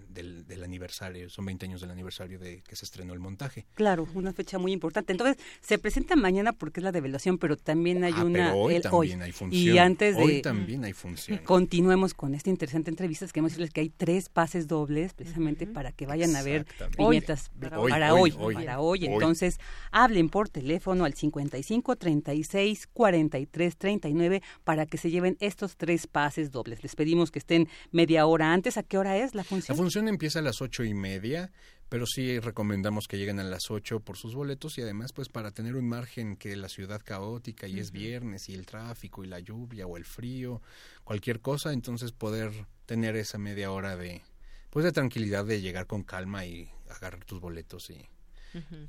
[0.47, 3.67] del, aniversario, son 20 años del aniversario de que se estrenó el montaje.
[3.75, 5.13] Claro, una fecha muy importante.
[5.13, 8.55] Entonces, se presenta mañana porque es la develación, pero también hay ah, una...
[8.55, 9.75] hoy también hay función.
[9.75, 10.23] Y antes de...
[10.23, 11.39] Hoy también hay función.
[11.39, 16.07] Continuemos con esta interesante entrevista, queremos decirles que hay tres pases dobles, precisamente para que
[16.07, 19.07] vayan a ver viñetas para hoy, para hoy, para hoy.
[19.07, 19.59] Entonces,
[19.91, 26.51] hablen por teléfono al 55 36 43 39 para que se lleven estos tres pases
[26.51, 26.83] dobles.
[26.83, 28.77] Les pedimos que estén media hora antes.
[28.77, 29.35] ¿A qué hora es?
[29.39, 30.09] La función?
[30.09, 31.51] empieza a las ocho y media,
[31.89, 35.51] pero sí recomendamos que lleguen a las ocho por sus boletos y además pues para
[35.51, 39.41] tener un margen que la ciudad caótica y es viernes y el tráfico y la
[39.41, 40.63] lluvia o el frío,
[41.05, 42.53] cualquier cosa, entonces poder
[42.87, 44.23] tener esa media hora de
[44.71, 48.09] pues de tranquilidad de llegar con calma y agarrar tus boletos y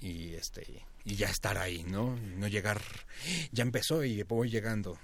[0.01, 2.15] y este y ya estar ahí, ¿no?
[2.37, 2.81] No llegar
[3.51, 4.97] ya empezó y voy llegando.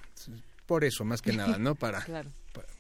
[0.66, 1.76] Por eso más que nada, ¿no?
[1.76, 2.75] Para, para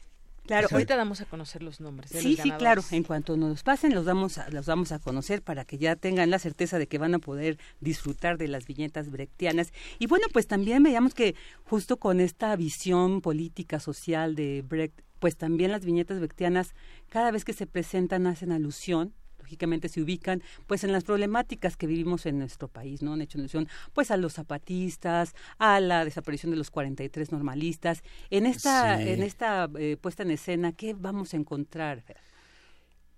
[0.45, 2.11] Claro, ahorita damos a conocer los nombres.
[2.11, 2.83] sí, sí, claro.
[2.91, 6.29] En cuanto nos pasen, los damos, a, los vamos a conocer para que ya tengan
[6.29, 9.73] la certeza de que van a poder disfrutar de las viñetas brechtianas.
[9.99, 15.35] Y bueno, pues también veamos que justo con esta visión política social de Brecht, pues
[15.35, 16.75] también las viñetas brechtianas,
[17.09, 19.13] cada vez que se presentan, hacen alusión
[19.45, 23.13] lógicamente se ubican pues en las problemáticas que vivimos en nuestro país, ¿no?
[23.13, 28.01] Han hecho alusión pues a los zapatistas, a la desaparición de los 43 normalistas.
[28.31, 32.03] En esta en esta eh, puesta en escena, ¿qué vamos a encontrar?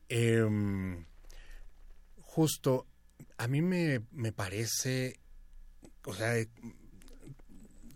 [0.09, 1.05] Em,
[2.19, 2.86] justo
[3.38, 5.19] a mí me, me parece
[6.03, 6.36] o sea,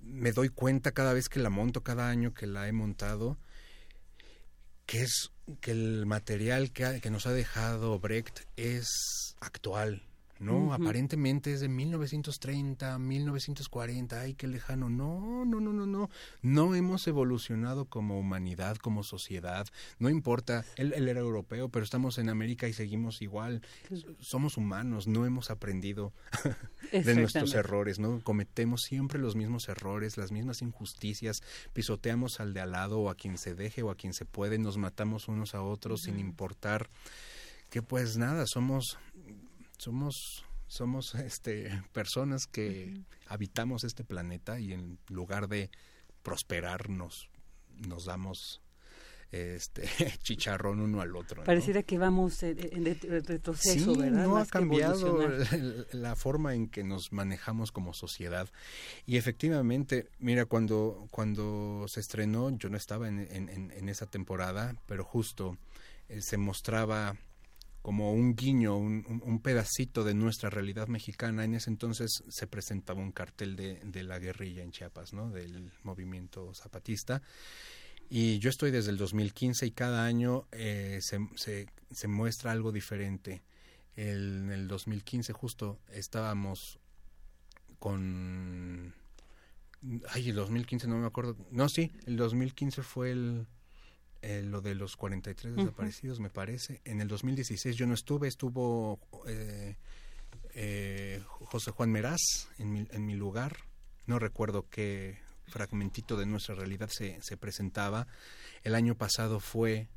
[0.01, 3.37] me doy cuenta cada vez que la monto, cada año que la he montado,
[4.85, 10.03] que es que el material que, que nos ha dejado Brecht es actual,
[10.41, 10.73] ¿no?
[10.73, 14.89] Aparentemente es de 1930, 1940, ay, qué lejano.
[14.89, 16.09] No, no, no, no, no.
[16.41, 19.67] No hemos evolucionado como humanidad, como sociedad.
[19.99, 23.61] No importa, él, él era europeo, pero estamos en América y seguimos igual.
[24.19, 26.11] Somos humanos, no hemos aprendido
[26.91, 28.21] de nuestros errores, ¿no?
[28.23, 31.41] Cometemos siempre los mismos errores, las mismas injusticias,
[31.73, 34.57] pisoteamos al de al lado o a quien se deje o a quien se puede,
[34.57, 36.89] nos matamos unos a otros sin importar
[37.71, 38.97] que pues nada, somos
[39.81, 45.71] somos somos este personas que habitamos este planeta y en lugar de
[46.21, 47.27] prosperar nos
[48.05, 48.61] damos
[49.31, 49.83] este
[50.23, 51.43] chicharrón uno al otro.
[51.43, 55.19] Pareciera que vamos en, retroceso, sí, No ha cambiado
[55.93, 58.49] la forma en que nos manejamos como sociedad.
[59.05, 65.05] Y efectivamente, mira, cuando, cuando se estrenó, yo no estaba en, en esa temporada, pero
[65.05, 65.57] justo
[66.09, 67.15] eh, se mostraba
[67.81, 71.43] como un guiño, un, pedacito de nuestra realidad mexicana.
[71.43, 75.31] En ese entonces se presentaba un cartel de, de, la guerrilla en Chiapas, ¿no?
[75.31, 77.21] Del movimiento zapatista.
[78.13, 83.41] Y yo estoy desde el 2015 y cada año eh, se, se, muestra algo diferente.
[83.95, 86.77] El, en el 2015 justo estábamos
[87.79, 88.93] con...
[90.09, 91.37] Ay, el 2015 no me acuerdo.
[91.51, 93.47] No, sí, el 2015 fue el
[94.21, 96.81] eh, lo de los 43 desaparecidos, me parece.
[96.85, 99.77] En el 2016 yo no estuve, estuvo eh,
[100.53, 103.57] eh, José Juan Meraz en mi, en mi lugar.
[104.05, 108.07] No recuerdo qué fragmentito de nuestra realidad se, se presentaba.
[108.63, 109.89] El año pasado fue,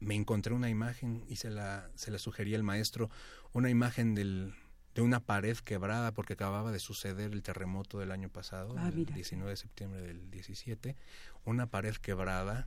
[0.00, 3.10] me encontré una imagen y se la, se la sugerí al maestro,
[3.52, 4.54] una imagen del,
[4.94, 9.04] de una pared quebrada porque acababa de suceder el terremoto del año pasado, ah, el
[9.04, 10.96] 19 de septiembre del 17,
[11.44, 12.66] una pared quebrada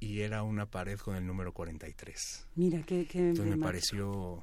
[0.00, 2.46] y era una pared con el número 43.
[2.56, 3.06] Mira, qué...
[3.12, 4.42] Entonces me pareció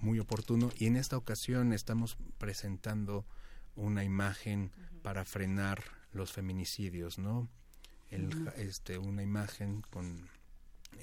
[0.00, 3.24] muy oportuno y en esta ocasión estamos presentando
[3.76, 4.72] una imagen
[5.02, 7.48] para frenar los feminicidios, ¿no?
[8.10, 10.28] El, este, una imagen con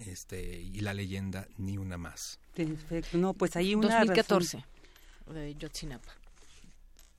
[0.07, 2.39] este y la leyenda ni una más.
[2.55, 3.17] Perfecto.
[3.17, 4.65] No, pues ahí una 2014
[5.31, 6.11] de Yotzinapa.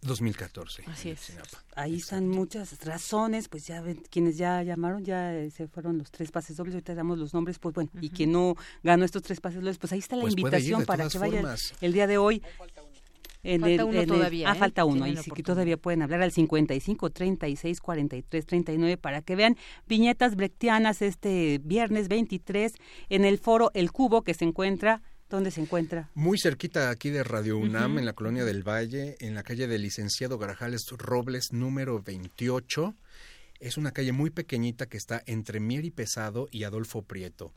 [0.04, 0.84] 2014.
[0.86, 1.32] Así es.
[1.74, 6.10] Ahí están muchas razones, pues ya ven, quienes ya llamaron, ya eh, se fueron los
[6.10, 9.40] tres pases dobles, ahorita damos los nombres, pues bueno, y quien no ganó estos tres
[9.40, 11.46] pases dobles, pues ahí está la pues invitación para que vayan
[11.80, 12.42] el día de hoy.
[13.42, 14.50] En falta el, uno todavía.
[14.50, 14.58] ah, ¿eh?
[14.58, 15.06] falta uno.
[15.06, 20.34] Y sí que todavía pueden hablar al 55 36 43 39 para que vean viñetas
[20.34, 22.72] brechtianas este viernes 23
[23.10, 26.10] en el foro El Cubo que se encuentra ¿Dónde se encuentra?
[26.14, 29.82] Muy cerquita aquí de Radio UNAM, en la colonia del Valle, en la calle del
[29.82, 32.94] Licenciado Garajales Robles, número 28.
[33.58, 37.52] Es una calle muy pequeñita que está entre Mier y Pesado y Adolfo Prieto.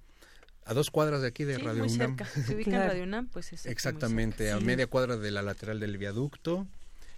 [0.64, 2.18] A dos cuadras de aquí de Radio UNAM.
[2.46, 5.98] Se ubica en Radio UNAM, pues es Exactamente, a media cuadra de la lateral del
[5.98, 6.68] viaducto,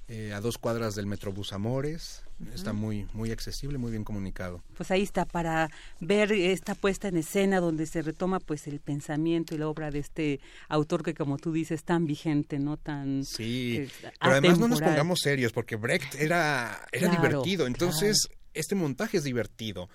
[0.10, 2.24] eh, a dos cuadras del Metrobús Amores.
[2.54, 4.64] Está muy, muy accesible, muy bien comunicado.
[4.76, 9.54] Pues ahí está, para ver esta puesta en escena donde se retoma pues el pensamiento
[9.54, 10.40] y la obra de este
[10.70, 12.78] autor que como tú dices, tan vigente, ¿no?
[12.78, 13.26] Tan...
[13.26, 18.28] Sí, pero además no nos pongamos serios, porque Brecht era, era divertido, entonces...
[18.52, 19.90] Este montaje es divertido.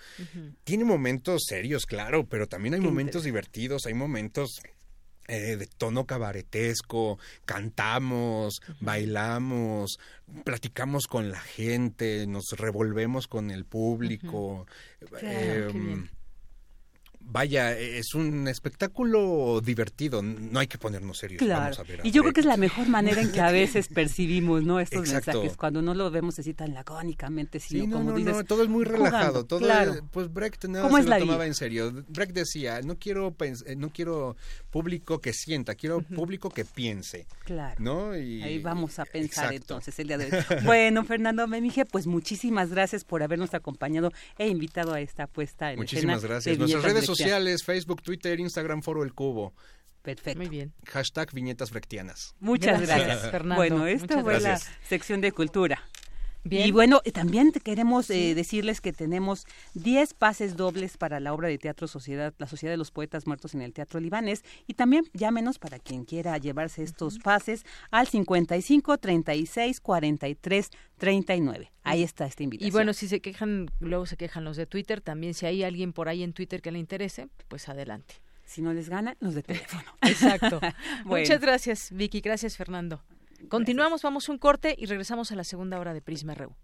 [0.62, 4.62] Tiene momentos serios, claro, pero también hay momentos divertidos, hay momentos
[5.28, 9.98] eh, de tono cabaretesco, cantamos, bailamos,
[10.44, 14.66] platicamos con la gente, nos revolvemos con el público
[17.26, 21.38] vaya, es un espectáculo divertido, no hay que ponernos serios.
[21.38, 21.82] Claro.
[22.02, 24.80] y yo creo que es la mejor manera en que a veces percibimos ¿no?
[24.80, 28.44] estos mensajes, cuando no lo vemos así tan lacónicamente, sino sí, como no, dices, no,
[28.44, 29.60] todo es muy relajado, todo
[30.12, 32.04] pues Brecht nada se lo tomaba en serio.
[32.08, 34.36] Brecht decía, no quiero eh, no quiero
[34.70, 37.26] público que sienta, quiero público que piense.
[37.44, 37.76] Claro.
[37.78, 38.16] ¿no?
[38.16, 40.30] Y, Ahí vamos a pensar entonces el día de hoy.
[40.64, 45.78] bueno, Fernando Memije, pues muchísimas gracias por habernos acompañado e invitado a esta apuesta en
[45.78, 46.58] Muchísimas gracias.
[46.58, 49.54] Nuestras redes sociales, Facebook, Twitter, Instagram, Foro El Cubo.
[50.02, 50.38] Perfecto.
[50.38, 50.74] Muy bien.
[50.86, 52.34] Hashtag viñetas brechtianas.
[52.38, 53.56] Muchas gracias, Fernando.
[53.56, 55.82] Bueno, esta fue la sección de cultura.
[56.44, 61.58] Y bueno, también queremos eh, decirles que tenemos 10 pases dobles para la obra de
[61.58, 64.44] teatro Sociedad, la Sociedad de los Poetas Muertos en el Teatro Libanés.
[64.66, 71.72] Y también llámenos para quien quiera llevarse estos pases al 55 36 43 39.
[71.82, 72.68] Ahí está esta invitación.
[72.68, 75.00] Y bueno, si se quejan, luego se quejan los de Twitter.
[75.00, 78.16] También si hay alguien por ahí en Twitter que le interese, pues adelante.
[78.44, 79.84] Si no les gana, los de teléfono.
[80.02, 80.60] Exacto.
[81.04, 82.20] Muchas gracias, Vicky.
[82.20, 83.02] Gracias, Fernando.
[83.48, 86.56] Continuamos, vamos un corte y regresamos a la segunda hora de Prisma RU.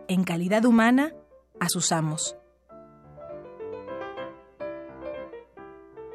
[0.08, 1.14] en calidad humana,
[1.60, 2.36] a sus amos.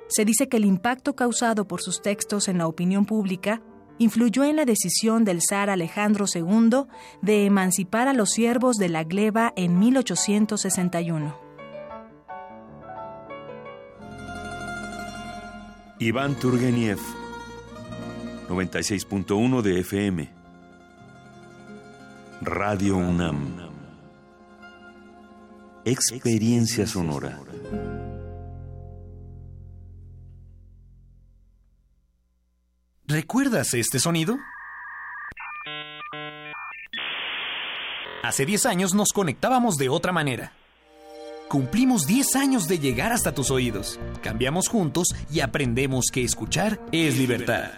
[0.10, 3.62] Se dice que el impacto causado por sus textos en la opinión pública
[3.98, 6.84] influyó en la decisión del zar Alejandro II
[7.22, 11.51] de emancipar a los siervos de la gleba en 1861.
[16.02, 16.97] Iván Turgeniev,
[18.49, 20.30] 96.1 de FM.
[22.41, 23.70] Radio UNAM.
[25.86, 27.39] Experiencia sonora.
[33.06, 34.39] ¿Recuerdas este sonido?
[38.24, 40.52] Hace 10 años nos conectábamos de otra manera.
[41.52, 43.99] Cumplimos 10 años de llegar hasta tus oídos.
[44.24, 47.72] Cambiamos juntos y aprendemos que escuchar es libertad.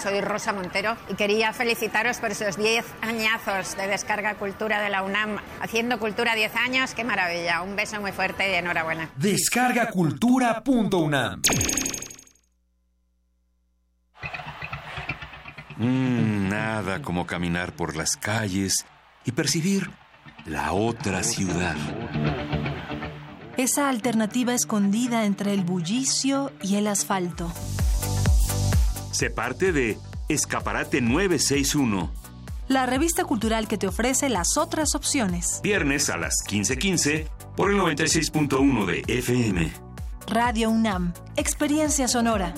[0.00, 5.02] Soy Rosa Montero y quería felicitaros por esos 10 añazos de descarga cultura de la
[5.02, 5.38] UNAM.
[5.60, 7.62] Haciendo cultura 10 años, qué maravilla.
[7.62, 9.10] Un beso muy fuerte y enhorabuena.
[9.16, 11.42] Descargacultura.unam.
[15.76, 18.86] Mm, nada como caminar por las calles
[19.24, 19.90] y percibir
[20.46, 21.74] la otra ciudad.
[23.60, 27.52] Esa alternativa escondida entre el bullicio y el asfalto.
[29.10, 29.98] Se parte de
[30.30, 32.10] Escaparate 961.
[32.68, 35.60] La revista cultural que te ofrece las otras opciones.
[35.62, 39.70] Viernes a las 15:15 por el 96.1 de FM.
[40.26, 42.54] Radio UNAM, Experiencia Sonora.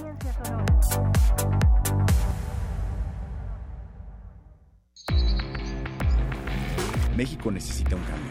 [7.16, 8.30] México necesita un cambio,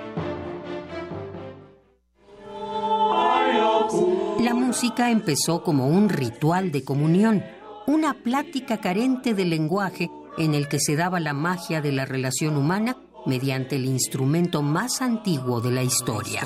[4.39, 7.43] La música empezó como un ritual de comunión,
[7.87, 12.57] una plática carente de lenguaje en el que se daba la magia de la relación
[12.57, 16.41] humana mediante el instrumento más antiguo de la historia.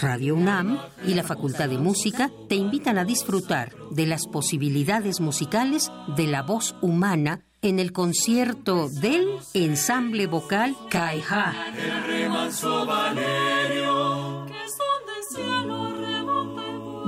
[0.00, 5.92] Radio UNAM y la Facultad de Música te invitan a disfrutar de las posibilidades musicales
[6.16, 11.54] de la voz humana en el concierto del ensamble vocal Caija.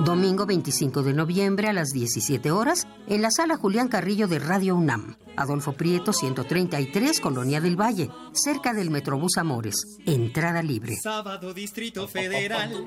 [0.04, 4.76] Domingo 25 de noviembre a las 17 horas en la sala Julián Carrillo de Radio
[4.76, 5.16] UNAM.
[5.34, 9.74] Adolfo Prieto 133, Colonia del Valle, cerca del Metrobús Amores.
[10.04, 10.96] Entrada libre.
[11.02, 12.86] Sábado Distrito Federal.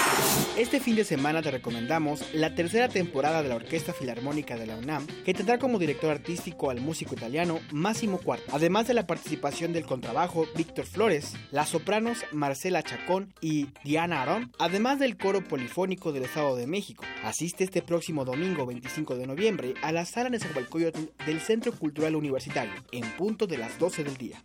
[0.56, 4.76] Este fin de semana te recomendamos la tercera temporada de la Orquesta Filarmónica de la
[4.76, 9.74] UNAM, que tendrá como director artístico al músico italiano Massimo Cuarto, además de la participación
[9.74, 16.12] del contrabajo Víctor Flores, las sopranos Marcela Chacón y Diana Arón, además del coro polifónico
[16.12, 17.04] del Estado de México.
[17.22, 22.72] Asiste este próximo domingo 25 de noviembre a la sala Nezahualcóyotl del Centro Cultural Universitario,
[22.92, 24.42] en punto de las 12 del día.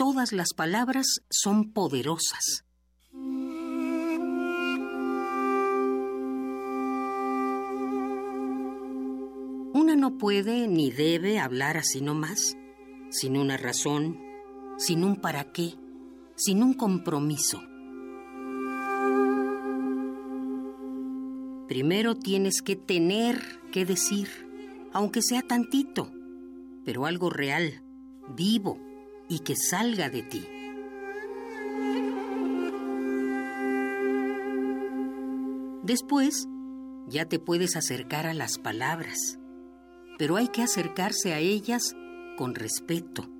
[0.00, 2.64] Todas las palabras son poderosas.
[9.74, 12.56] Una no puede ni debe hablar así nomás,
[13.10, 14.18] sin una razón,
[14.78, 15.74] sin un para qué,
[16.34, 17.60] sin un compromiso.
[21.68, 23.38] Primero tienes que tener
[23.70, 24.28] que decir,
[24.94, 26.10] aunque sea tantito,
[26.86, 27.82] pero algo real,
[28.34, 28.78] vivo
[29.30, 30.46] y que salga de ti.
[35.84, 36.46] Después,
[37.06, 39.38] ya te puedes acercar a las palabras,
[40.18, 41.94] pero hay que acercarse a ellas
[42.36, 43.30] con respeto,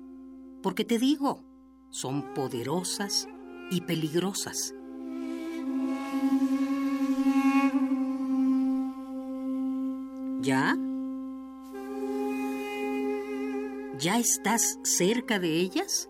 [0.63, 1.43] porque te digo,
[1.89, 3.27] son poderosas
[3.69, 4.73] y peligrosas.
[10.41, 10.75] ¿Ya?
[13.99, 16.09] ¿Ya estás cerca de ellas?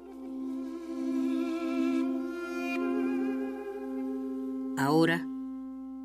[4.77, 5.27] Ahora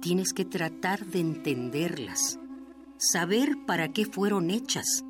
[0.00, 2.38] tienes que tratar de entenderlas,
[2.96, 5.04] saber para qué fueron hechas,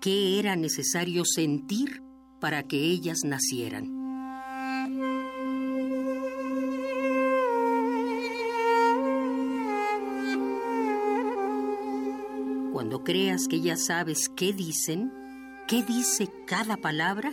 [0.00, 2.02] qué era necesario sentir
[2.40, 4.02] para que ellas nacieran.
[12.72, 15.21] Cuando creas que ya sabes qué dicen,
[15.68, 17.32] qué dice cada palabra,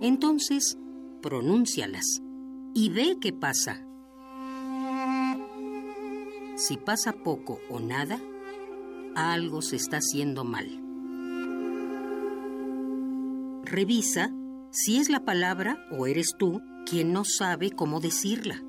[0.00, 0.78] entonces
[1.22, 2.20] pronúncialas
[2.74, 3.86] y ve qué pasa.
[6.56, 8.20] Si pasa poco o nada,
[9.16, 10.80] algo se está haciendo mal.
[13.64, 14.30] Revisa
[14.70, 18.62] si es la palabra o eres tú quien no sabe cómo decirla.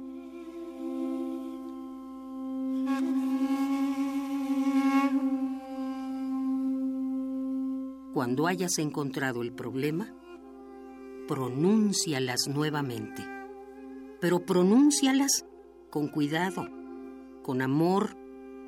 [8.16, 10.08] Cuando hayas encontrado el problema,
[11.28, 13.28] pronúncialas nuevamente,
[14.22, 15.46] pero pronúncialas
[15.90, 16.66] con cuidado,
[17.44, 18.16] con amor,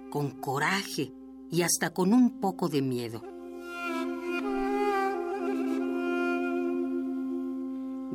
[0.09, 1.13] con coraje
[1.49, 3.21] y hasta con un poco de miedo.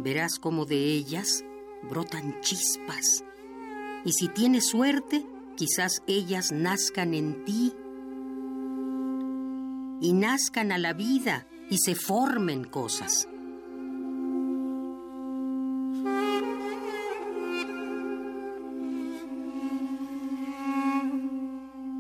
[0.05, 1.47] Verás cómo de ellas
[1.89, 3.25] brotan chispas
[4.05, 5.25] y si tienes suerte,
[5.57, 7.73] quizás ellas nazcan en ti
[10.03, 13.29] y nazcan a la vida y se formen cosas.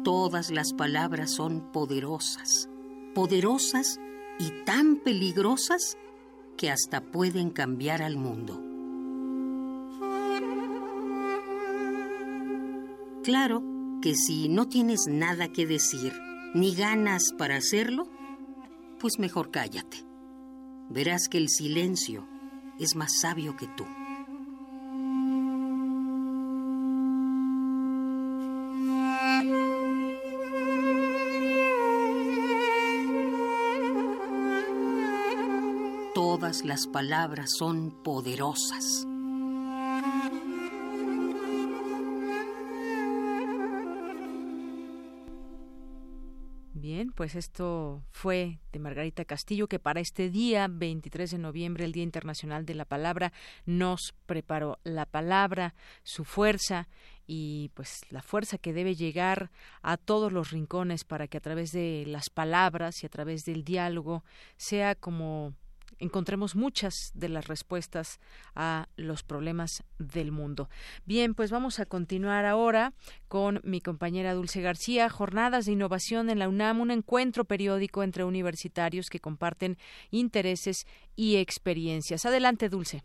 [0.03, 2.69] Todas las palabras son poderosas,
[3.15, 4.01] poderosas
[4.41, 5.97] y tan peligrosas
[6.57, 8.61] que hasta pueden cambiar al mundo.
[13.23, 13.63] Claro
[14.03, 16.13] que si no tienes nada que decir,
[16.55, 18.09] ni ganas para hacerlo,
[19.01, 20.05] pues mejor cállate.
[20.91, 22.27] Verás que el silencio
[22.79, 23.87] es más sabio que tú.
[36.15, 39.07] Todas las palabras son poderosas.
[47.15, 52.03] Pues esto fue de Margarita Castillo, que para este día, 23 de noviembre, el Día
[52.03, 53.33] Internacional de la Palabra,
[53.67, 56.89] nos preparó la palabra, su fuerza
[57.27, 59.51] y pues la fuerza que debe llegar
[59.83, 63.65] a todos los rincones para que a través de las palabras y a través del
[63.65, 64.25] diálogo
[64.57, 65.55] sea como
[66.03, 68.19] encontremos muchas de las respuestas
[68.55, 70.69] a los problemas del mundo.
[71.07, 72.93] Bien, pues vamos a continuar ahora
[73.29, 78.25] con mi compañera Dulce García, Jornadas de Innovación en la UNAM, un encuentro periódico entre
[78.25, 79.79] universitarios que comparten
[80.11, 82.27] intereses y experiencias.
[82.27, 83.05] Adelante, Dulce.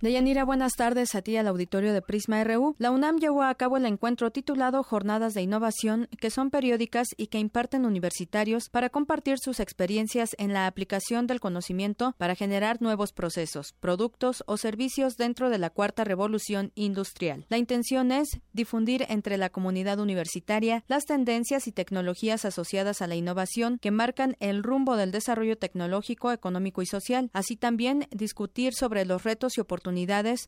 [0.00, 2.74] Deyanira, buenas tardes a ti al auditorio de Prisma RU.
[2.78, 7.28] La UNAM llevó a cabo el encuentro titulado Jornadas de Innovación, que son periódicas y
[7.28, 13.12] que imparten universitarios para compartir sus experiencias en la aplicación del conocimiento para generar nuevos
[13.12, 17.46] procesos, productos o servicios dentro de la cuarta revolución industrial.
[17.48, 23.14] La intención es difundir entre la comunidad universitaria las tendencias y tecnologías asociadas a la
[23.14, 29.06] innovación que marcan el rumbo del desarrollo tecnológico, económico y social, así también discutir sobre
[29.06, 29.84] los retos y oportunidades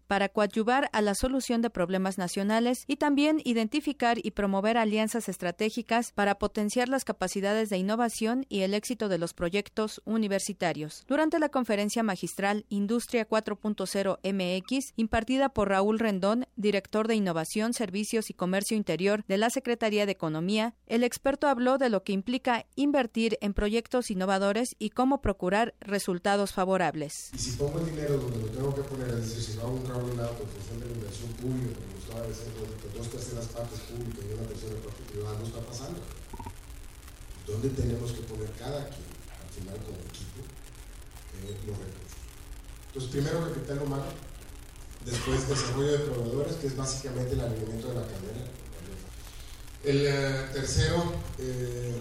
[0.06, 6.12] para coadyuvar a la solución de problemas nacionales y también identificar y promover alianzas estratégicas
[6.12, 11.05] para potenciar las capacidades de innovación y el éxito de los proyectos universitarios.
[11.06, 18.31] Durante la conferencia magistral Industria 4.0 MX, impartida por Raúl Rendón, director de Innovación, Servicios
[18.31, 22.66] y Comercio Interior de la Secretaría de Economía, el experto habló de lo que implica
[22.74, 27.31] invertir en proyectos innovadores y cómo procurar resultados favorables.
[27.32, 30.48] Y si pongo dinero donde lo tengo que poner, si no hago un out en
[30.48, 34.47] función de la inversión pública, como estaba diciendo, que dos terceras partes públicas y una
[34.47, 36.01] tercera parte privada, no está pasando.
[37.47, 40.40] ¿Dónde tenemos que poner cada quien, al final como equipo,
[41.43, 42.23] eh, los recursos?
[42.89, 44.11] Entonces, primero capital humano,
[45.05, 48.44] después desarrollo de proveedores, que es básicamente el alineamiento de la cadena.
[49.85, 51.94] El eh, tercero eh,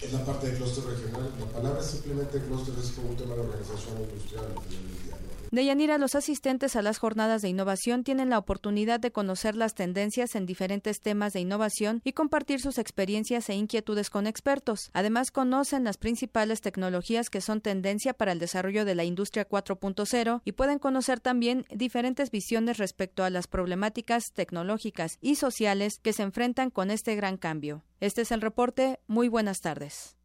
[0.00, 1.32] es la parte de clúster regional.
[1.38, 4.48] La palabra simplemente clúster es como un tema de organización industrial.
[5.52, 10.34] Yanira, los asistentes a las jornadas de innovación tienen la oportunidad de conocer las tendencias
[10.34, 14.90] en diferentes temas de innovación y compartir sus experiencias e inquietudes con expertos.
[14.92, 20.40] Además, conocen las principales tecnologías que son tendencia para el desarrollo de la industria 4.0
[20.44, 26.22] y pueden conocer también diferentes visiones respecto a las problemáticas tecnológicas y sociales que se
[26.22, 27.84] enfrentan con este gran cambio.
[28.00, 29.00] Este es el reporte.
[29.06, 30.19] Muy buenas tardes.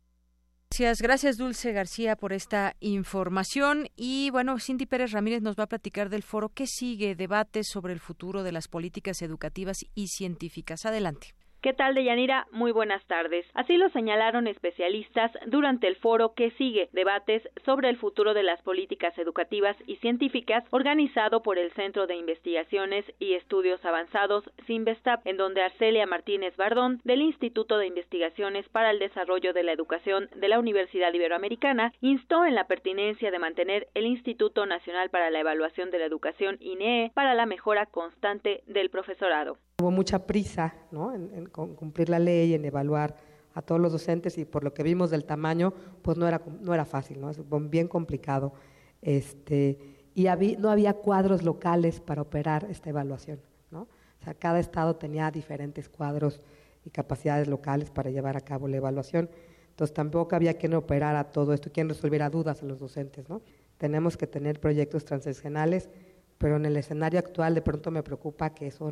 [0.77, 3.88] Gracias, gracias Dulce García por esta información.
[3.95, 7.93] Y bueno, Cindy Pérez Ramírez nos va a platicar del foro que sigue, debates sobre
[7.93, 10.85] el futuro de las políticas educativas y científicas.
[10.85, 11.34] Adelante.
[11.66, 12.46] ¿Qué tal, Deyanira?
[12.52, 13.44] Muy buenas tardes.
[13.56, 18.62] Así lo señalaron especialistas durante el foro que sigue debates sobre el futuro de las
[18.62, 25.38] políticas educativas y científicas organizado por el Centro de Investigaciones y Estudios Avanzados CINVESTAP, en
[25.38, 30.48] donde Arcelia Martínez Bardón del Instituto de Investigaciones para el Desarrollo de la Educación de
[30.48, 35.90] la Universidad Iberoamericana instó en la pertinencia de mantener el Instituto Nacional para la Evaluación
[35.90, 39.58] de la Educación INEE para la mejora constante del profesorado.
[39.82, 41.14] Hubo mucha prisa ¿no?
[41.56, 43.15] Cumplir la ley, en evaluar
[43.53, 46.73] a todos los docentes y por lo que vimos del tamaño, pues no era, no
[46.73, 47.30] era fácil, ¿no?
[47.30, 48.53] es bien complicado.
[49.02, 49.80] Este,
[50.14, 50.26] y
[50.57, 53.40] no había cuadros locales para operar esta evaluación.
[53.72, 53.82] ¿no?
[53.82, 56.41] O sea, cada estado tenía diferentes cuadros
[56.84, 59.30] y capacidades locales para llevar a cabo la evaluación.
[59.69, 63.30] Entonces tampoco había quien operara todo esto, quien resolviera dudas a los docentes.
[63.30, 63.41] ¿no?
[63.77, 65.90] Tenemos que tener proyectos transaccionales
[66.38, 68.91] pero en el escenario actual de pronto me preocupa que eso,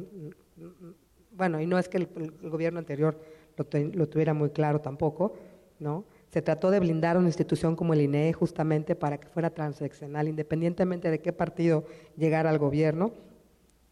[1.35, 2.07] bueno, y no es que el,
[2.43, 3.19] gobierno anterior
[3.57, 5.35] lo, tuviera muy claro tampoco,
[5.79, 6.05] ¿no?
[6.29, 11.11] Se trató de blindar una institución como el INE justamente para que fuera transaccional, independientemente
[11.11, 11.85] de qué partido
[12.17, 13.11] llegara al gobierno,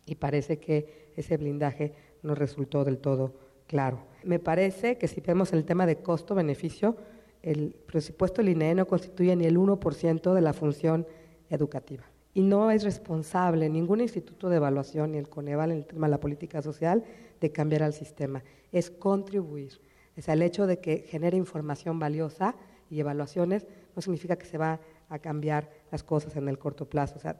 [0.05, 1.93] y parece que ese blindaje
[2.23, 3.33] no resultó del todo
[3.67, 3.99] claro.
[4.23, 6.95] Me parece que si vemos el tema de costo-beneficio,
[7.43, 11.05] el presupuesto del INE no constituye ni el 1% de la función
[11.49, 12.03] educativa
[12.33, 16.11] y no es responsable ningún instituto de evaluación ni el Coneval en el tema de
[16.11, 17.03] la política social
[17.41, 19.81] de cambiar al sistema, es contribuir.
[20.15, 22.55] Es el hecho de que genere información valiosa
[22.89, 23.65] y evaluaciones
[23.95, 27.15] no significa que se va a cambiar las cosas en el corto plazo.
[27.17, 27.37] O sea,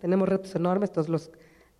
[0.00, 1.30] tenemos retos enormes, todos los,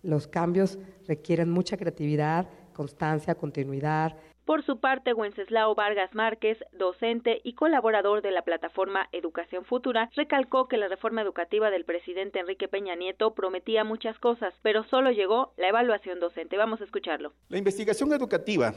[0.03, 4.15] los cambios requieren mucha creatividad, constancia, continuidad,
[4.49, 10.67] por su parte, Wenceslao Vargas Márquez, docente y colaborador de la plataforma Educación Futura, recalcó
[10.67, 15.53] que la reforma educativa del presidente Enrique Peña Nieto prometía muchas cosas, pero solo llegó
[15.55, 16.57] la evaluación docente.
[16.57, 17.31] Vamos a escucharlo.
[17.49, 18.73] La investigación educativa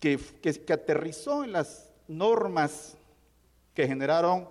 [0.00, 2.98] que, que aterrizó en las normas
[3.74, 4.48] que generaron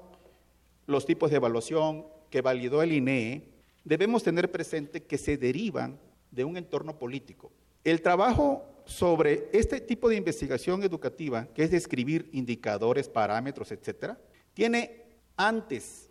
[0.87, 3.43] los tipos de evaluación que validó el INE,
[3.83, 5.99] debemos tener presente que se derivan
[6.31, 7.51] de un entorno político.
[7.83, 14.19] El trabajo sobre este tipo de investigación educativa, que es describir indicadores, parámetros, etcétera,
[14.53, 15.05] tiene
[15.37, 16.09] antes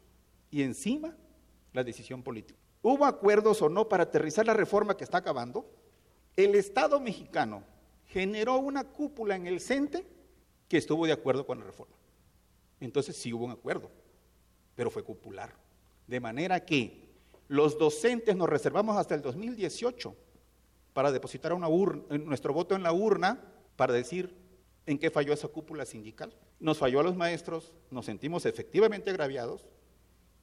[0.51, 1.15] y encima
[1.73, 2.59] la decisión política.
[2.81, 5.69] ¿Hubo acuerdos o no para aterrizar la reforma que está acabando?
[6.37, 7.65] El Estado mexicano
[8.07, 10.07] generó una cúpula en el CENTE
[10.69, 11.97] que estuvo de acuerdo con la reforma.
[12.79, 13.91] Entonces sí hubo un acuerdo,
[14.77, 15.53] pero fue cupular.
[16.07, 17.09] De manera que
[17.49, 20.15] los docentes nos reservamos hasta el 2018
[20.93, 21.69] para depositar una
[22.19, 23.41] nuestro voto en la urna
[23.77, 24.35] para decir
[24.87, 26.35] en qué falló esa cúpula sindical.
[26.61, 29.67] Nos falló a los maestros, nos sentimos efectivamente agraviados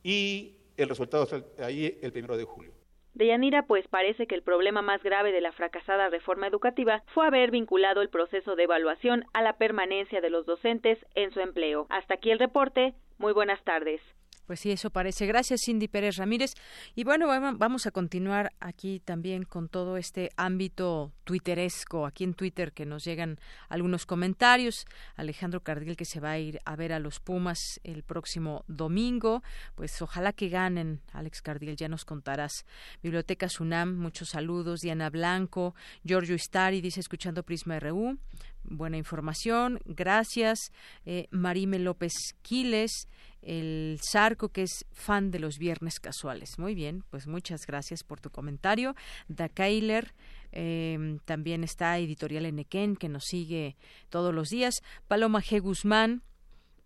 [0.03, 2.71] y el resultado es ahí el primero de julio.
[3.15, 7.49] Deyanira, pues parece que el problema más grave de la fracasada reforma educativa fue haber
[7.49, 11.87] vinculado el proceso de evaluación a la permanencia de los docentes en su empleo.
[11.89, 12.93] Hasta aquí el reporte.
[13.17, 14.01] Muy buenas tardes.
[14.45, 15.25] Pues sí, eso parece.
[15.25, 16.51] Gracias, Cindy Pérez Ramírez.
[16.95, 17.27] Y bueno,
[17.57, 23.03] vamos a continuar aquí también con todo este ámbito twitteresco, aquí en Twitter, que nos
[23.03, 23.39] llegan
[23.69, 24.85] algunos comentarios.
[25.15, 29.41] Alejandro Cardil, que se va a ir a ver a los Pumas el próximo domingo.
[29.75, 32.65] Pues ojalá que ganen, Alex Cardil, ya nos contarás.
[33.01, 34.81] Biblioteca Sunam, muchos saludos.
[34.81, 38.19] Diana Blanco, Giorgio Istari, dice escuchando Prisma RU.
[38.67, 40.71] Buena información, gracias.
[41.05, 43.07] Eh, Marime López Quiles,
[43.45, 46.57] el Zarco, que es fan de los viernes casuales.
[46.57, 48.95] Muy bien, pues muchas gracias por tu comentario.
[49.27, 50.13] Da Keiler,
[50.51, 53.77] em, también está Editorial Enequén, que nos sigue
[54.09, 54.81] todos los días.
[55.07, 55.61] Paloma G.
[55.61, 56.23] Guzmán,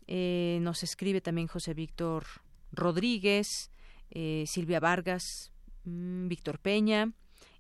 [0.08, 2.26] eh, nos escribe también José Víctor
[2.72, 3.72] Rodríguez,
[4.12, 5.52] eh, Silvia Vargas,
[5.86, 7.14] mm, Víctor Peña,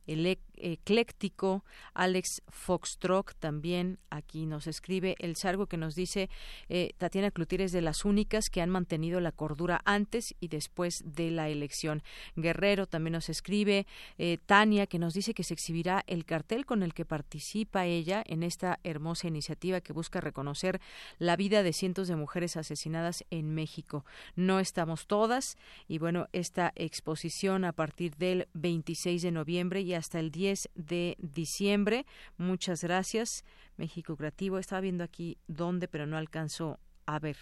[0.07, 0.25] el
[0.59, 1.63] ecléctico
[1.93, 6.29] Alex Foxtrock también aquí nos escribe el sargo que nos dice
[6.69, 11.03] eh, Tatiana Clutier es de las únicas que han mantenido la cordura antes y después
[11.05, 12.03] de la elección.
[12.35, 13.87] Guerrero también nos escribe
[14.17, 18.23] eh, Tania que nos dice que se exhibirá el cartel con el que participa ella
[18.25, 20.81] en esta hermosa iniciativa que busca reconocer
[21.17, 24.05] la vida de cientos de mujeres asesinadas en México.
[24.35, 25.57] No estamos todas
[25.87, 31.15] y bueno, esta exposición a partir del 26 de noviembre y hasta el 10 de
[31.19, 32.05] diciembre.
[32.37, 33.43] Muchas gracias,
[33.77, 34.57] México Creativo.
[34.57, 37.37] Estaba viendo aquí dónde, pero no alcanzo a ver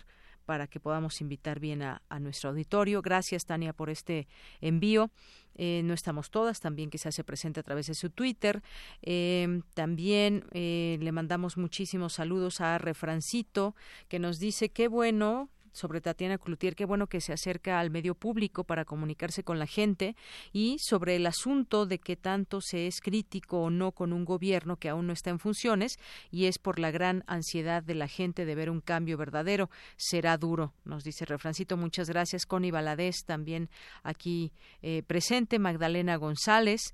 [0.47, 3.01] para que podamos invitar bien a, nuestro auditorio.
[3.01, 4.29] Gracias, Tania, por este
[4.61, 5.11] envío.
[5.55, 8.63] Eh, no estamos todas, también que se hace presente a través de su Twitter.
[9.01, 13.75] Eh, también eh, le mandamos muchísimos saludos a Refrancito,
[14.07, 18.15] que nos dice qué bueno sobre Tatiana Cloutier, qué bueno que se acerca al medio
[18.15, 20.15] público para comunicarse con la gente
[20.51, 24.77] y sobre el asunto de que tanto se es crítico o no con un gobierno
[24.77, 25.99] que aún no está en funciones
[26.31, 29.69] y es por la gran ansiedad de la gente de ver un cambio verdadero.
[29.95, 31.77] Será duro, nos dice Refrancito.
[31.77, 32.45] Muchas gracias.
[32.45, 33.69] Connie Baladés también
[34.03, 34.51] aquí
[34.81, 35.59] eh, presente.
[35.59, 36.93] Magdalena González.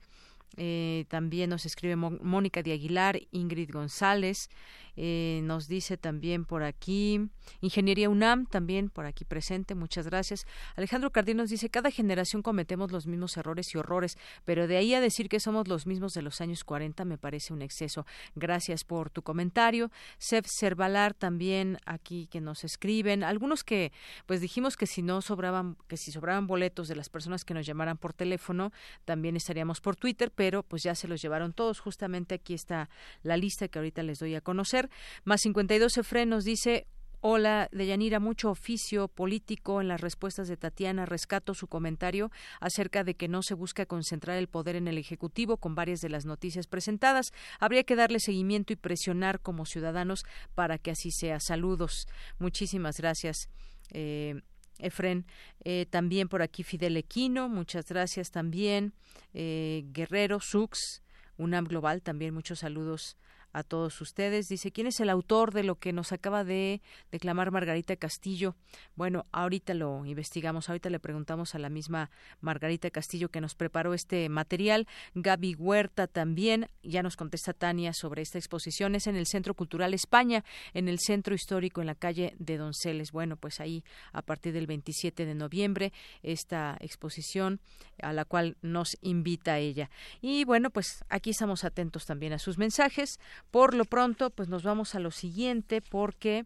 [0.56, 4.50] Eh, también nos escribe Mónica de Aguilar, Ingrid González,
[4.96, 7.30] eh, nos dice también por aquí,
[7.62, 10.46] Ingeniería UNAM, también por aquí presente, muchas gracias.
[10.76, 14.94] Alejandro Cardín nos dice, cada generación cometemos los mismos errores y horrores, pero de ahí
[14.94, 18.06] a decir que somos los mismos de los años 40 me parece un exceso.
[18.36, 19.92] Gracias por tu comentario.
[20.18, 23.92] Sef Cervalar también aquí que nos escriben, algunos que
[24.26, 27.66] pues dijimos que si no sobraban, que si sobraban boletos de las personas que nos
[27.66, 28.72] llamaran por teléfono,
[29.06, 31.80] también estaríamos por Twitter, pero pues ya se los llevaron todos.
[31.80, 32.90] Justamente aquí está
[33.24, 34.83] la lista que ahorita les doy a conocer.
[35.24, 36.88] Más 52 Efren nos dice
[37.26, 41.06] Hola, Deyanira, mucho oficio político en las respuestas de Tatiana.
[41.06, 45.56] Rescato su comentario acerca de que no se busca concentrar el poder en el Ejecutivo
[45.56, 47.28] con varias de las noticias presentadas.
[47.62, 51.40] Habría que darle seguimiento y presionar como ciudadanos para que así sea.
[51.40, 52.10] Saludos.
[52.40, 53.48] Muchísimas gracias.
[53.94, 54.42] Eh,
[54.80, 55.26] Efren,
[55.64, 58.92] eh, también por aquí Fidel Equino, muchas gracias también.
[59.34, 61.02] Eh, Guerrero, Sux,
[61.38, 63.16] UNAM Global, también muchos saludos
[63.54, 64.48] a todos ustedes.
[64.48, 66.82] Dice, ¿quién es el autor de lo que nos acaba de
[67.12, 68.56] declamar Margarita Castillo?
[68.96, 72.10] Bueno, ahorita lo investigamos, ahorita le preguntamos a la misma
[72.42, 74.88] Margarita Castillo que nos preparó este material.
[75.14, 78.96] Gaby Huerta también, ya nos contesta Tania sobre esta exposición.
[78.96, 80.44] Es en el Centro Cultural España,
[80.74, 83.12] en el Centro Histórico, en la calle de Donceles.
[83.12, 85.94] Bueno, pues ahí a partir del 27 de noviembre,
[86.24, 87.60] esta exposición
[88.02, 89.90] a la cual nos invita ella.
[90.22, 93.20] Y bueno, pues aquí estamos atentos también a sus mensajes.
[93.52, 96.46] Por lo pronto, pues nos vamos a lo siguiente porque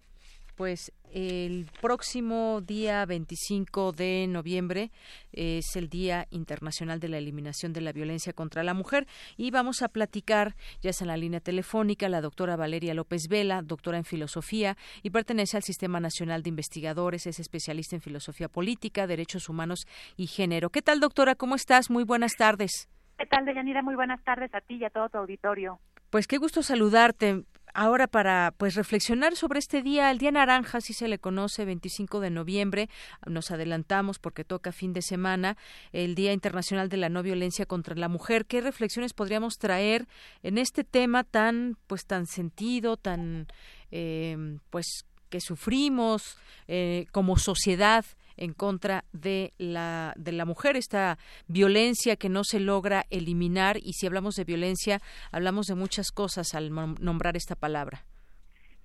[0.58, 4.92] pues el próximo día 25 de noviembre
[5.32, 9.08] es el Día Internacional de la Eliminación de la Violencia contra la Mujer
[9.38, 13.62] y vamos a platicar, ya es en la línea telefónica, la doctora Valeria López Vela,
[13.62, 19.06] doctora en filosofía y pertenece al Sistema Nacional de Investigadores, es especialista en filosofía política,
[19.06, 19.86] derechos humanos
[20.18, 20.72] y género.
[20.72, 21.36] ¿Qué tal, doctora?
[21.36, 21.92] ¿Cómo estás?
[21.92, 22.90] Muy buenas tardes.
[23.18, 23.84] ¿Qué tal, Deyanira?
[23.84, 25.80] Muy buenas tardes a ti y a todo tu auditorio.
[26.10, 27.44] Pues qué gusto saludarte.
[27.74, 32.22] Ahora para pues reflexionar sobre este día, el día naranja, así se le conoce, 25
[32.22, 32.90] de noviembre,
[33.28, 35.58] nos adelantamos porque toca fin de semana,
[35.92, 38.48] el Día Internacional de la No Violencia contra la Mujer.
[38.48, 40.08] ¿Qué reflexiones podríamos traer
[40.42, 43.46] en este tema tan pues tan sentido, tan
[43.92, 48.06] eh, pues que sufrimos eh, como sociedad
[48.38, 53.94] en contra de la, de la mujer, esta violencia que no se logra eliminar y
[53.94, 55.00] si hablamos de violencia,
[55.32, 58.04] hablamos de muchas cosas al nombrar esta palabra.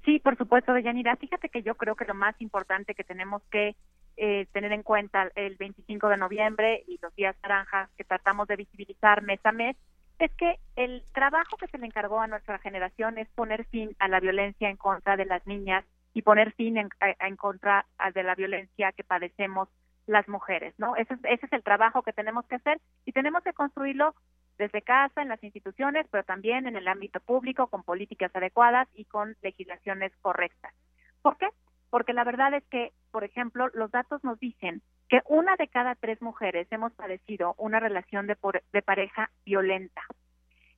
[0.05, 1.17] Sí, por supuesto, Deyanira.
[1.17, 3.77] Fíjate que yo creo que lo más importante que tenemos que
[4.17, 8.57] eh, tener en cuenta el 25 de noviembre y los días naranjas que tratamos de
[8.57, 9.77] visibilizar mes a mes
[10.19, 14.09] es que el trabajo que se le encargó a nuestra generación es poner fin a
[14.09, 18.35] la violencia en contra de las niñas y poner fin en, en contra de la
[18.35, 19.69] violencia que padecemos
[20.07, 20.97] las mujeres, ¿no?
[20.97, 24.15] Ese es, ese es el trabajo que tenemos que hacer y tenemos que construirlo
[24.59, 29.05] desde casa, en las instituciones, pero también en el ámbito público, con políticas adecuadas y
[29.07, 30.75] con legislaciones correctas.
[31.23, 31.49] ¿Por qué?
[31.91, 35.95] Porque la verdad es que, por ejemplo, los datos nos dicen que una de cada
[35.95, 38.37] tres mujeres hemos padecido una relación de,
[38.73, 40.03] de pareja violenta.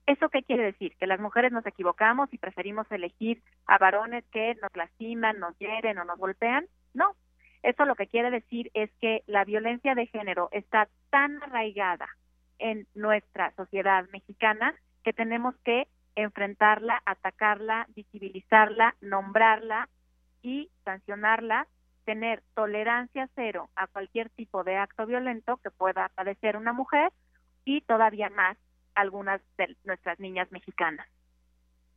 [0.07, 0.95] ¿Eso qué quiere decir?
[0.99, 5.99] Que las mujeres nos equivocamos y preferimos elegir a varones que nos lastiman, nos hieren
[5.99, 6.67] o nos golpean.
[6.93, 7.17] No,
[7.63, 12.07] eso lo que quiere decir es que la violencia de género está tan arraigada
[12.59, 19.89] en nuestra sociedad mexicana que tenemos que enfrentarla, atacarla, visibilizarla, nombrarla
[20.43, 21.67] y sancionarla,
[22.05, 27.13] tener tolerancia cero a cualquier tipo de acto violento que pueda padecer una mujer
[27.65, 28.59] y todavía más
[28.95, 31.09] algunas de nuestras niñas mexicanas.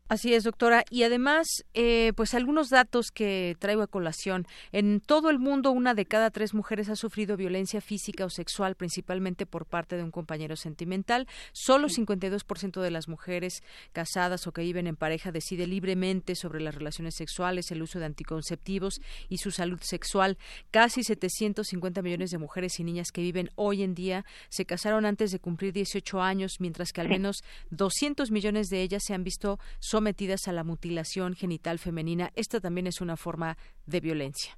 [0.09, 0.85] Así es, doctora.
[0.89, 4.47] Y además, eh, pues algunos datos que traigo a colación.
[4.71, 8.75] En todo el mundo, una de cada tres mujeres ha sufrido violencia física o sexual,
[8.75, 11.27] principalmente por parte de un compañero sentimental.
[11.51, 16.75] Solo 52% de las mujeres casadas o que viven en pareja decide libremente sobre las
[16.75, 20.37] relaciones sexuales, el uso de anticonceptivos y su salud sexual.
[20.71, 25.31] Casi 750 millones de mujeres y niñas que viven hoy en día se casaron antes
[25.31, 29.59] de cumplir 18 años, mientras que al menos 200 millones de ellas se han visto
[29.97, 32.29] sometidas a la mutilación genital femenina.
[32.35, 33.57] Esta también es una forma
[33.87, 34.53] de violencia.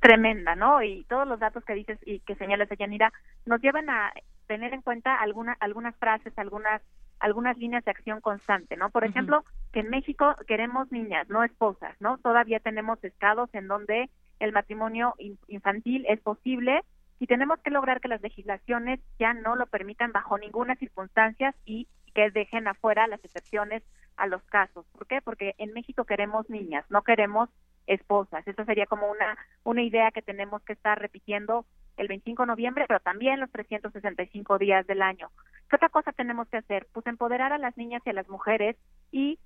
[0.00, 0.82] Tremenda, ¿no?
[0.82, 3.10] Y todos los datos que dices y que señalas, Yanira,
[3.46, 4.12] nos llevan a
[4.48, 6.82] tener en cuenta alguna, algunas frases, algunas
[7.20, 8.90] algunas líneas de acción constante, ¿no?
[8.90, 12.18] Por ejemplo, que en México queremos niñas, no esposas, ¿no?
[12.18, 14.10] Todavía tenemos estados en donde
[14.40, 15.14] el matrimonio
[15.46, 16.82] infantil es posible
[17.20, 21.86] y tenemos que lograr que las legislaciones ya no lo permitan bajo ninguna circunstancia y
[22.12, 23.84] que dejen afuera las excepciones
[24.16, 24.86] a los casos.
[24.92, 25.20] ¿Por qué?
[25.22, 27.48] Porque en México queremos niñas, no queremos
[27.86, 28.46] esposas.
[28.46, 31.66] Esa sería como una, una idea que tenemos que estar repitiendo
[31.96, 35.30] el 25 de noviembre, pero también los 365 días del año.
[35.68, 36.86] ¿Qué otra cosa tenemos que hacer?
[36.92, 38.76] Pues empoderar a las niñas y a las mujeres
[39.10, 39.38] y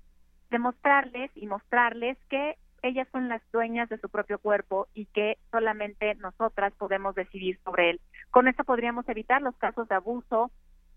[0.49, 6.15] demostrarles y mostrarles que ellas son las dueñas de su propio cuerpo y que solamente
[6.15, 8.01] nosotras podemos decidir sobre él.
[8.29, 10.51] Con esto podríamos evitar los casos de abuso,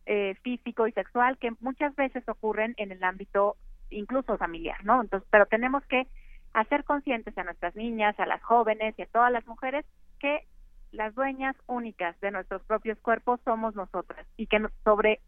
[0.06, 3.56] eh, físico y sexual que muchas veces ocurren en el ámbito
[3.90, 5.00] incluso familiar, ¿no?
[5.00, 6.06] Entonces, pero tenemos que
[6.52, 9.84] hacer conscientes a nuestras niñas, a las jóvenes y a todas las mujeres
[10.18, 10.46] que
[10.92, 15.20] las dueñas únicas de nuestros propios cuerpos somos nosotras y que sobre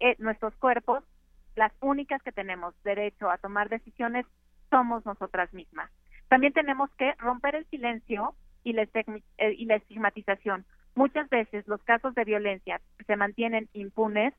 [0.00, 1.02] eh, nuestros cuerpos
[1.56, 4.26] las únicas que tenemos derecho a tomar decisiones
[4.70, 5.90] somos nosotras mismas.
[6.28, 10.64] También tenemos que romper el silencio y la, eh, y la estigmatización.
[11.00, 14.34] Muchas veces los casos de violencia se mantienen impunes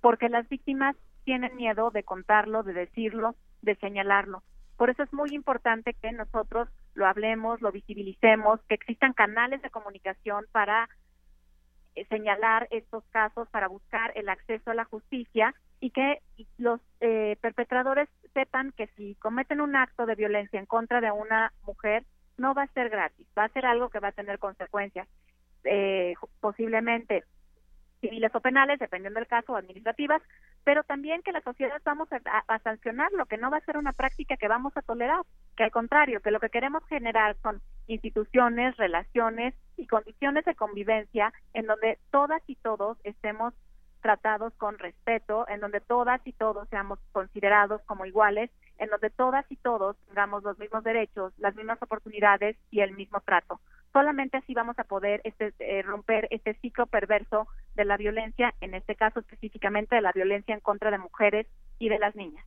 [0.00, 4.42] porque las víctimas tienen miedo de contarlo, de decirlo, de señalarlo.
[4.78, 9.68] Por eso es muy importante que nosotros lo hablemos, lo visibilicemos, que existan canales de
[9.68, 10.88] comunicación para
[11.96, 16.22] eh, señalar estos casos, para buscar el acceso a la justicia y que
[16.56, 21.52] los eh, perpetradores sepan que si cometen un acto de violencia en contra de una
[21.66, 22.06] mujer,
[22.38, 25.06] no va a ser gratis, va a ser algo que va a tener consecuencias
[25.66, 27.24] eh, posiblemente
[28.00, 30.22] civiles o penales, dependiendo del caso, administrativas,
[30.64, 33.92] pero también que la sociedad vamos a, sancionar lo que no va a ser una
[33.92, 35.20] práctica que vamos a tolerar,
[35.56, 41.32] que al contrario, que lo que queremos generar son instituciones, relaciones y condiciones de convivencia
[41.54, 43.54] en donde todas y todos estemos
[44.02, 49.44] tratados con respeto, en donde todas y todos seamos considerados como iguales, en donde todas
[49.50, 53.60] y todos tengamos los mismos derechos, las mismas oportunidades y el mismo trato.
[53.96, 58.74] Solamente así vamos a poder este, eh, romper este ciclo perverso de la violencia, en
[58.74, 61.46] este caso específicamente de la violencia en contra de mujeres
[61.78, 62.44] y de las niñas.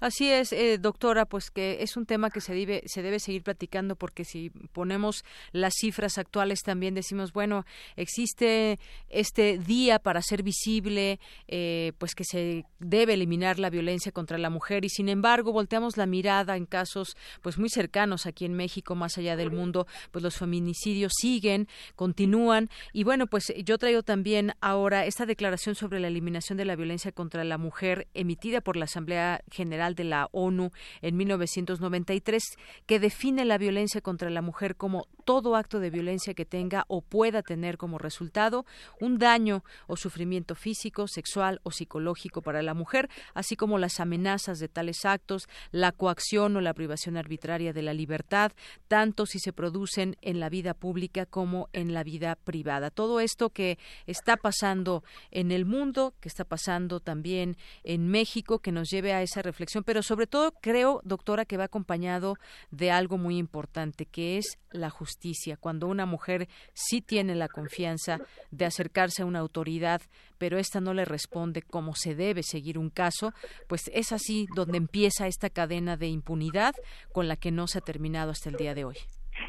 [0.00, 3.42] Así es, eh, doctora, pues que es un tema que se debe, se debe seguir
[3.42, 7.66] platicando porque si ponemos las cifras actuales también decimos, bueno,
[7.96, 8.78] existe
[9.10, 14.48] este día para ser visible, eh, pues que se debe eliminar la violencia contra la
[14.48, 18.94] mujer y sin embargo volteamos la mirada en casos pues muy cercanos aquí en México,
[18.94, 24.52] más allá del mundo, pues los feminicidios siguen, continúan y bueno, pues yo traigo también
[24.62, 28.86] ahora esta declaración sobre la eliminación de la violencia contra la mujer emitida por la
[28.86, 32.42] Asamblea General General de la ONU en 1993
[32.86, 37.02] que define la violencia contra la mujer como todo acto de violencia que tenga o
[37.02, 38.66] pueda tener como resultado
[39.00, 44.58] un daño o sufrimiento físico, sexual o psicológico para la mujer, así como las amenazas
[44.58, 48.50] de tales actos, la coacción o la privación arbitraria de la libertad,
[48.88, 52.90] tanto si se producen en la vida pública como en la vida privada.
[52.90, 58.72] Todo esto que está pasando en el mundo, que está pasando también en México, que
[58.72, 62.34] nos lleve a esa reflexión, pero sobre todo creo, doctora, que va acompañado
[62.70, 65.56] de algo muy importante, que es la justicia.
[65.56, 68.18] Cuando una mujer sí tiene la confianza
[68.50, 70.00] de acercarse a una autoridad,
[70.38, 73.32] pero ésta no le responde como se debe seguir un caso,
[73.68, 76.74] pues es así donde empieza esta cadena de impunidad
[77.12, 78.96] con la que no se ha terminado hasta el día de hoy.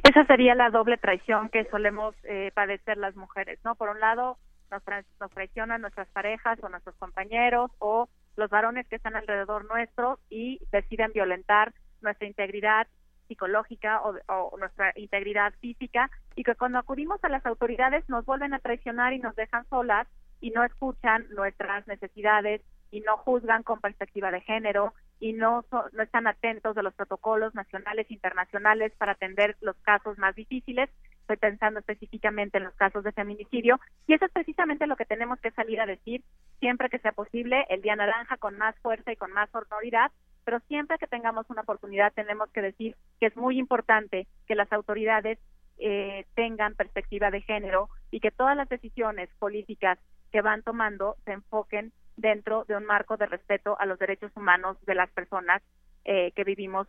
[0.03, 3.75] Esa sería la doble traición que solemos eh, padecer las mujeres, ¿no?
[3.75, 4.37] Por un lado,
[4.71, 10.59] nos traicionan nuestras parejas o nuestros compañeros o los varones que están alrededor nuestro y
[10.71, 12.87] deciden violentar nuestra integridad
[13.27, 18.59] psicológica o, nuestra integridad física y que cuando acudimos a las autoridades nos vuelven a
[18.59, 20.07] traicionar y nos dejan solas
[20.41, 25.63] y no escuchan nuestras necesidades y no juzgan con perspectiva de género y no,
[25.93, 30.89] no están atentos de los protocolos nacionales e internacionales para atender los casos más difíciles.
[31.21, 35.39] Estoy pensando específicamente en los casos de feminicidio y eso es precisamente lo que tenemos
[35.39, 36.23] que salir a decir
[36.59, 40.11] siempre que sea posible, el día naranja con más fuerza y con más sonoridad,
[40.43, 44.71] pero siempre que tengamos una oportunidad tenemos que decir que es muy importante que las
[44.73, 45.39] autoridades
[45.77, 49.97] eh, tengan perspectiva de género y que todas las decisiones políticas
[50.31, 54.77] que van tomando se enfoquen dentro de un marco de respeto a los derechos humanos
[54.85, 55.61] de las personas
[56.05, 56.87] eh, que vivimos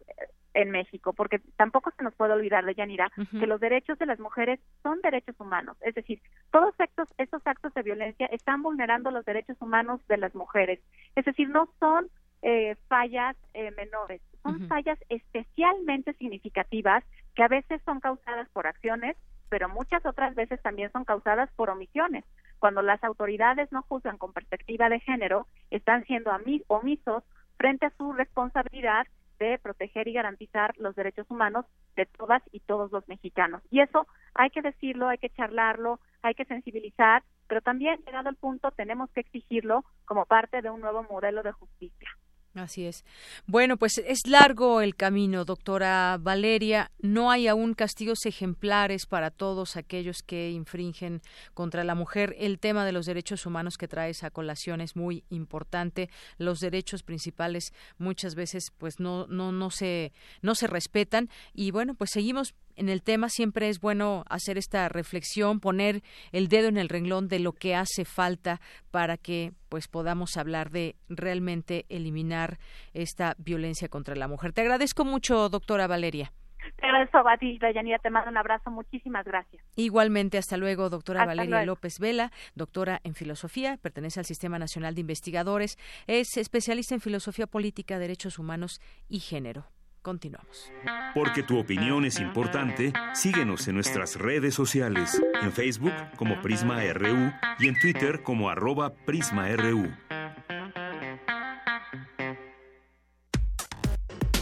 [0.55, 4.19] en México, porque tampoco se nos puede olvidar de Yanira que los derechos de las
[4.19, 6.21] mujeres son derechos humanos, es decir,
[6.51, 10.81] todos estos, estos actos de violencia están vulnerando los derechos humanos de las mujeres,
[11.17, 12.09] es decir, no son
[12.43, 19.17] eh, fallas eh, menores, son fallas especialmente significativas que a veces son causadas por acciones,
[19.49, 22.25] pero muchas otras veces también son causadas por omisiones.
[22.59, 26.31] Cuando las autoridades no juzgan con perspectiva de género, están siendo
[26.69, 27.23] omisos
[27.63, 29.07] frente a su responsabilidad
[29.39, 31.65] de proteger y garantizar los derechos humanos
[31.95, 33.63] de todas y todos los mexicanos.
[33.71, 38.35] Y eso hay que decirlo, hay que charlarlo, hay que sensibilizar, pero también, llegado el
[38.35, 42.11] punto, tenemos que exigirlo como parte de un nuevo modelo de justicia.
[42.55, 43.05] Así es.
[43.47, 46.91] Bueno, pues es largo el camino, doctora Valeria.
[46.99, 51.23] No hay aún castigos ejemplares para todos aquellos que infringen
[51.55, 52.37] contra la mujer.
[52.39, 56.11] El tema de los derechos humanos que trae esa colación es muy importante.
[56.37, 60.13] Los derechos principales muchas veces pues no no no se
[60.43, 64.89] no se respetan y bueno, pues seguimos en el tema siempre es bueno hacer esta
[64.89, 69.89] reflexión, poner el dedo en el renglón de lo que hace falta para que pues
[69.89, 72.59] podamos hablar de realmente eliminar
[72.93, 74.53] esta violencia contra la mujer.
[74.53, 76.33] Te agradezco mucho, doctora Valeria.
[76.77, 79.65] Te agradezco a ti, Dayanira, te mando un abrazo, muchísimas gracias.
[79.77, 85.01] Igualmente, hasta luego, doctora Valeria López Vela, doctora en filosofía, pertenece al Sistema Nacional de
[85.01, 85.77] Investigadores,
[86.07, 89.67] es especialista en filosofía política, derechos humanos y género.
[90.03, 90.73] Continuamos.
[91.15, 97.33] Porque tu opinión es importante, síguenos en nuestras redes sociales, en Facebook como Prisma RU
[97.61, 99.93] y en Twitter como arroba PrismaRU.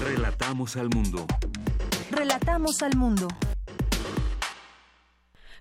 [0.03, 1.27] Relatamos al mundo.
[2.11, 3.29] Relatamos al mundo.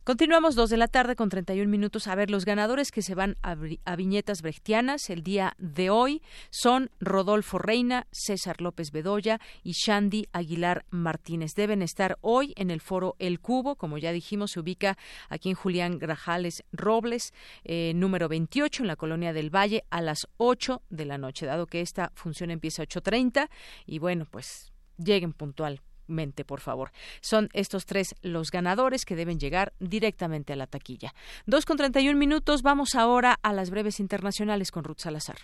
[0.10, 2.07] Continuamos dos de la tarde con 31 minutos.
[2.07, 3.53] A ver, los ganadores que se van a,
[3.95, 10.84] viñetas brechtianas el día de hoy son Rodolfo Reina, César López Bedoya y Shandy Aguilar
[10.90, 11.53] Martínez.
[11.53, 14.98] Deben estar hoy en el foro El Cubo, como ya dijimos, se ubica
[15.30, 17.31] aquí en Julián Grajales Robles,
[17.64, 21.68] eh, número 28, en la colonia del Valle, a las 8 de la noche, dado
[21.68, 23.48] que esta función empieza a 8.30
[23.86, 26.91] y bueno, pues lleguen puntual mente, por favor.
[27.22, 31.14] Son estos tres los ganadores que deben llegar directamente a la taquilla.
[31.45, 32.61] Dos con treinta y un minutos.
[32.61, 35.38] Vamos ahora a las breves internacionales con Ruth Salazar.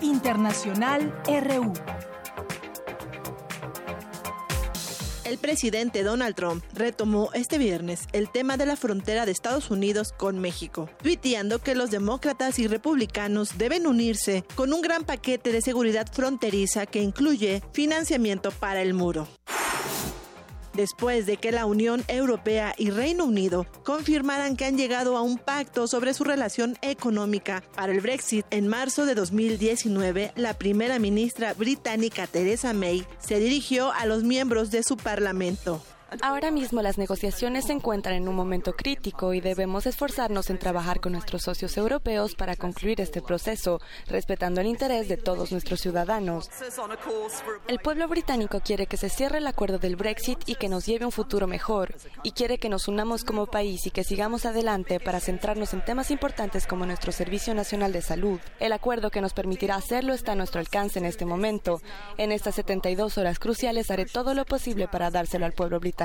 [0.00, 1.72] Internacional RU.
[5.34, 10.12] El presidente Donald Trump retomó este viernes el tema de la frontera de Estados Unidos
[10.16, 15.60] con México, tuiteando que los demócratas y republicanos deben unirse con un gran paquete de
[15.60, 19.26] seguridad fronteriza que incluye financiamiento para el muro
[20.74, 25.38] después de que la Unión Europea y Reino Unido confirmaran que han llegado a un
[25.38, 27.62] pacto sobre su relación económica.
[27.74, 33.92] Para el Brexit en marzo de 2019, la primera ministra británica Theresa May se dirigió
[33.92, 35.82] a los miembros de su parlamento
[36.20, 41.00] Ahora mismo las negociaciones se encuentran en un momento crítico y debemos esforzarnos en trabajar
[41.00, 46.50] con nuestros socios europeos para concluir este proceso, respetando el interés de todos nuestros ciudadanos.
[47.68, 51.04] El pueblo británico quiere que se cierre el acuerdo del Brexit y que nos lleve
[51.04, 55.00] a un futuro mejor, y quiere que nos unamos como país y que sigamos adelante
[55.00, 58.40] para centrarnos en temas importantes como nuestro Servicio Nacional de Salud.
[58.60, 61.80] El acuerdo que nos permitirá hacerlo está a nuestro alcance en este momento.
[62.18, 66.03] En estas 72 horas cruciales haré todo lo posible para dárselo al pueblo británico.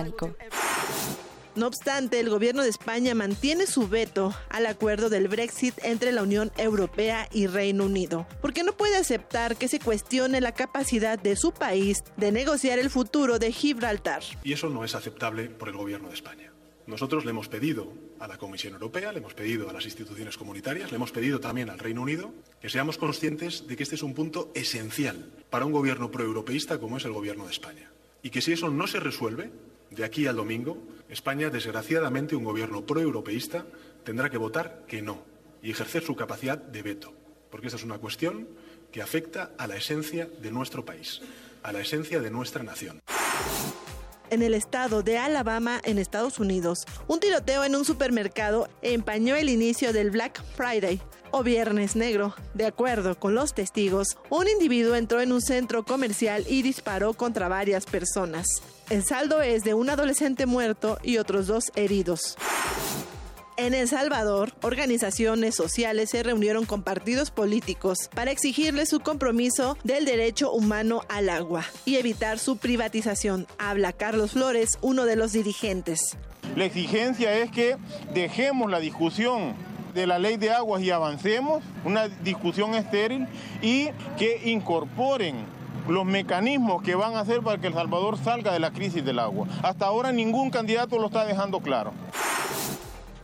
[1.56, 6.24] No obstante, el gobierno de España mantiene su veto al acuerdo del Brexit entre la
[6.24, 11.36] Unión Europea y Reino Unido, porque no puede aceptar que se cuestione la capacidad de
[11.36, 14.24] su país de negociar el futuro de Gibraltar.
[14.44, 16.54] Y eso no es aceptable por el gobierno de España.
[16.88, 20.92] Nosotros le hemos pedido a la Comisión Europea, le hemos pedido a las instituciones comunitarias,
[20.92, 24.14] le hemos pedido también al Reino Unido que seamos conscientes de que este es un
[24.14, 27.92] punto esencial para un gobierno proeuropeísta como es el gobierno de España.
[28.24, 29.52] Y que si eso no se resuelve,
[29.92, 30.78] de aquí al domingo,
[31.10, 33.66] España, desgraciadamente, un gobierno proeuropeísta,
[34.04, 35.24] tendrá que votar que no
[35.62, 37.14] y ejercer su capacidad de veto,
[37.50, 38.48] porque esta es una cuestión
[38.92, 41.22] que afecta a la esencia de nuestro país,
[41.64, 43.00] a la esencia de nuestra nación
[44.30, 46.86] en el estado de Alabama, en Estados Unidos.
[47.08, 51.02] Un tiroteo en un supermercado empañó el inicio del Black Friday
[51.32, 52.36] o Viernes Negro.
[52.54, 57.48] De acuerdo con los testigos, un individuo entró en un centro comercial y disparó contra
[57.48, 58.48] varias personas.
[58.90, 62.38] El saldo es de un adolescente muerto y otros dos heridos.
[63.60, 70.06] En El Salvador, organizaciones sociales se reunieron con partidos políticos para exigirle su compromiso del
[70.06, 73.48] derecho humano al agua y evitar su privatización.
[73.58, 76.16] Habla Carlos Flores, uno de los dirigentes.
[76.56, 77.76] La exigencia es que
[78.14, 79.56] dejemos la discusión
[80.00, 83.28] de la ley de aguas y avancemos, una discusión estéril,
[83.62, 85.36] y que incorporen
[85.90, 89.20] los mecanismos que van a hacer para que El Salvador salga de la crisis del
[89.20, 89.48] agua.
[89.62, 91.92] Hasta ahora ningún candidato lo está dejando claro.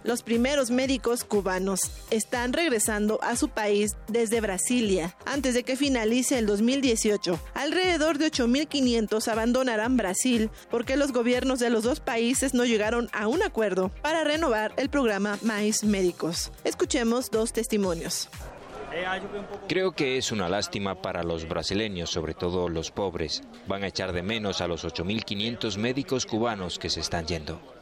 [0.05, 1.79] Los primeros médicos cubanos
[2.11, 7.39] están regresando a su país desde Brasilia antes de que finalice el 2018.
[7.55, 13.27] Alrededor de 8.500 abandonarán Brasil porque los gobiernos de los dos países no llegaron a
[13.27, 16.51] un acuerdo para renovar el programa Mais Médicos.
[16.63, 18.29] Escuchemos dos testimonios.
[19.67, 23.41] Creo que es una lástima para los brasileños, sobre todo los pobres.
[23.67, 27.74] Van a echar de menos a los 8.500 médicos cubanos que se están yendo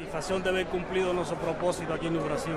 [0.00, 2.54] satisfacción de haber cumplido nuestro propósito aquí en el Brasil,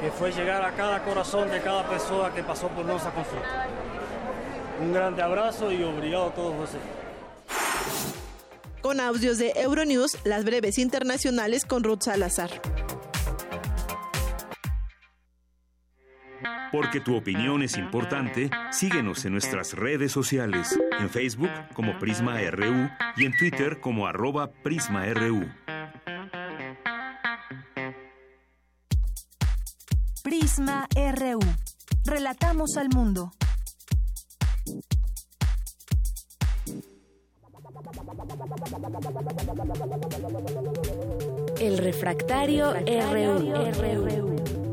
[0.00, 3.68] que fue llegar a cada corazón de cada persona que pasó por nuestra consulta.
[4.78, 6.84] Un grande abrazo y obrigado a todos ustedes.
[8.82, 12.50] Con audios de Euronews, las breves internacionales con Ruth Salazar.
[16.70, 22.90] Porque tu opinión es importante, síguenos en nuestras redes sociales, en Facebook como Prisma RU
[23.16, 25.48] y en Twitter como arroba PrismaRU.
[30.22, 31.40] Prisma RU.
[32.04, 33.32] Relatamos al mundo.
[41.58, 44.71] El refractario, RU.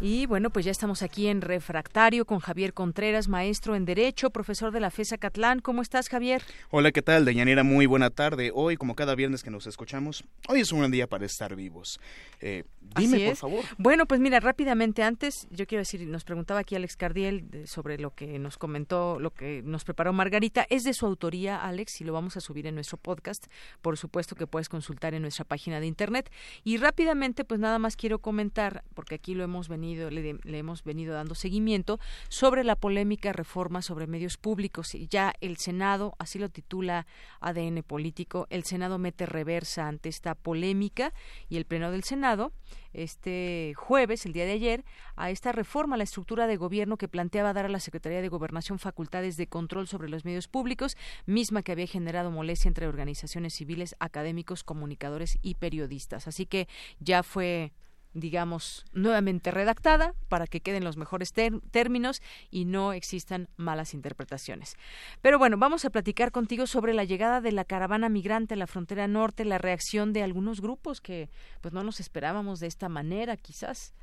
[0.00, 4.70] Y bueno, pues ya estamos aquí en Refractario con Javier Contreras, maestro en Derecho, profesor
[4.70, 5.58] de la FESA Catlán.
[5.58, 6.40] ¿Cómo estás, Javier?
[6.70, 7.64] Hola, ¿qué tal, Deñanera?
[7.64, 8.52] Muy buena tarde.
[8.54, 11.98] Hoy, como cada viernes que nos escuchamos, hoy es un buen día para estar vivos.
[12.40, 12.62] Eh,
[12.94, 13.64] dime, por favor.
[13.76, 18.14] Bueno, pues mira, rápidamente antes, yo quiero decir, nos preguntaba aquí Alex Cardiel sobre lo
[18.14, 20.64] que nos comentó, lo que nos preparó Margarita.
[20.70, 23.48] Es de su autoría, Alex, y lo vamos a subir en nuestro podcast.
[23.82, 26.30] Por supuesto que puedes consultar en nuestra página de internet.
[26.62, 31.14] Y rápidamente, pues nada más quiero comentar, porque aquí lo hemos venido le, hemos venido
[31.14, 31.98] dando seguimiento
[32.28, 34.94] sobre la polémica reforma sobre medios públicos.
[34.94, 37.06] Y ya el Senado, así lo titula
[37.40, 41.12] ADN Político, el Senado mete reversa ante esta polémica
[41.48, 42.52] y el Pleno del Senado
[42.92, 44.84] este jueves, el día de ayer,
[45.16, 48.28] a esta reforma a la estructura de gobierno que planteaba dar a la Secretaría de
[48.28, 50.96] Gobernación facultades de control sobre los medios públicos,
[51.26, 56.28] misma que había generado molestia entre organizaciones civiles, académicos, comunicadores y periodistas.
[56.28, 56.68] Así que
[57.00, 57.72] ya fue
[58.14, 64.76] digamos, nuevamente redactada para que queden los mejores términos y no existan malas interpretaciones.
[65.22, 68.66] Pero bueno, vamos a platicar contigo sobre la llegada de la caravana migrante a la
[68.66, 71.30] frontera norte, la reacción de algunos grupos que
[71.60, 73.94] pues no nos esperábamos de esta manera, quizás.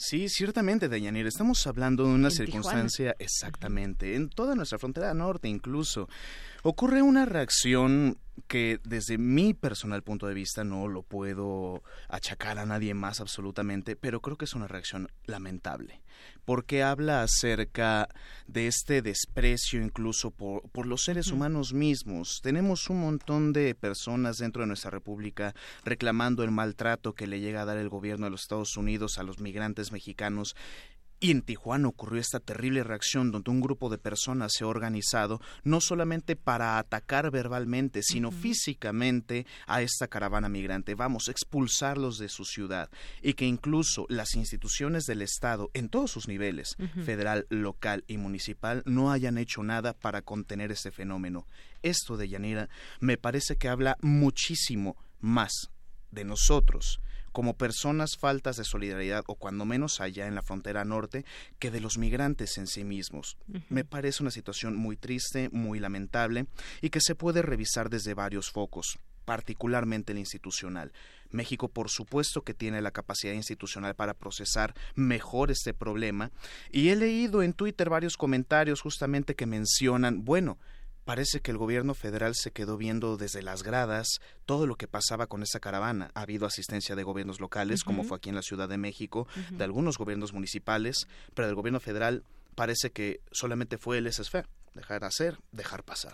[0.00, 1.26] Sí, ciertamente, Dayanir.
[1.26, 4.14] Estamos hablando de una circunstancia exactamente.
[4.14, 6.08] En toda nuestra frontera norte, incluso,
[6.62, 8.16] ocurre una reacción
[8.46, 13.96] que desde mi personal punto de vista no lo puedo achacar a nadie más absolutamente,
[13.96, 16.00] pero creo que es una reacción lamentable,
[16.44, 18.08] porque habla acerca
[18.46, 22.40] de este desprecio incluso por, por los seres humanos mismos.
[22.42, 25.54] Tenemos un montón de personas dentro de nuestra república
[25.84, 29.22] reclamando el maltrato que le llega a dar el gobierno de los Estados Unidos a
[29.22, 30.56] los migrantes mexicanos
[31.20, 35.40] y en Tijuana ocurrió esta terrible reacción donde un grupo de personas se ha organizado
[35.64, 40.94] no solamente para atacar verbalmente, sino físicamente a esta caravana migrante.
[40.94, 42.88] Vamos, a expulsarlos de su ciudad
[43.22, 48.82] y que incluso las instituciones del Estado en todos sus niveles, federal, local y municipal,
[48.86, 51.46] no hayan hecho nada para contener este fenómeno.
[51.82, 52.68] Esto de Yanira
[53.00, 55.70] me parece que habla muchísimo más
[56.10, 57.00] de nosotros
[57.32, 61.24] como personas faltas de solidaridad o cuando menos allá en la frontera norte
[61.58, 63.36] que de los migrantes en sí mismos.
[63.68, 66.46] Me parece una situación muy triste, muy lamentable
[66.80, 68.98] y que se puede revisar desde varios focos
[69.28, 70.90] particularmente el institucional.
[71.30, 76.30] México, por supuesto, que tiene la capacidad institucional para procesar mejor este problema.
[76.72, 80.56] Y he leído en Twitter varios comentarios justamente que mencionan, bueno,
[81.08, 85.26] Parece que el gobierno federal se quedó viendo desde las gradas todo lo que pasaba
[85.26, 86.10] con esa caravana.
[86.12, 89.64] Ha habido asistencia de gobiernos locales, como fue aquí en la Ciudad de México, de
[89.64, 92.24] algunos gobiernos municipales, pero del gobierno federal
[92.54, 94.44] parece que solamente fue el SSF
[94.74, 96.12] dejar hacer, dejar pasar.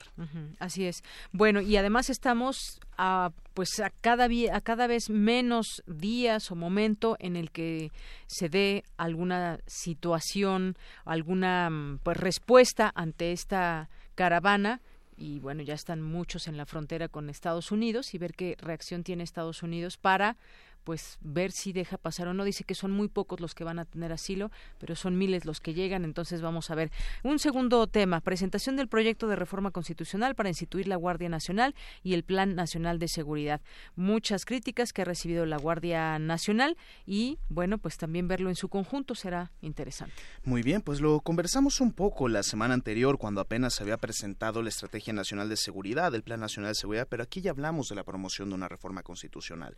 [0.61, 1.03] Así es.
[1.33, 7.17] Bueno, y además estamos a pues a cada a cada vez menos días o momento
[7.19, 7.91] en el que
[8.29, 14.81] se dé alguna situación, alguna pues respuesta ante esta caravana
[15.17, 19.05] y bueno, ya están muchos en la frontera con Estados Unidos y ver qué reacción
[19.05, 20.37] tiene Estados Unidos para
[20.85, 22.45] pues ver si deja pasar o no.
[22.45, 25.61] Dice que son muy pocos los que van a tener asilo, pero son miles los
[25.61, 26.91] que llegan, entonces vamos a ver.
[27.23, 32.15] Un segundo tema, presentación del proyecto de reforma constitucional para instituir la Guardia Nacional y
[32.15, 33.61] el Plan Nacional de Seguridad.
[33.97, 38.69] Muchas críticas que ha recibido la Guardia Nacional y bueno, pues también verlo en su
[38.69, 40.15] conjunto será interesante.
[40.45, 44.63] Muy bien, pues lo conversamos un poco la semana anterior cuando apenas se había presentado
[44.63, 47.95] la Estrategia Nacional de Seguridad, el Plan Nacional de Seguridad, pero aquí ya hablamos de
[47.95, 49.77] la promoción de una reforma constitucional.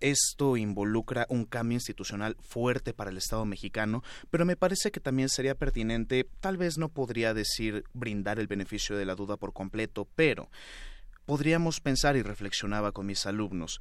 [0.00, 5.28] Esto involucra un cambio institucional fuerte para el Estado mexicano, pero me parece que también
[5.28, 10.08] sería pertinente, tal vez no podría decir brindar el beneficio de la duda por completo,
[10.14, 10.50] pero
[11.26, 13.80] podríamos pensar y reflexionaba con mis alumnos,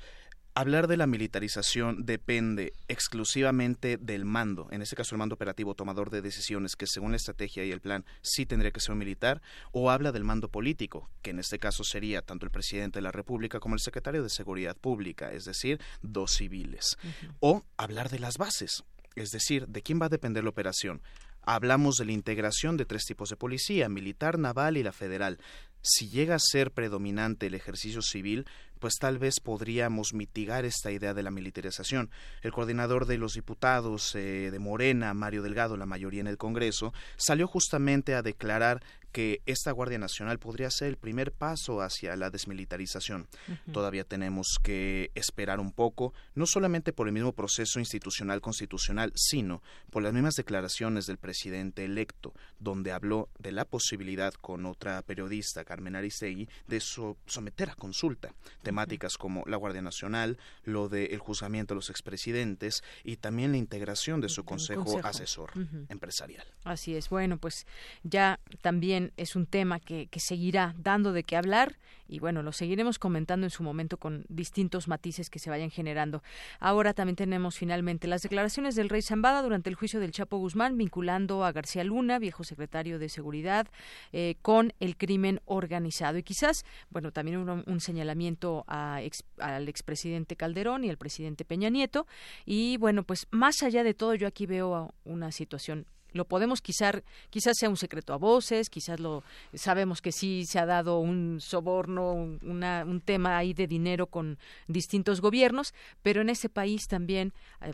[0.57, 6.09] hablar de la militarización depende exclusivamente del mando, en este caso el mando operativo tomador
[6.09, 9.39] de decisiones, que según la estrategia y el plan sí tendría que ser un militar,
[9.71, 13.11] o habla del mando político, que en este caso sería tanto el presidente de la
[13.11, 16.97] República como el secretario de Seguridad Pública, es decir, dos civiles,
[17.39, 21.03] o hablar de las bases, es decir, de quién va a depender la operación.
[21.43, 25.37] Hablamos de la integración de tres tipos de policía, militar, naval y la federal.
[25.81, 28.45] Si llega a ser predominante el ejercicio civil,
[28.77, 32.09] pues tal vez podríamos mitigar esta idea de la militarización.
[32.41, 36.93] El coordinador de los diputados eh, de Morena, Mario Delgado, la mayoría en el Congreso,
[37.15, 38.81] salió justamente a declarar
[39.17, 43.27] que esta Guardia Nacional podría ser el primer paso hacia la desmilitarización.
[43.73, 49.63] Todavía tenemos que esperar un poco, no solamente por el mismo proceso institucional constitucional, sino
[49.89, 55.65] por las mismas declaraciones del presidente electo, donde habló de la posibilidad con otra periodista,
[55.65, 61.77] Carmen Aristegui, de someter a consulta temáticas como la Guardia Nacional, lo del juzgamiento de
[61.77, 65.53] los expresidentes y también la integración de su consejo, asesor
[65.89, 66.45] empresarial.
[66.65, 67.09] Así es.
[67.09, 67.65] Bueno, pues
[68.03, 71.77] ya también es un tema que, que seguirá dando de qué hablar
[72.07, 76.23] y bueno, lo seguiremos comentando en su momento con distintos matices que se vayan generando.
[76.59, 80.77] Ahora también tenemos finalmente las declaraciones del rey Zambada durante el juicio del Chapo Guzmán
[80.77, 83.67] vinculando a García Luna, viejo secretario de Seguridad,
[84.13, 86.17] eh, con el crimen organizado.
[86.17, 88.99] Y quizás, bueno, también un, señalamiento a
[89.39, 92.07] al expresidente Calderón y al presidente Peña Nieto.
[92.45, 95.85] Y bueno, pues más allá de todo, yo aquí veo una situación
[96.17, 99.23] lo podemos quizás quizás sea un secreto a voces quizás lo
[99.53, 104.37] sabemos que sí se ha dado un soborno un tema ahí de dinero con
[104.67, 107.33] distintos gobiernos pero en ese país también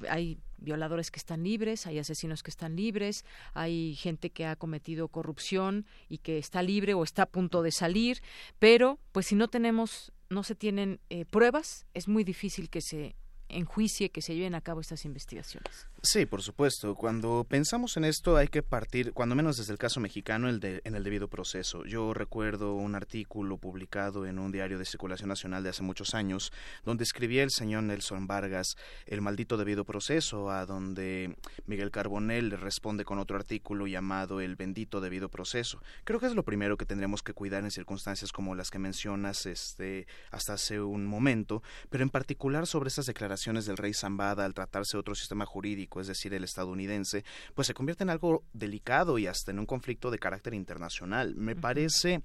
[0.09, 5.09] hay, violadores que están libres, hay asesinos que están libres, hay gente que ha cometido
[5.09, 8.21] corrupción y que está libre o está a punto de salir,
[8.59, 13.15] pero pues si no tenemos, no se tienen eh, pruebas, es muy difícil que se
[13.49, 15.87] enjuicie, que se lleven a cabo estas investigaciones.
[16.05, 16.95] Sí, por supuesto.
[16.95, 20.81] Cuando pensamos en esto hay que partir, cuando menos desde el caso mexicano, el de,
[20.83, 21.85] en el debido proceso.
[21.85, 26.51] Yo recuerdo un artículo publicado en un diario de circulación nacional de hace muchos años,
[26.83, 28.75] donde escribía el señor Nelson Vargas
[29.05, 34.99] el maldito debido proceso, a donde Miguel Carbonell responde con otro artículo llamado el bendito
[34.99, 35.81] debido proceso.
[36.03, 39.45] Creo que es lo primero que tendremos que cuidar en circunstancias como las que mencionas
[39.45, 44.53] este, hasta hace un momento, pero en particular sobre estas declaraciones del rey Zambada al
[44.53, 49.17] tratarse de otro sistema jurídico es decir, el estadounidense, pues se convierte en algo delicado
[49.17, 51.35] y hasta en un conflicto de carácter internacional.
[51.35, 52.21] Me parece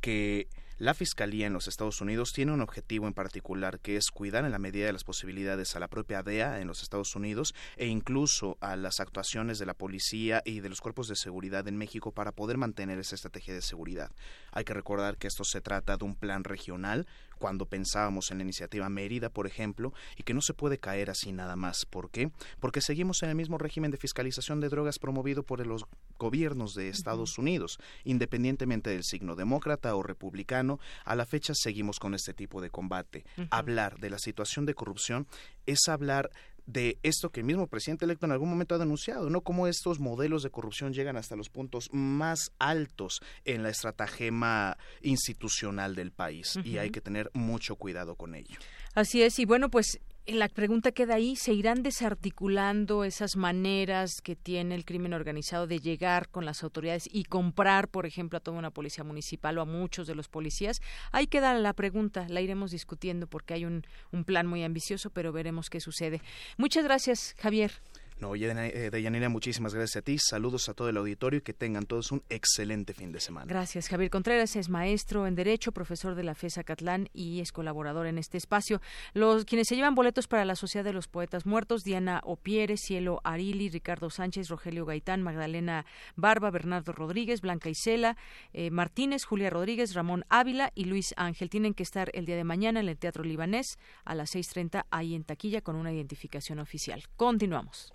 [0.00, 0.48] que
[0.80, 4.50] la Fiscalía en los Estados Unidos tiene un objetivo en particular que es cuidar en
[4.50, 8.56] la medida de las posibilidades a la propia DEA en los Estados Unidos e incluso
[8.62, 12.32] a las actuaciones de la policía y de los cuerpos de seguridad en México para
[12.32, 14.10] poder mantener esa estrategia de seguridad.
[14.52, 17.06] Hay que recordar que esto se trata de un plan regional
[17.40, 21.32] cuando pensábamos en la iniciativa Mérida, por ejemplo, y que no se puede caer así
[21.32, 21.86] nada más.
[21.86, 22.30] ¿Por qué?
[22.60, 25.86] Porque seguimos en el mismo régimen de fiscalización de drogas promovido por los
[26.18, 32.14] gobiernos de Estados Unidos, independientemente del signo demócrata o republicano, a la fecha seguimos con
[32.14, 33.24] este tipo de combate.
[33.50, 35.26] Hablar de la situación de corrupción
[35.64, 36.30] es hablar
[36.66, 39.42] de esto que el mismo presidente electo en algún momento ha denunciado, ¿no?
[39.42, 45.94] Cómo estos modelos de corrupción llegan hasta los puntos más altos en la estratagema institucional
[45.94, 48.58] del país y hay que tener mucho cuidado con ello.
[48.94, 54.36] Así es, y bueno, pues la pregunta queda ahí, ¿se irán desarticulando esas maneras que
[54.36, 58.58] tiene el crimen organizado de llegar con las autoridades y comprar, por ejemplo, a toda
[58.58, 60.80] una policía municipal o a muchos de los policías?
[61.10, 65.32] Ahí queda la pregunta, la iremos discutiendo porque hay un, un plan muy ambicioso, pero
[65.32, 66.20] veremos qué sucede.
[66.56, 67.72] Muchas gracias, Javier.
[68.20, 70.18] No, eh, Deyanira, muchísimas gracias a ti.
[70.18, 73.46] Saludos a todo el auditorio y que tengan todos un excelente fin de semana.
[73.46, 73.88] Gracias.
[73.88, 78.18] Javier Contreras es maestro en Derecho, profesor de la FESA Catlán y es colaborador en
[78.18, 78.82] este espacio.
[79.14, 83.22] Los quienes se llevan boletos para la Sociedad de los Poetas Muertos, Diana Opiere, Cielo
[83.24, 88.18] Arili, Ricardo Sánchez, Rogelio Gaitán, Magdalena Barba, Bernardo Rodríguez, Blanca Isela,
[88.52, 91.48] eh, Martínez, Julia Rodríguez, Ramón Ávila y Luis Ángel.
[91.48, 95.14] Tienen que estar el día de mañana en el Teatro Libanés a las 6.30 ahí
[95.14, 97.04] en taquilla con una identificación oficial.
[97.16, 97.94] Continuamos.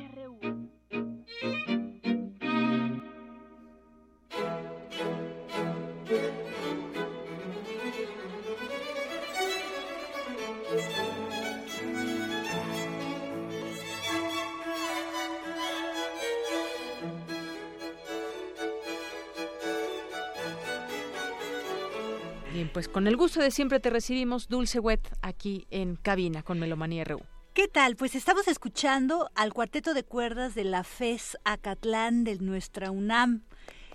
[22.73, 27.03] pues con el gusto de siempre te recibimos, Dulce Wet, aquí en cabina con Melomanía
[27.03, 27.21] RU.
[27.53, 27.95] ¿Qué tal?
[27.95, 33.43] Pues estamos escuchando al cuarteto de cuerdas de la FES Acatlán de nuestra UNAM,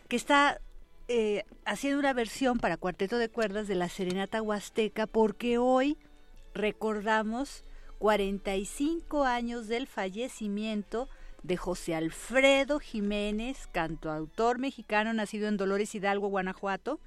[0.09, 0.61] que está
[1.09, 5.97] eh, haciendo una versión para cuarteto de cuerdas de la Serenata Huasteca, porque hoy
[6.53, 7.65] recordamos
[7.99, 11.09] 45 años del fallecimiento
[11.43, 17.01] de José Alfredo Jiménez, cantautor mexicano nacido en Dolores Hidalgo, Guanajuato,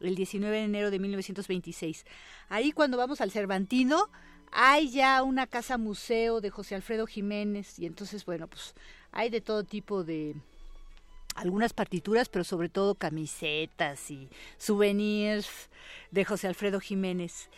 [0.00, 2.04] el 19 de enero de 1926.
[2.48, 4.08] Ahí cuando vamos al Cervantino,
[4.52, 8.74] hay ya una casa museo de José Alfredo Jiménez y entonces, bueno, pues
[9.12, 10.34] hay de todo tipo de
[11.34, 15.70] algunas partituras, pero sobre todo camisetas y souvenirs
[16.10, 17.48] de José Alfredo Jiménez.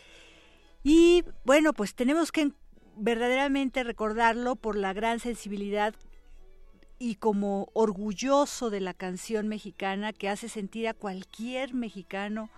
[0.83, 2.51] Y bueno, pues tenemos que
[2.97, 5.95] verdaderamente recordarlo por la gran sensibilidad
[7.03, 12.51] y como orgulloso de la canción mexicana que hace sentir a cualquier mexicano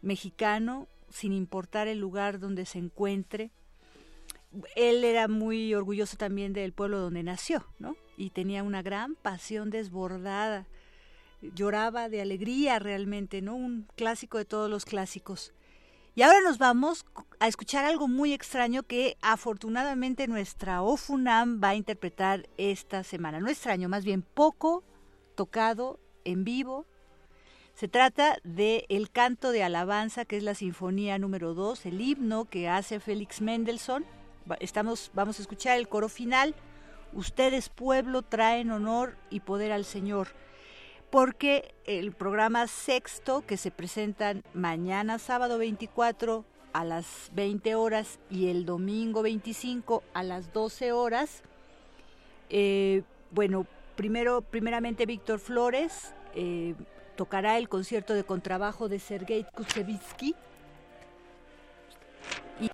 [0.00, 3.50] mexicano sin importar el lugar donde se encuentre.
[4.76, 7.94] Él era muy orgulloso también del pueblo donde nació, ¿no?
[8.16, 10.66] Y tenía una gran pasión desbordada.
[11.54, 13.54] Lloraba de alegría realmente, ¿no?
[13.54, 15.52] Un clásico de todos los clásicos.
[16.14, 17.06] Y ahora nos vamos
[17.40, 23.40] a escuchar algo muy extraño que afortunadamente nuestra OFUNAM va a interpretar esta semana.
[23.40, 24.84] No extraño, más bien poco
[25.36, 26.84] tocado en vivo.
[27.72, 32.44] Se trata de El canto de alabanza, que es la sinfonía número 2, el himno
[32.44, 34.04] que hace Félix Mendelssohn.
[34.60, 36.54] Estamos, vamos a escuchar el coro final.
[37.14, 40.28] Ustedes, pueblo, traen honor y poder al Señor
[41.12, 48.48] porque el programa sexto que se presentan mañana sábado 24 a las 20 horas y
[48.48, 51.42] el domingo 25 a las 12 horas,
[52.48, 56.74] eh, bueno, primero, primeramente Víctor Flores eh,
[57.14, 60.34] tocará el concierto de contrabajo de Sergei Kutsevitsky.
[62.58, 62.70] Y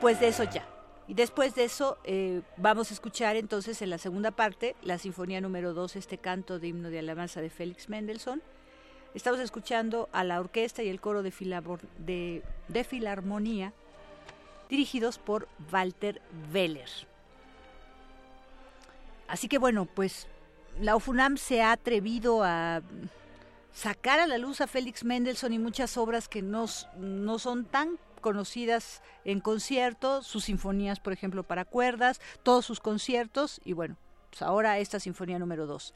[0.00, 0.66] pues de eso ya.
[1.08, 5.40] Y después de eso eh, vamos a escuchar entonces en la segunda parte la Sinfonía
[5.40, 8.42] número 2, este canto de himno de alabanza de Félix Mendelssohn.
[9.14, 12.42] Estamos escuchando a la orquesta y el coro de,
[12.88, 13.72] filarmonía
[14.68, 16.20] dirigidos por Walter
[16.52, 16.90] Weller.
[19.28, 20.26] Así que bueno, pues
[20.80, 22.82] la UFUNAM se ha atrevido a
[23.72, 26.66] sacar a la luz a Félix Mendelssohn y muchas obras que no,
[26.98, 33.60] no son tan conocidas en conciertos, sus sinfonías, por ejemplo, para cuerdas, todos sus conciertos
[33.64, 33.96] y bueno,
[34.30, 35.94] pues ahora esta sinfonía número 2.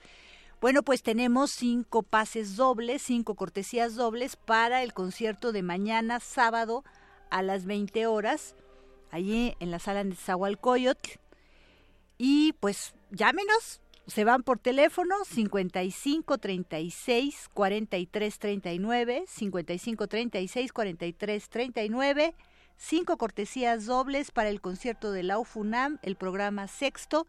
[0.60, 6.84] Bueno, pues tenemos cinco pases dobles, cinco cortesías dobles para el concierto de mañana sábado
[7.30, 8.54] a las 20 horas,
[9.10, 11.18] allí en la sala de Zahualcoyotl.
[12.16, 13.80] Y pues llámenos,
[14.10, 22.34] se van por teléfono 55 36 43 39, 55 36 43 39,
[22.76, 27.26] cinco cortesías dobles para el concierto de la UFUNAM, el programa sexto,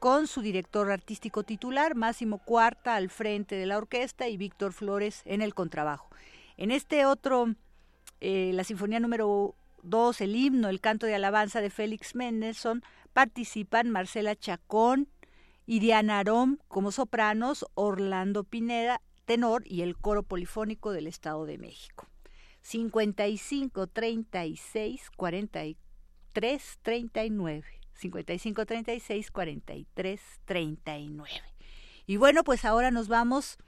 [0.00, 5.22] con su director artístico titular, Máximo Cuarta, al frente de la orquesta y Víctor Flores
[5.24, 6.10] en el contrabajo.
[6.56, 7.54] En este otro,
[8.20, 9.54] eh, la sinfonía número
[9.84, 12.82] 2, el himno, el canto de alabanza de Félix Mendelssohn,
[13.12, 15.08] participan Marcela Chacón,
[15.66, 22.08] Iriana Arón como sopranos, Orlando Pineda tenor y el coro polifónico del Estado de México.
[22.62, 27.64] 55 36 43 39.
[27.94, 31.30] 55 36 43 39.
[32.06, 33.58] Y bueno, pues ahora nos vamos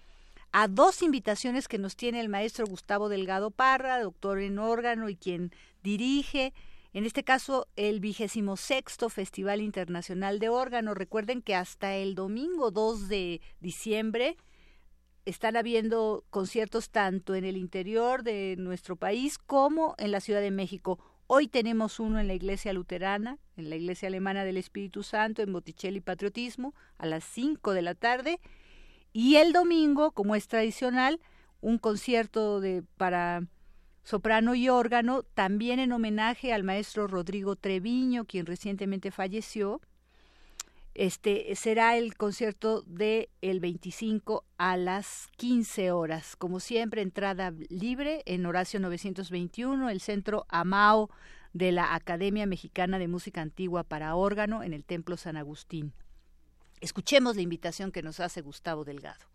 [0.53, 5.17] a dos invitaciones que nos tiene el maestro Gustavo Delgado Parra, doctor en órgano y
[5.17, 5.53] quien
[5.83, 6.55] dirige
[6.99, 10.95] en este caso el vigésimo sexto Festival Internacional de Órgano.
[10.95, 14.37] Recuerden que hasta el domingo 2 de diciembre
[15.25, 20.51] están habiendo conciertos tanto en el interior de nuestro país como en la Ciudad de
[20.51, 20.99] México.
[21.29, 25.53] Hoy tenemos uno en la Iglesia Luterana, en la Iglesia Alemana del Espíritu Santo, en
[25.53, 28.41] Botticelli Patriotismo, a las 5 de la tarde.
[29.13, 31.21] Y el domingo, como es tradicional,
[31.61, 33.47] un concierto de, para
[34.09, 39.83] soprano y órgano, también en homenaje al maestro Rodrigo Treviño, quien recientemente falleció.
[40.95, 46.37] Este será el concierto de el 25 a las 15 horas.
[46.37, 51.11] Como siempre, entrada libre en Horacio 921, el centro Amao
[51.53, 55.93] de la Academia Mexicana de Música Antigua para órgano en el Templo San Agustín.
[56.81, 59.27] Escuchemos la invitación que nos hace Gustavo Delgado.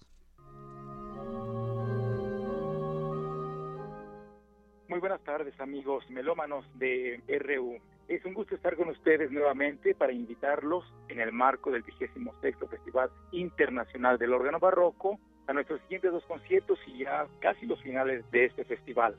[4.93, 7.79] Muy buenas tardes amigos melómanos de RU.
[8.07, 12.67] Es un gusto estar con ustedes nuevamente para invitarlos en el marco del vigésimo sexto
[12.67, 15.17] Festival Internacional del Órgano Barroco
[15.47, 19.15] a nuestros siguientes dos conciertos y ya casi los finales de este festival.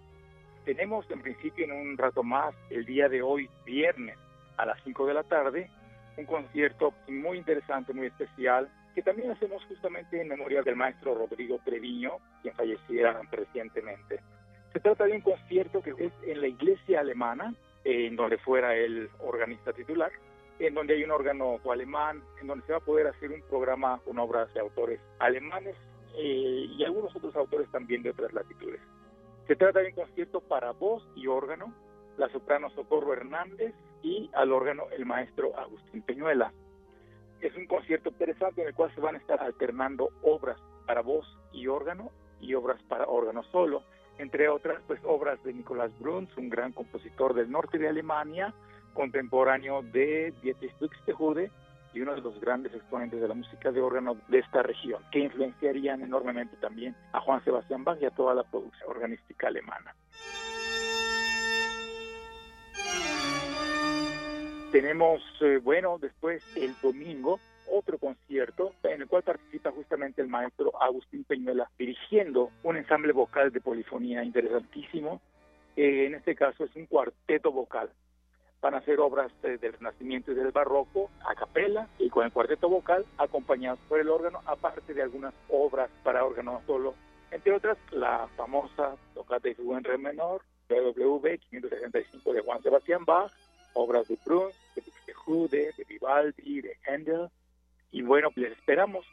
[0.64, 4.16] Tenemos en principio en un rato más el día de hoy, viernes,
[4.56, 5.68] a las 5 de la tarde,
[6.16, 11.59] un concierto muy interesante, muy especial, que también hacemos justamente en memoria del maestro Rodrigo
[11.64, 14.20] Treviño, quien falleciera recientemente.
[14.74, 19.09] Se trata de un concierto que es en la iglesia alemana, en donde fuera el
[19.20, 20.10] organista titular,
[20.59, 24.01] en donde hay un órgano alemán, en donde se va a poder hacer un programa
[24.05, 25.76] con obras de autores alemanes
[26.16, 28.80] eh, y algunos otros autores también de otras latitudes.
[29.46, 31.72] Se trata de un concierto para voz y órgano,
[32.18, 33.72] la soprano Socorro Hernández
[34.02, 36.52] y al órgano el maestro Agustín Peñuela.
[37.40, 41.26] Es un concierto interesante en el cual se van a estar alternando obras para voz
[41.52, 42.10] y órgano
[42.40, 43.84] y obras para órgano solo
[44.19, 48.55] entre otras pues obras de Nicolás Bruns, un gran compositor del norte de Alemania,
[48.93, 51.51] contemporáneo de Dietrich Buxtehude
[51.93, 55.20] y uno de los grandes exponentes de la música de órgano de esta región, que
[55.20, 59.95] influenciarían enormemente también a Juan Sebastián Bach y a toda la producción organística alemana.
[64.73, 67.39] Tenemos, eh, bueno, después el domingo
[67.74, 73.52] otro concierto en el cual participa justamente el maestro Agustín Peñuela dirigiendo un ensamble vocal
[73.52, 75.20] de polifonía interesantísimo.
[75.76, 77.90] Eh, en este caso es un cuarteto vocal.
[78.60, 82.68] Van a ser obras del Renacimiento y del Barroco a capela y con el cuarteto
[82.68, 86.94] vocal acompañados por el órgano, aparte de algunas obras para órgano solo,
[87.30, 93.05] entre otras la famosa Tocata de su en re menor, BWV 565 de Juan Sebastián
[93.05, 93.30] Bach,
[93.74, 97.28] obras de Bruns, de Buxtehude, de Vivaldi, de Handel,
[97.94, 99.06] y bueno, les esperamos.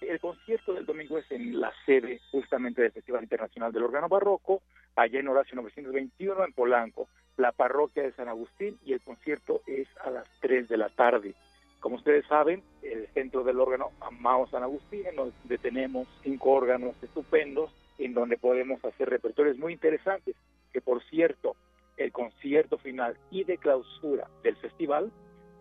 [0.00, 4.62] El concierto del domingo es en la sede justamente del Festival Internacional del Órgano Barroco,
[4.96, 9.86] allá en Horacio 921 en Polanco, la parroquia de San Agustín y el concierto es
[10.02, 11.34] a las 3 de la tarde.
[11.78, 16.96] Como ustedes saben, el centro del órgano Amado San Agustín, en donde tenemos cinco órganos
[17.02, 20.34] estupendos, en donde podemos hacer repertorios muy interesantes,
[20.72, 21.54] que por cierto,
[21.98, 25.12] el concierto final y de clausura del festival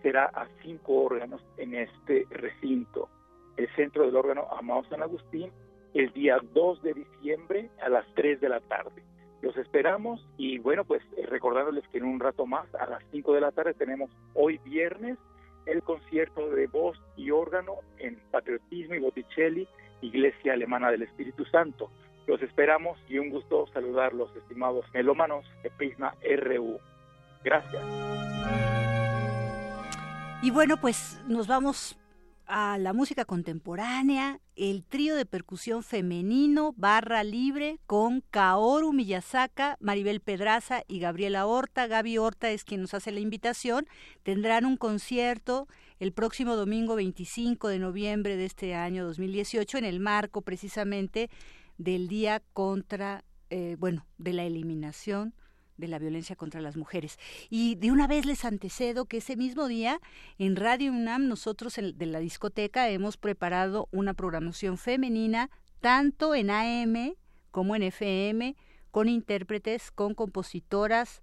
[0.02, 3.10] será a cinco órganos en este recinto.
[3.58, 5.52] El centro del órgano Amado San Agustín,
[5.94, 9.04] el día 2 de diciembre a las 3 de la tarde.
[9.42, 13.34] Los esperamos y bueno, pues eh, recordándoles que en un rato más, a las 5
[13.34, 15.18] de la tarde, tenemos hoy viernes
[15.66, 19.68] el concierto de voz y órgano en Patriotismo y Botticelli,
[20.02, 21.90] Iglesia Alemana del Espíritu Santo.
[22.28, 26.80] Los esperamos y un gusto saludarlos, estimados melómanos de Prisma RU.
[27.44, 28.81] Gracias.
[30.44, 32.00] Y bueno, pues nos vamos
[32.48, 40.20] a la música contemporánea, el trío de percusión femenino Barra Libre con Kaoru Miyazaka, Maribel
[40.20, 41.86] Pedraza y Gabriela Horta.
[41.86, 43.86] Gaby Horta es quien nos hace la invitación.
[44.24, 45.68] Tendrán un concierto
[46.00, 51.30] el próximo domingo 25 de noviembre de este año 2018 en el marco precisamente
[51.78, 55.36] del Día contra, eh, bueno, de la eliminación
[55.82, 57.20] de la violencia contra las mujeres.
[57.50, 60.00] Y de una vez les antecedo que ese mismo día
[60.38, 65.50] en Radio UNAM nosotros de la discoteca hemos preparado una programación femenina
[65.82, 67.16] tanto en AM
[67.52, 68.56] como en FM
[68.92, 71.22] con intérpretes, con compositoras,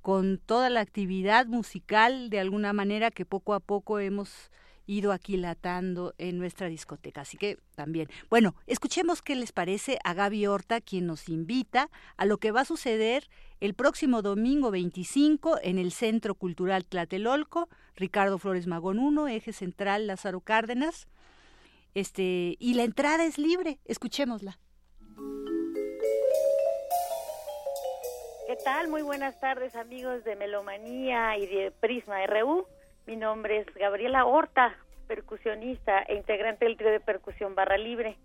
[0.00, 4.50] con toda la actividad musical de alguna manera que poco a poco hemos
[4.86, 7.22] ido aquilatando en nuestra discoteca.
[7.22, 8.08] Así que también.
[8.30, 12.62] Bueno, escuchemos qué les parece a Gaby Horta, quien nos invita a lo que va
[12.62, 13.28] a suceder
[13.60, 20.06] el próximo domingo 25 en el Centro Cultural Tlatelolco, Ricardo Flores Magón 1, Eje Central
[20.06, 21.06] Lázaro Cárdenas.
[21.94, 23.78] Este, y la entrada es libre.
[23.84, 24.58] Escuchémosla.
[28.46, 28.88] ¿Qué tal?
[28.88, 32.66] Muy buenas tardes amigos de Melomanía y de Prisma RU.
[33.04, 34.76] Mi nombre es Gabriela Horta,
[35.08, 38.16] percusionista e integrante del trío de percusión Barra Libre.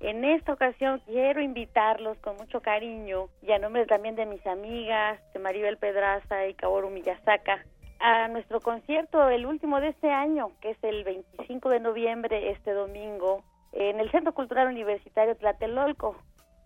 [0.00, 5.20] En esta ocasión quiero invitarlos con mucho cariño y a nombre también de mis amigas,
[5.32, 7.64] de Maribel Pedraza y Kaoru Miyazaka,
[8.00, 12.72] a nuestro concierto, el último de este año, que es el 25 de noviembre, este
[12.72, 16.16] domingo, en el Centro Cultural Universitario Tlatelolco.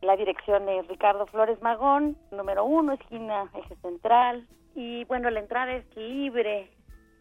[0.00, 4.46] La dirección es Ricardo Flores Magón, número uno, esquina Eje Central.
[4.74, 6.70] Y bueno, la entrada es libre,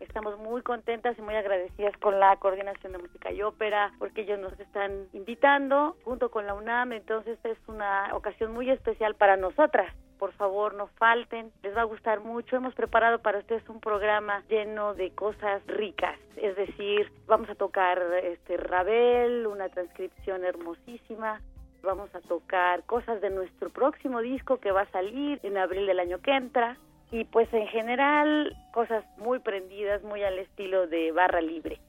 [0.01, 4.39] Estamos muy contentas y muy agradecidas con la Coordinación de Música y Ópera porque ellos
[4.39, 9.93] nos están invitando junto con la UNAM, entonces es una ocasión muy especial para nosotras.
[10.17, 12.55] Por favor no falten, les va a gustar mucho.
[12.55, 18.01] Hemos preparado para ustedes un programa lleno de cosas ricas, es decir, vamos a tocar
[18.23, 21.41] este Ravel, una transcripción hermosísima,
[21.83, 25.99] vamos a tocar cosas de nuestro próximo disco que va a salir en abril del
[25.99, 26.77] año que entra
[27.11, 31.79] y pues en general cosas muy prendidas, muy al estilo de barra libre.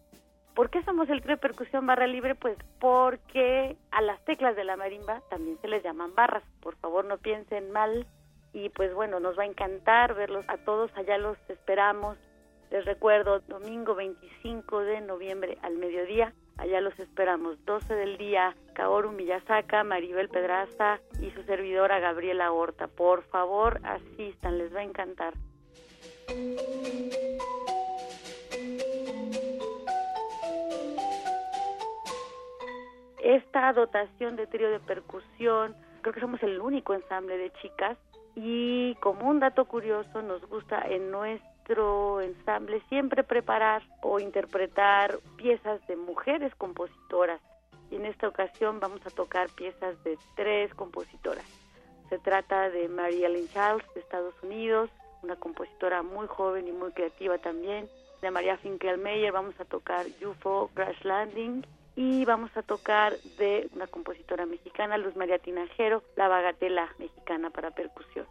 [0.55, 2.35] ¿Por qué somos el trío percusión barra libre?
[2.35, 7.05] Pues porque a las teclas de la marimba también se les llaman barras, por favor
[7.05, 8.07] no piensen mal
[8.53, 12.19] y pues bueno, nos va a encantar verlos a todos, allá los esperamos.
[12.71, 17.65] Les recuerdo, domingo 25 de noviembre al mediodía Allá los esperamos.
[17.65, 22.89] 12 del día, Kaoru Miyazaka, Maribel Pedraza y su servidora Gabriela Horta.
[22.89, 25.35] Por favor, asistan, les va a encantar.
[33.23, 37.97] Esta dotación de trío de percusión, creo que somos el único ensamble de chicas
[38.35, 45.19] y como un dato curioso nos gusta en nuestro nuestro ensamble siempre preparar o interpretar
[45.37, 47.41] piezas de mujeres compositoras
[47.91, 51.45] y en esta ocasión vamos a tocar piezas de tres compositoras.
[52.11, 54.91] Se trata de Maria Ellen Charles de Estados Unidos,
[55.23, 57.89] una compositora muy joven y muy creativa también.
[58.21, 61.65] De María Finkelmeyer vamos a tocar UFO Crash Landing
[61.97, 67.71] y vamos a tocar de una compositora mexicana, Luz María Tinajero, la bagatela mexicana para
[67.71, 68.27] percusión.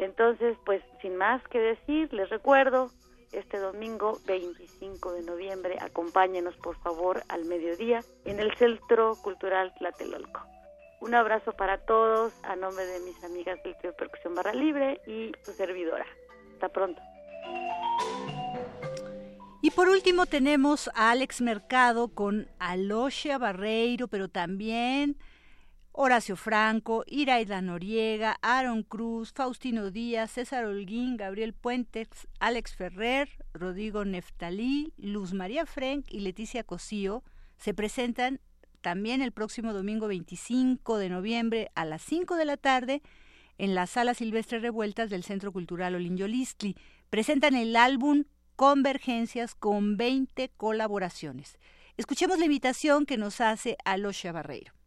[0.00, 2.90] Entonces, pues sin más que decir, les recuerdo,
[3.32, 10.40] este domingo 25 de noviembre, acompáñenos por favor al mediodía en el Centro Cultural Tlatelolco.
[11.02, 15.32] Un abrazo para todos a nombre de mis amigas del Trío Percusión Barra Libre y
[15.44, 16.06] su servidora.
[16.54, 17.00] Hasta pronto.
[19.60, 25.18] Y por último tenemos a Alex Mercado con Alosia Barreiro, pero también
[25.92, 32.08] Horacio Franco, Iraida Noriega, Aaron Cruz, Faustino Díaz, César Holguín, Gabriel Puentes,
[32.38, 37.24] Alex Ferrer, Rodrigo Neftalí, Luz María Frank y Leticia Cosío
[37.60, 38.40] se presentan
[38.80, 43.02] también el próximo domingo 25 de noviembre a las 5 de la tarde
[43.58, 46.76] en la Sala Silvestre Revueltas del Centro Cultural Olinjolistli.
[47.10, 48.24] Presentan el álbum
[48.56, 51.58] Convergencias con 20 colaboraciones.
[51.98, 54.79] Escuchemos la invitación que nos hace Alosha Barreiro.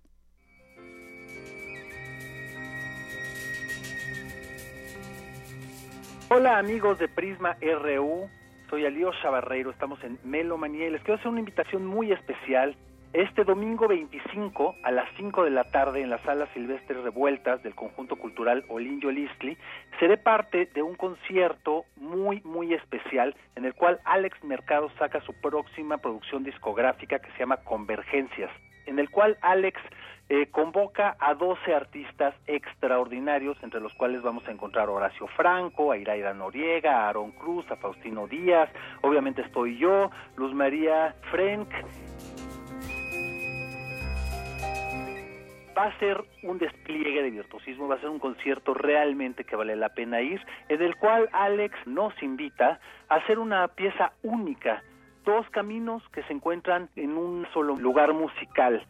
[6.36, 8.28] Hola amigos de Prisma RU,
[8.68, 12.76] soy Aliosha Barreiro, estamos en Melomanía y les quiero hacer una invitación muy especial.
[13.14, 17.76] Este domingo 25 a las 5 de la tarde en la sala Silvestre Revueltas del
[17.76, 19.56] conjunto cultural Olinjo Listli
[20.00, 25.34] seré parte de un concierto muy muy especial en el cual Alex Mercado saca su
[25.34, 28.50] próxima producción discográfica que se llama Convergencias,
[28.88, 29.80] en el cual Alex
[30.30, 35.92] eh, convoca a 12 artistas extraordinarios, entre los cuales vamos a encontrar a Horacio Franco,
[35.92, 38.70] a Iraida Noriega, a Aaron Cruz, a Faustino Díaz,
[39.02, 41.70] obviamente estoy yo, Luz María Frank.
[45.78, 49.76] Va a ser un despliegue de virtuosismo, va a ser un concierto realmente que vale
[49.76, 50.40] la pena ir,
[50.70, 52.80] en el cual Alex nos invita
[53.10, 54.84] a hacer una pieza única,
[55.26, 58.86] dos caminos que se encuentran en un solo lugar musical.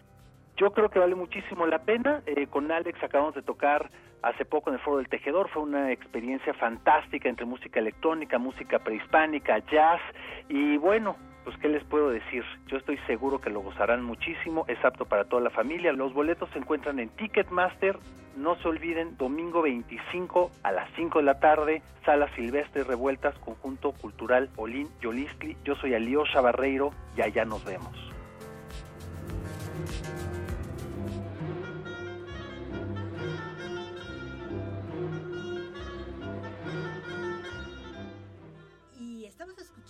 [0.58, 2.22] Yo creo que vale muchísimo la pena.
[2.26, 3.90] Eh, con Alex acabamos de tocar
[4.22, 5.50] hace poco en el Foro del Tejedor.
[5.50, 10.02] Fue una experiencia fantástica entre música electrónica, música prehispánica, jazz.
[10.50, 12.44] Y bueno, pues qué les puedo decir.
[12.68, 14.66] Yo estoy seguro que lo gozarán muchísimo.
[14.68, 15.94] Es apto para toda la familia.
[15.94, 17.98] Los boletos se encuentran en Ticketmaster.
[18.36, 23.92] No se olviden, domingo 25 a las 5 de la tarde, Sala Silvestre Revueltas, Conjunto
[23.92, 25.56] Cultural Olin Yolistli.
[25.64, 28.13] Yo soy Aliosha Barreiro y allá nos vemos.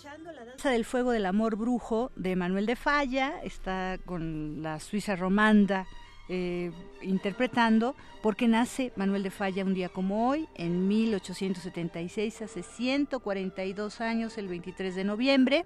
[0.04, 5.16] La danza del fuego del amor brujo de Manuel de Falla, está con la Suiza
[5.16, 5.88] Romanda
[6.28, 6.72] eh,
[7.02, 14.38] interpretando, porque nace Manuel de Falla un día como hoy, en 1876, hace 142 años,
[14.38, 15.66] el 23 de noviembre.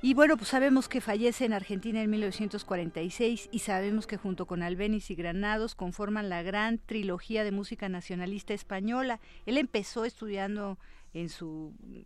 [0.00, 4.62] Y bueno, pues sabemos que fallece en Argentina en 1946 y sabemos que junto con
[4.62, 9.20] Albéniz y Granados conforman la gran trilogía de música nacionalista española.
[9.44, 10.78] Él empezó estudiando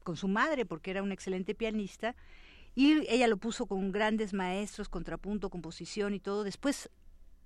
[0.02, 2.14] con su madre porque era un excelente pianista
[2.74, 6.44] y ella lo puso con grandes maestros, contrapunto, composición y todo.
[6.44, 6.90] Después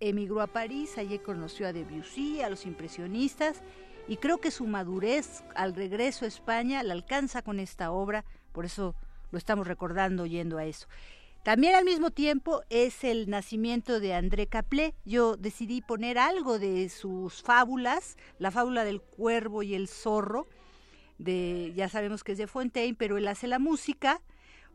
[0.01, 3.63] emigró a París, allí conoció a Debussy, a los impresionistas
[4.09, 8.65] y creo que su madurez al regreso a España la alcanza con esta obra, por
[8.65, 8.95] eso
[9.31, 10.89] lo estamos recordando yendo a eso.
[11.45, 14.95] También al mismo tiempo es el nacimiento de André Caplé.
[15.05, 20.47] Yo decidí poner algo de sus fábulas, la fábula del cuervo y el zorro,
[21.23, 24.21] de ya sabemos que es de Fontaine, pero él hace la música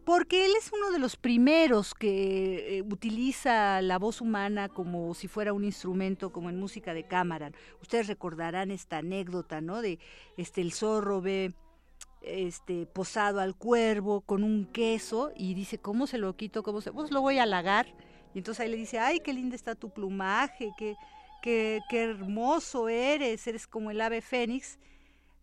[0.08, 5.28] porque él es uno de los primeros que eh, utiliza la voz humana como si
[5.28, 7.52] fuera un instrumento, como en música de cámara.
[7.82, 9.82] Ustedes recordarán esta anécdota, ¿no?
[9.82, 10.00] De
[10.38, 11.54] este el zorro ve
[12.22, 16.64] este posado al cuervo con un queso y dice, ¿cómo se lo quito?
[16.64, 16.94] ¿Cómo se...?
[16.94, 17.88] Pues lo voy a halagar.
[18.34, 20.96] Y entonces ahí le dice, ay, qué linda está tu plumaje, qué,
[21.42, 24.80] qué, qué hermoso eres, eres como el ave fénix.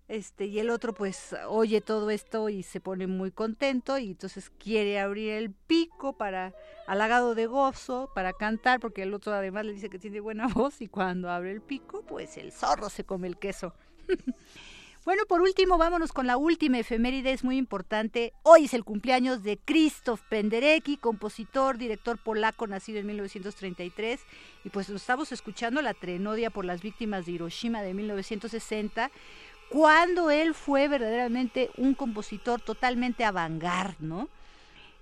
[0.06, 4.50] Este, y el otro pues oye todo esto y se pone muy contento y entonces
[4.50, 6.52] quiere abrir el pico para
[6.86, 10.82] halagado de gozo para cantar porque el otro además le dice que tiene buena voz
[10.82, 13.72] y cuando abre el pico pues el zorro se come el queso.
[15.04, 18.32] Bueno, por último, vámonos con la última efeméride, es muy importante.
[18.42, 24.18] Hoy es el cumpleaños de Krzysztof Penderecki, compositor, director polaco, nacido en 1933.
[24.64, 29.10] Y pues nos estamos escuchando la trenodia por las víctimas de Hiroshima de 1960,
[29.74, 33.60] cuando él fue verdaderamente un compositor totalmente avant
[33.98, 34.28] ¿no?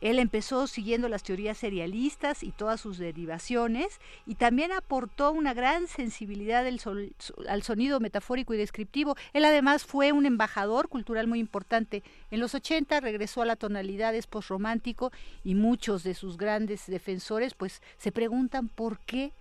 [0.00, 5.88] Él empezó siguiendo las teorías serialistas y todas sus derivaciones y también aportó una gran
[5.88, 9.14] sensibilidad al sonido metafórico y descriptivo.
[9.34, 12.02] Él además fue un embajador cultural muy importante.
[12.30, 15.12] En los 80 regresó a la tonalidad postromántico
[15.44, 19.34] y muchos de sus grandes defensores pues se preguntan por qué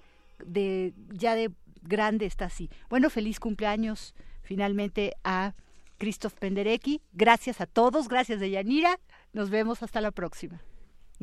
[0.45, 1.51] de, ya de
[1.83, 2.69] grande está así.
[2.89, 5.53] Bueno, feliz cumpleaños finalmente a
[5.97, 7.01] Christoph Penderecki.
[7.13, 8.99] Gracias a todos, gracias de Yanira.
[9.33, 10.61] Nos vemos hasta la próxima.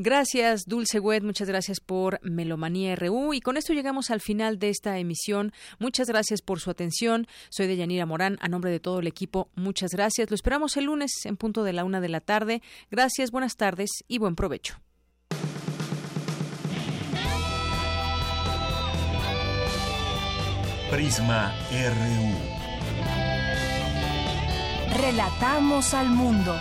[0.00, 1.24] Gracias, Dulce Wet.
[1.24, 3.34] Muchas gracias por Melomanía RU.
[3.34, 5.52] Y con esto llegamos al final de esta emisión.
[5.80, 7.26] Muchas gracias por su atención.
[7.48, 8.38] Soy de Yanira Morán.
[8.40, 10.30] A nombre de todo el equipo, muchas gracias.
[10.30, 12.62] Lo esperamos el lunes en punto de la una de la tarde.
[12.92, 14.80] Gracias, buenas tardes y buen provecho.
[20.92, 22.57] Prisma RU.
[24.98, 26.56] Relatamos al mundo.